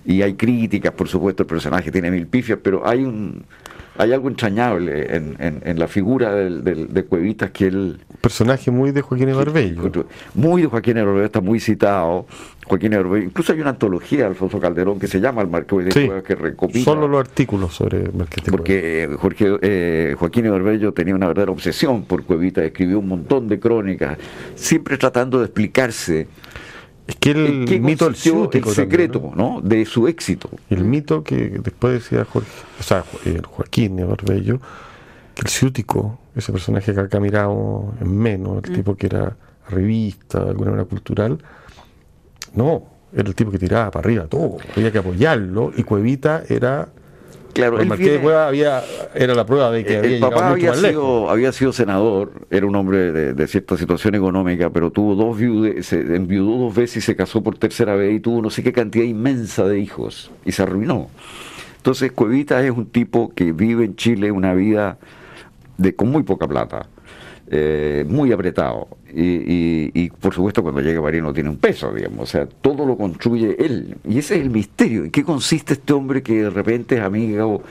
Y 0.06 0.22
hay 0.22 0.32
críticas, 0.32 0.94
por 0.94 1.08
supuesto, 1.08 1.42
el 1.42 1.46
personaje 1.46 1.92
tiene 1.92 2.10
mil 2.10 2.26
pifias, 2.26 2.58
pero 2.62 2.88
hay 2.88 3.04
un 3.04 3.44
hay 3.98 4.12
algo 4.12 4.28
entrañable 4.28 5.14
en, 5.16 5.36
en- 5.38 5.60
en 5.64 5.78
la 5.78 5.86
figura 5.88 6.34
del, 6.34 6.64
del- 6.64 6.92
de 6.92 7.04
Cuevitas 7.04 7.50
que 7.50 7.66
él 7.66 8.00
Personaje 8.20 8.70
muy 8.70 8.92
de 8.92 9.02
Joaquín 9.02 9.34
Barbello. 9.34 10.06
muy 10.34 10.62
de 10.62 10.68
Joaquín 10.68 10.96
Herbello, 10.96 11.24
está 11.24 11.40
muy 11.40 11.58
citado. 11.58 12.26
Joaquín 12.64 12.92
Herbello, 12.92 13.24
incluso 13.24 13.52
hay 13.52 13.60
una 13.60 13.70
antología 13.70 14.20
de 14.20 14.24
Alfonso 14.26 14.60
Calderón 14.60 15.00
que 15.00 15.08
se 15.08 15.20
llama 15.20 15.42
El 15.42 15.48
Marqués 15.48 15.86
de 15.86 15.90
Sí, 15.90 16.06
Cuevas, 16.06 16.22
que 16.22 16.36
recopila. 16.36 16.84
solo 16.84 17.08
los 17.08 17.18
artículos 17.20 17.74
sobre 17.74 17.98
Marqués 18.12 18.44
de 18.44 18.50
Cuevas. 18.50 18.56
Porque 18.56 19.02
eh, 19.02 19.08
Jorge, 19.18 19.56
eh, 19.62 20.14
Joaquín 20.16 20.46
Herbello 20.46 20.92
tenía 20.92 21.16
una 21.16 21.26
verdadera 21.26 21.50
obsesión 21.50 22.04
por 22.04 22.22
Cuevita, 22.24 22.64
escribió 22.64 23.00
un 23.00 23.08
montón 23.08 23.48
de 23.48 23.58
crónicas, 23.58 24.16
siempre 24.54 24.96
tratando 24.98 25.40
de 25.40 25.46
explicarse 25.46 26.28
Es 27.12 27.16
que 27.18 27.30
el 27.32 27.64
qué 27.66 27.78
mito 27.80 28.06
del 28.06 28.14
el 28.14 28.64
también, 28.74 28.90
secreto 28.90 29.32
¿no? 29.36 29.54
¿no? 29.54 29.60
de 29.60 29.84
su 29.84 30.08
éxito. 30.08 30.48
El 30.70 30.84
mito 30.84 31.22
que 31.22 31.36
después 31.62 31.94
decía 31.94 32.24
Jorge, 32.24 32.48
o 32.80 32.82
sea, 32.82 33.02
Jo- 33.02 33.18
Joaquín 33.48 33.96
de 33.96 34.04
Barbello, 34.04 34.60
que 35.34 35.42
el 35.42 35.48
ciútico, 35.48 36.18
ese 36.34 36.52
personaje 36.52 36.92
que 36.94 37.00
acá 37.00 37.20
miramos 37.20 37.94
en 38.00 38.16
menos, 38.16 38.62
el 38.64 38.72
tipo 38.74 38.96
que 38.96 39.06
era 39.06 39.36
revista, 39.68 40.42
de 40.44 40.50
alguna 40.50 40.70
manera 40.72 40.88
cultural, 40.88 41.38
no, 42.54 42.82
era 43.14 43.28
el 43.28 43.34
tipo 43.34 43.50
que 43.50 43.58
tiraba 43.58 43.90
para 43.90 44.04
arriba 44.06 44.26
todo, 44.26 44.56
había 44.76 44.90
que 44.90 44.98
apoyarlo, 44.98 45.72
y 45.76 45.82
Cuevita 45.82 46.42
era, 46.48 46.88
Claro, 47.52 47.78
el 47.80 47.86
Marqués 47.88 48.06
de 48.06 48.12
viene- 48.12 48.24
Cuevas 48.24 48.48
había, 48.48 48.82
era 49.14 49.34
la 49.34 49.44
prueba 49.44 49.70
de 49.70 49.84
que 49.84 49.96
había 49.98 50.08
el 50.08 50.14
llegado 50.16 50.32
papá 50.32 50.42
mucho 50.50 50.54
había 50.54 50.70
lejos. 50.70 50.88
sido, 50.90 51.30
había 51.30 51.52
sido 51.52 51.72
senador, 51.72 52.32
era 52.50 52.66
un 52.66 52.74
hombre 52.76 53.12
de, 53.12 53.34
de 53.34 53.46
cierta 53.48 53.76
situación 53.76 54.14
económica, 54.14 54.70
pero 54.70 54.90
tuvo 54.90 55.14
dos 55.14 55.36
viudes, 55.38 55.86
se 55.86 56.00
enviudó 56.00 56.56
dos 56.56 56.74
veces 56.74 56.96
y 56.98 57.00
se 57.02 57.14
casó 57.16 57.42
por 57.42 57.58
tercera 57.58 57.94
vez 57.94 58.14
y 58.16 58.20
tuvo 58.20 58.40
no 58.40 58.48
sé 58.50 58.62
qué 58.62 58.72
cantidad 58.72 59.04
inmensa 59.04 59.66
de 59.66 59.78
hijos 59.80 60.30
y 60.44 60.52
se 60.52 60.62
arruinó. 60.62 61.08
Entonces 61.76 62.12
Cuevita 62.12 62.64
es 62.64 62.70
un 62.70 62.86
tipo 62.86 63.32
que 63.34 63.52
vive 63.52 63.84
en 63.84 63.96
Chile 63.96 64.30
una 64.30 64.54
vida 64.54 64.98
de 65.78 65.94
con 65.96 66.10
muy 66.10 66.22
poca 66.22 66.46
plata, 66.48 66.86
eh, 67.54 68.04
muy 68.08 68.32
apretado. 68.32 68.88
Y, 69.14 69.20
y- 69.22 69.90
y, 69.92 70.08
por 70.08 70.32
supuesto 70.32 70.62
cuando 70.62 70.80
llega 70.80 71.00
a 71.00 71.02
París 71.02 71.20
no 71.22 71.34
tiene 71.34 71.50
un 71.50 71.58
peso, 71.58 71.92
digamos, 71.92 72.20
o 72.20 72.26
sea, 72.26 72.46
todo 72.46 72.86
lo 72.86 72.96
construye 72.96 73.56
él. 73.62 73.94
Y 74.08 74.18
ese 74.18 74.36
es 74.36 74.40
el 74.40 74.48
misterio. 74.48 75.04
¿En 75.04 75.10
qué 75.10 75.22
consiste 75.22 75.74
este 75.74 75.92
hombre 75.92 76.22
que 76.22 76.44
de 76.44 76.50
repente 76.50 76.96
es 76.96 77.02
amigo 77.02 77.62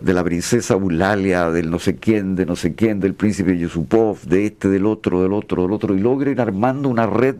de 0.00 0.12
la 0.12 0.24
princesa 0.24 0.74
Eulalia, 0.74 1.50
del 1.52 1.70
no 1.70 1.78
sé 1.78 1.94
quién, 1.96 2.34
de 2.34 2.46
no 2.46 2.56
sé 2.56 2.74
quién, 2.74 2.98
del 2.98 3.14
príncipe 3.14 3.56
Yusupov, 3.56 4.22
de 4.22 4.46
este, 4.46 4.68
del 4.68 4.86
otro, 4.86 5.22
del 5.22 5.32
otro, 5.32 5.62
del 5.62 5.72
otro, 5.72 5.94
y 5.94 6.00
logra 6.00 6.32
ir 6.32 6.40
armando 6.40 6.88
una 6.88 7.06
red 7.06 7.36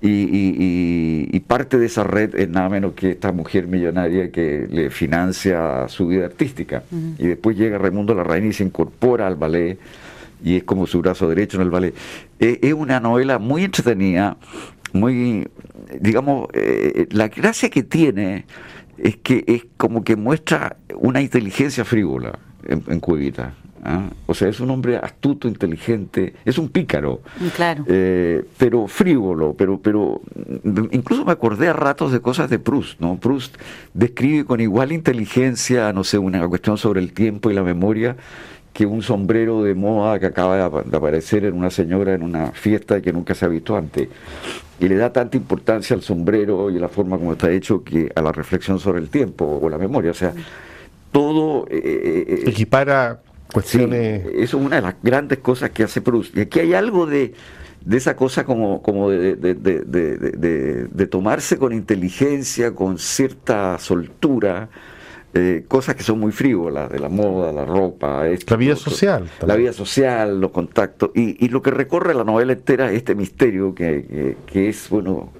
Y, 0.00 1.40
parte 1.40 1.78
de 1.78 1.86
esa 1.86 2.04
red 2.04 2.34
es 2.36 2.48
nada 2.48 2.68
menos 2.68 2.92
que 2.94 3.10
esta 3.10 3.32
mujer 3.32 3.66
millonaria 3.66 4.30
que 4.30 4.66
le 4.70 4.90
financia 4.90 5.88
su 5.88 6.06
vida 6.08 6.26
artística. 6.26 6.82
Y 7.18 7.26
después 7.26 7.56
llega 7.56 7.78
Raimundo 7.78 8.14
Larraín 8.14 8.48
y 8.48 8.52
se 8.52 8.64
incorpora 8.64 9.26
al 9.26 9.36
ballet 9.36 9.78
y 10.44 10.56
es 10.56 10.64
como 10.64 10.86
su 10.86 11.00
brazo 11.00 11.28
derecho 11.28 11.56
en 11.56 11.62
el 11.62 11.70
ballet. 11.70 11.94
Eh, 12.38 12.58
es 12.62 12.74
una 12.74 13.00
novela 13.00 13.38
muy 13.38 13.64
entretenida, 13.64 14.36
muy, 14.92 15.48
digamos, 16.00 16.48
eh, 16.52 17.06
la 17.10 17.28
gracia 17.28 17.70
que 17.70 17.82
tiene 17.82 18.46
es 18.98 19.16
que 19.16 19.44
es 19.46 19.66
como 19.76 20.04
que 20.04 20.16
muestra 20.16 20.76
una 20.96 21.20
inteligencia 21.20 21.84
frívola 21.84 22.38
en, 22.66 22.82
en 22.88 23.00
Cuevita. 23.00 23.54
¿ah? 23.84 24.10
O 24.26 24.34
sea, 24.34 24.48
es 24.48 24.60
un 24.60 24.70
hombre 24.70 24.96
astuto, 24.96 25.48
inteligente, 25.48 26.34
es 26.44 26.58
un 26.58 26.68
pícaro. 26.68 27.22
Claro. 27.54 27.84
Eh, 27.86 28.44
pero 28.58 28.86
frívolo, 28.86 29.54
pero, 29.54 29.80
pero 29.80 30.20
incluso 30.90 31.24
me 31.24 31.32
acordé 31.32 31.68
a 31.68 31.72
ratos 31.72 32.12
de 32.12 32.20
cosas 32.20 32.50
de 32.50 32.58
Proust, 32.58 33.00
¿no? 33.00 33.18
Proust 33.18 33.56
describe 33.94 34.44
con 34.44 34.60
igual 34.60 34.92
inteligencia, 34.92 35.92
no 35.92 36.04
sé, 36.04 36.18
una 36.18 36.46
cuestión 36.48 36.76
sobre 36.78 37.00
el 37.00 37.12
tiempo 37.12 37.50
y 37.50 37.54
la 37.54 37.62
memoria 37.62 38.16
que 38.76 38.84
un 38.84 39.00
sombrero 39.00 39.62
de 39.62 39.74
moda 39.74 40.18
que 40.18 40.26
acaba 40.26 40.68
de 40.68 40.96
aparecer 40.96 41.46
en 41.46 41.54
una 41.54 41.70
señora 41.70 42.12
en 42.12 42.22
una 42.22 42.52
fiesta 42.52 43.00
que 43.00 43.10
nunca 43.10 43.34
se 43.34 43.46
ha 43.46 43.48
visto 43.48 43.74
antes. 43.74 44.06
Y 44.78 44.86
le 44.86 44.96
da 44.96 45.10
tanta 45.10 45.38
importancia 45.38 45.96
al 45.96 46.02
sombrero 46.02 46.70
y 46.70 46.76
a 46.76 46.80
la 46.80 46.90
forma 46.90 47.16
como 47.16 47.32
está 47.32 47.50
hecho 47.50 47.82
que 47.82 48.12
a 48.14 48.20
la 48.20 48.32
reflexión 48.32 48.78
sobre 48.78 48.98
el 48.98 49.08
tiempo 49.08 49.60
o 49.62 49.70
la 49.70 49.78
memoria. 49.78 50.10
O 50.10 50.14
sea, 50.14 50.34
todo... 51.10 51.66
Eh, 51.70 51.80
eh, 51.82 52.24
eh 52.28 52.50
Equipara 52.50 53.22
cuestiones... 53.50 54.26
eso 54.26 54.58
es 54.58 54.66
una 54.66 54.76
de 54.76 54.82
las 54.82 54.96
grandes 55.02 55.38
cosas 55.38 55.70
que 55.70 55.84
hace 55.84 56.02
Proust. 56.02 56.36
Y 56.36 56.40
aquí 56.42 56.60
hay 56.60 56.74
algo 56.74 57.06
de, 57.06 57.32
de 57.82 57.96
esa 57.96 58.14
cosa 58.14 58.44
como, 58.44 58.82
como 58.82 59.08
de, 59.08 59.36
de, 59.36 59.54
de, 59.54 61.06
tomarse 61.06 61.56
con 61.56 61.72
inteligencia, 61.72 62.74
con 62.74 62.98
cierta 62.98 63.78
soltura, 63.78 64.68
eh, 65.34 65.64
cosas 65.68 65.94
que 65.96 66.02
son 66.02 66.18
muy 66.18 66.32
frívolas, 66.32 66.90
de 66.90 66.98
la 66.98 67.08
moda, 67.08 67.52
la 67.52 67.64
ropa. 67.64 68.24
la 68.24 68.56
vida 68.56 68.76
social. 68.76 69.28
La 69.44 69.56
vida 69.56 69.72
social, 69.72 70.40
los 70.40 70.50
contactos. 70.50 71.10
Y, 71.14 71.44
y, 71.44 71.48
lo 71.48 71.60
que 71.60 71.70
recorre 71.70 72.14
la 72.14 72.24
novela 72.24 72.52
entera 72.52 72.90
es 72.90 72.98
este 72.98 73.14
misterio 73.14 73.74
que, 73.74 74.36
que, 74.46 74.68
es, 74.68 74.88
bueno, 74.88 75.32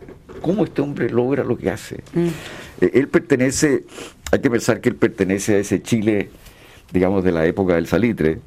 cómo 0.43 0.64
este 0.64 0.82
hombre 0.82 1.09
logra 1.09 1.45
lo 1.45 1.57
que 1.57 1.70
hace. 1.70 2.03
Mm. 2.12 2.26
Eh, 2.82 2.91
él 2.95 3.09
pertenece, 3.09 3.84
hay 4.30 4.41
que 4.41 4.51
pensar 4.51 4.80
que 4.80 4.91
él 4.91 4.97
pertenece 4.97 5.55
a 5.55 5.59
ese 5.59 5.82
Chile, 5.82 6.28
digamos, 6.93 7.24
de 7.24 7.32
la 7.32 7.47
época 7.47 7.74
del 7.74 7.87
salitre. 7.87 8.41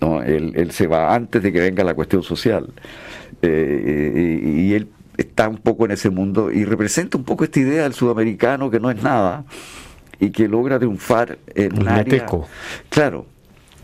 ¿no? 0.00 0.22
Él, 0.22 0.52
él 0.56 0.70
se 0.70 0.86
va 0.86 1.14
antes 1.14 1.42
de 1.42 1.52
que 1.52 1.60
venga 1.60 1.84
la 1.84 1.92
cuestión 1.92 2.22
social. 2.22 2.72
Eh, 3.42 4.40
y 4.42 4.72
él 4.72 4.88
está 5.18 5.48
un 5.48 5.58
poco 5.58 5.84
en 5.84 5.90
ese 5.90 6.08
mundo 6.08 6.50
y 6.50 6.64
representa 6.64 7.18
un 7.18 7.24
poco 7.24 7.44
esta 7.44 7.60
idea 7.60 7.82
del 7.82 7.92
sudamericano 7.92 8.70
que 8.70 8.80
no 8.80 8.90
es 8.90 9.02
nada 9.02 9.44
y 10.20 10.30
que 10.30 10.46
logra 10.46 10.78
triunfar 10.78 11.38
en 11.54 11.80
un 11.80 11.88
área. 11.88 12.26
Claro, 12.90 13.26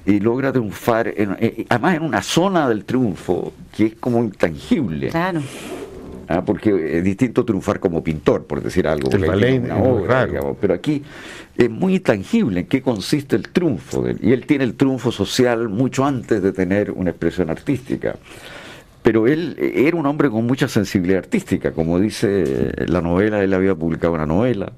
y 0.04 0.20
logra 0.20 0.52
triunfar, 0.52 1.12
en, 1.16 1.36
eh, 1.40 1.66
además 1.68 1.96
en 1.96 2.02
una 2.02 2.22
zona 2.22 2.68
del 2.68 2.84
triunfo 2.84 3.52
que 3.76 3.86
es 3.86 3.94
como 3.96 4.22
intangible. 4.22 5.08
Claro. 5.08 5.42
Ah, 6.28 6.44
porque 6.44 6.98
es 6.98 7.04
distinto 7.04 7.44
triunfar 7.44 7.78
como 7.78 8.02
pintor, 8.02 8.46
por 8.46 8.60
decir 8.60 8.86
algo. 8.88 9.08
pero 10.60 10.74
aquí 10.74 11.02
es 11.56 11.70
muy 11.70 11.96
intangible 11.96 12.60
en 12.60 12.66
qué 12.66 12.82
consiste 12.82 13.36
el 13.36 13.48
triunfo. 13.48 14.04
y 14.20 14.32
él 14.32 14.44
tiene 14.44 14.64
el 14.64 14.74
triunfo 14.74 15.12
social 15.12 15.68
mucho 15.68 16.04
antes 16.04 16.42
de 16.42 16.52
tener 16.52 16.90
una 16.90 17.10
expresión 17.10 17.48
artística. 17.48 18.16
Pero 19.02 19.28
él 19.28 19.56
era 19.56 19.96
un 19.96 20.04
hombre 20.04 20.28
con 20.28 20.44
mucha 20.44 20.66
sensibilidad 20.66 21.20
artística, 21.20 21.70
como 21.70 22.00
dice 22.00 22.72
la 22.88 23.00
novela, 23.00 23.40
él 23.44 23.54
había 23.54 23.76
publicado 23.76 24.14
una 24.14 24.26
novela 24.26 24.72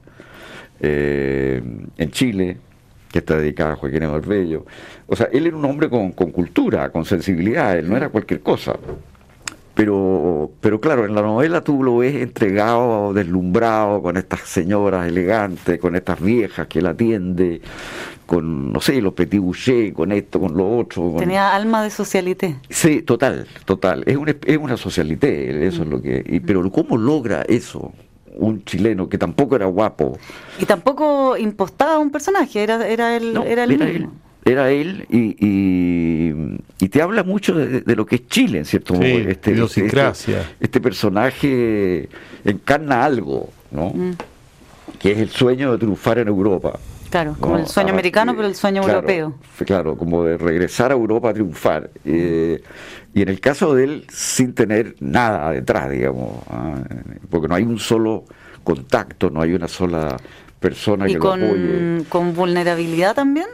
eh, 0.81 1.63
en 1.97 2.11
Chile, 2.11 2.59
que 3.11 3.21
está 3.21 3.37
dedicada 3.37 3.73
a 3.73 3.77
Joaquín 3.77 4.03
Bello. 4.27 4.67
O 5.07 5.17
sea, 5.17 5.29
él 5.33 5.47
era 5.47 5.57
un 5.57 5.65
hombre 5.65 5.89
con, 5.89 6.13
cultura, 6.13 6.91
con 6.91 7.05
sensibilidad, 7.05 7.79
él 7.79 7.89
no 7.89 7.97
era 7.97 8.09
cualquier 8.11 8.41
cosa. 8.41 8.77
Pero, 9.75 10.51
pero 10.61 10.81
claro, 10.81 11.07
en 11.07 11.15
la 11.15 11.23
novela 11.23 11.63
tú 11.63 11.85
lo 11.85 11.99
ves 11.99 12.17
entregado, 12.17 13.13
deslumbrado, 13.13 14.03
con 14.03 14.17
estas 14.17 14.41
señoras 14.41 15.07
elegantes, 15.07 15.79
con 15.79 15.95
estas 15.95 16.21
viejas 16.21 16.67
que 16.67 16.81
él 16.81 16.87
atiende, 16.87 17.61
con, 18.27 18.73
no 18.73 18.81
sé, 18.81 19.01
los 19.01 19.15
petit 19.15 19.41
boucher, 19.41 19.93
con 19.93 20.11
esto, 20.11 20.41
con 20.41 20.57
lo 20.57 20.79
otro. 20.79 21.15
Tenía 21.19 21.55
alma 21.55 21.85
de 21.85 21.91
socialité. 21.91 22.57
Sí, 22.69 23.03
total, 23.03 23.47
total. 23.65 24.03
Es 24.05 24.17
una, 24.17 24.35
es 24.45 24.59
una 24.59 24.77
socialité, 24.77 25.67
eso 25.67 25.83
es 25.83 25.89
lo 25.89 26.03
que... 26.03 26.25
Y, 26.27 26.41
pero 26.41 26.69
¿cómo 26.73 26.99
logra 26.99 27.43
eso? 27.43 27.93
Un 28.39 28.65
chileno 28.65 29.09
que 29.09 29.19
tampoco 29.19 29.57
era 29.57 29.67
guapo. 29.67 30.19
Y 30.59 30.65
tampoco 30.65 31.37
impostaba 31.37 31.99
un 31.99 32.11
personaje, 32.11 32.63
era, 32.63 32.87
era 32.87 33.17
él, 33.17 33.37
era 33.47 33.65
el 33.65 33.83
Él, 33.83 34.09
era 34.45 34.71
él 34.71 35.07
y, 35.11 35.37
y, 36.81 36.89
te 36.89 37.03
habla 37.03 37.23
mucho 37.23 37.55
de, 37.55 37.95
lo 37.95 38.07
que 38.07 38.17
es 38.17 38.29
Chile, 38.29 38.59
en 38.59 38.65
cierto 38.65 38.95
modo. 38.95 39.05
Este, 39.05 39.53
este, 39.53 40.37
este, 40.59 40.81
personaje 40.81 42.09
encarna 42.45 43.05
algo, 43.05 43.51
¿no? 43.71 43.91
Mm. 43.91 44.13
Que 44.99 45.13
es 45.13 45.19
el 45.19 45.29
sueño 45.29 45.73
de 45.73 45.79
triunfar 45.79 46.19
en 46.19 46.29
Europa. 46.29 46.79
Claro, 47.11 47.37
como 47.41 47.57
el 47.57 47.67
sueño 47.67 47.93
americano, 47.93 48.35
pero 48.37 48.49
el 48.49 48.55
sueño 48.55 48.83
europeo. 48.83 49.35
Claro, 49.65 49.97
como 49.97 50.25
de 50.25 50.37
regresar 50.37 50.91
a 50.91 50.95
Europa 50.95 51.31
a 51.31 51.33
triunfar. 51.33 51.91
Eh, 52.05 52.63
y 53.15 53.23
en 53.23 53.29
el 53.29 53.41
caso 53.41 53.75
de 53.75 53.85
él, 53.85 54.07
sin 54.11 54.55
tener 54.55 54.95
nada 55.01 55.51
detrás, 55.53 55.91
digamos, 55.91 56.43
ah, 56.51 56.75
porque 57.31 57.49
no 57.49 57.55
hay 57.55 57.65
un 57.65 57.79
solo 57.79 58.25
contacto, 58.63 59.31
no 59.31 59.41
hay 59.41 59.55
una 59.55 59.69
sola 59.69 60.17
persona 60.61 61.07
que 61.07 61.19
con, 61.19 61.41
lo 61.41 61.47
apoye. 61.47 62.05
¿Con 62.09 62.35
vulnerabilidad 62.35 63.15
también? 63.15 63.47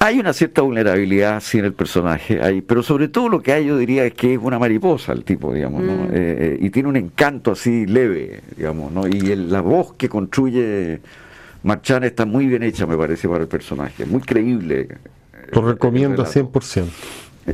Hay 0.00 0.18
una 0.18 0.32
cierta 0.32 0.60
vulnerabilidad 0.60 1.40
sí 1.40 1.58
en 1.58 1.64
el 1.66 1.72
personaje, 1.72 2.42
hay, 2.42 2.60
pero 2.60 2.82
sobre 2.82 3.08
todo 3.08 3.28
lo 3.28 3.40
que 3.40 3.52
hay 3.52 3.66
yo 3.66 3.78
diría 3.78 4.04
es 4.04 4.12
que 4.12 4.34
es 4.34 4.40
una 4.42 4.58
mariposa 4.58 5.12
el 5.12 5.24
tipo, 5.24 5.54
digamos, 5.54 5.82
¿no? 5.82 5.92
Mm. 5.92 6.06
Eh, 6.06 6.10
eh, 6.12 6.58
y 6.60 6.70
tiene 6.70 6.88
un 6.88 6.96
encanto 6.96 7.52
así 7.52 7.86
leve, 7.86 8.40
digamos, 8.56 8.92
¿no? 8.92 9.06
Y 9.06 9.20
la 9.36 9.60
voz 9.60 9.94
que 9.94 10.08
construye 10.08 11.00
Marchán 11.64 12.04
está 12.04 12.26
muy 12.26 12.46
bien 12.46 12.62
hecha, 12.62 12.86
me 12.86 12.96
parece, 12.96 13.26
para 13.26 13.40
el 13.40 13.48
personaje, 13.48 14.04
muy 14.04 14.20
creíble. 14.20 14.98
Lo 15.50 15.62
recomiendo 15.62 16.22
a 16.22 16.26
100%. 16.26 16.84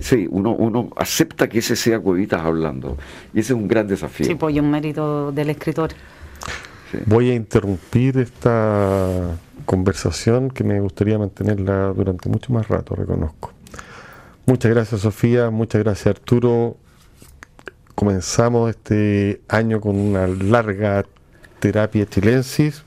Sí, 0.00 0.26
uno, 0.28 0.52
uno 0.52 0.90
acepta 0.96 1.48
que 1.48 1.60
ese 1.60 1.76
sea 1.76 2.00
Cuevitas 2.00 2.40
hablando. 2.42 2.96
Y 3.32 3.40
ese 3.40 3.52
es 3.52 3.58
un 3.58 3.68
gran 3.68 3.86
desafío. 3.86 4.26
Sí, 4.26 4.34
pues 4.34 4.58
un 4.58 4.68
mérito 4.68 5.30
del 5.30 5.50
escritor. 5.50 5.90
Voy 7.06 7.30
a 7.30 7.34
interrumpir 7.34 8.18
esta 8.18 9.38
conversación 9.64 10.50
que 10.50 10.64
me 10.64 10.80
gustaría 10.80 11.16
mantenerla 11.16 11.92
durante 11.92 12.28
mucho 12.28 12.52
más 12.52 12.66
rato, 12.66 12.96
reconozco. 12.96 13.52
Muchas 14.44 14.72
gracias 14.72 15.02
Sofía, 15.02 15.50
muchas 15.50 15.84
gracias 15.84 16.08
Arturo. 16.08 16.76
Comenzamos 17.94 18.70
este 18.70 19.40
año 19.48 19.80
con 19.80 19.96
una 19.96 20.26
larga 20.26 21.04
terapia 21.60 22.06
chilensis 22.06 22.82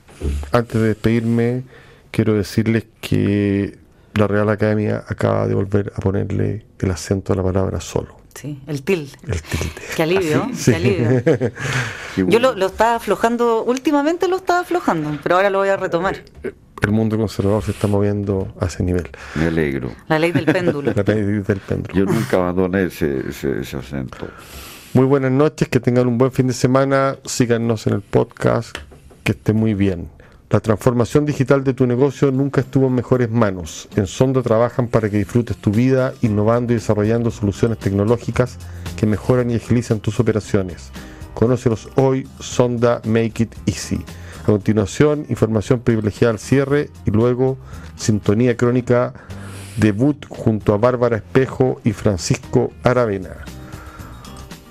antes 0.52 0.82
de 0.82 0.88
despedirme, 0.90 1.64
quiero 2.12 2.36
decirles 2.36 2.86
que 3.02 3.78
la 4.14 4.28
Real 4.28 4.50
Academia 4.50 5.04
acaba 5.08 5.48
de 5.48 5.56
volver 5.56 5.92
a 5.96 6.00
ponerle 6.00 6.66
el 6.80 6.92
acento 6.92 7.34
a 7.34 7.36
la 7.36 7.44
palabra 7.44 7.82
solo. 7.82 8.18
Sí, 8.36 8.62
el 8.68 8.84
tilde. 8.84 9.12
El 9.28 9.42
tilde. 9.42 9.82
Qué 9.96 10.04
alivio, 10.04 10.48
¿Ah, 10.48 10.52
qué 10.66 10.76
alivio. 10.76 11.24
Yo 12.30 12.40
lo, 12.40 12.56
lo, 12.56 12.66
estaba 12.68 12.96
aflojando, 12.96 13.64
últimamente 13.64 14.28
lo 14.28 14.38
estaba 14.38 14.60
aflojando, 14.62 15.18
pero 15.22 15.36
ahora 15.36 15.50
lo 15.50 15.60
voy 15.60 15.70
a 15.70 15.78
retomar. 15.78 16.18
El 16.82 16.92
mundo 16.92 17.18
conservador 17.18 17.64
se 17.64 17.72
está 17.72 17.88
moviendo 17.88 18.54
a 18.60 18.66
ese 18.66 18.84
nivel. 18.84 19.10
Me 19.36 19.46
alegro. 19.46 19.92
La 20.08 20.20
ley 20.20 20.32
del 20.32 20.46
péndulo. 20.46 20.94
la 20.96 21.04
ley 21.04 21.22
del 21.22 21.60
péndulo. 21.60 21.94
Yo 21.94 22.06
nunca 22.06 22.38
abandoné 22.38 22.86
ese, 22.86 23.30
ese, 23.30 23.62
ese 23.62 23.78
acento. 23.78 24.28
Muy 24.94 25.06
buenas 25.06 25.32
noches, 25.32 25.70
que 25.70 25.80
tengan 25.80 26.08
un 26.08 26.18
buen 26.18 26.32
fin 26.32 26.48
de 26.48 26.54
semana. 26.54 27.16
Síganos 27.26 27.88
en 27.88 27.94
el 27.94 28.02
podcast 28.02 28.78
que 29.24 29.32
esté 29.32 29.54
muy 29.54 29.74
bien. 29.74 30.10
La 30.50 30.60
transformación 30.60 31.26
digital 31.26 31.64
de 31.64 31.74
tu 31.74 31.88
negocio 31.88 32.32
nunca 32.32 32.62
estuvo 32.62 32.86
en 32.86 32.94
mejores 32.94 33.32
manos. 33.32 33.90
En 33.96 34.06
Sonda 34.06 34.44
trabajan 34.44 34.88
para 34.88 35.10
que 35.10 35.18
disfrutes 35.18 35.58
tu 35.58 35.72
vida 35.72 36.14
innovando 36.22 36.74
y 36.74 36.76
desarrollando 36.76 37.32
soluciones 37.32 37.80
tecnológicas 37.80 38.60
que 38.96 39.08
mejoran 39.08 39.50
y 39.50 39.56
agilizan 39.56 40.00
tus 40.00 40.20
operaciones. 40.20 40.92
Conócelos 41.34 41.90
hoy, 41.96 42.28
Sonda 42.40 43.02
Make 43.04 43.44
It 43.44 43.56
Easy. 43.66 44.06
A 44.44 44.46
continuación, 44.46 45.26
información 45.30 45.80
privilegiada 45.80 46.34
al 46.34 46.40
cierre 46.40 46.92
y 47.06 47.10
luego 47.10 47.58
sintonía 47.96 48.56
crónica 48.56 49.14
debut 49.78 50.24
junto 50.30 50.76
a 50.76 50.78
Bárbara 50.78 51.18
Espejo 51.18 51.82
y 51.84 51.94
Francisco 51.94 52.72
Aravena. 52.84 53.38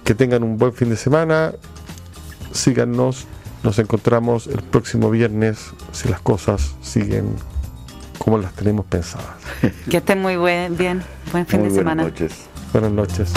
Que 0.04 0.14
tengan 0.14 0.44
un 0.44 0.58
buen 0.58 0.72
fin 0.72 0.90
de 0.90 0.96
semana. 0.96 1.54
Síganos 2.52 3.26
nos 3.62 3.78
encontramos 3.78 4.46
el 4.46 4.62
próximo 4.62 5.10
viernes 5.10 5.70
si 5.92 6.08
las 6.08 6.20
cosas 6.20 6.74
siguen 6.80 7.36
como 8.18 8.38
las 8.38 8.52
tenemos 8.54 8.86
pensadas. 8.86 9.36
Que 9.90 9.98
estén 9.98 10.20
muy 10.20 10.36
buen, 10.36 10.76
bien. 10.76 11.02
Buen 11.32 11.46
fin 11.46 11.62
de 11.62 11.70
semana. 11.70 12.02
Buenas 12.02 12.20
noches. 12.20 12.46
Buenas 12.72 12.92
noches. 12.92 13.32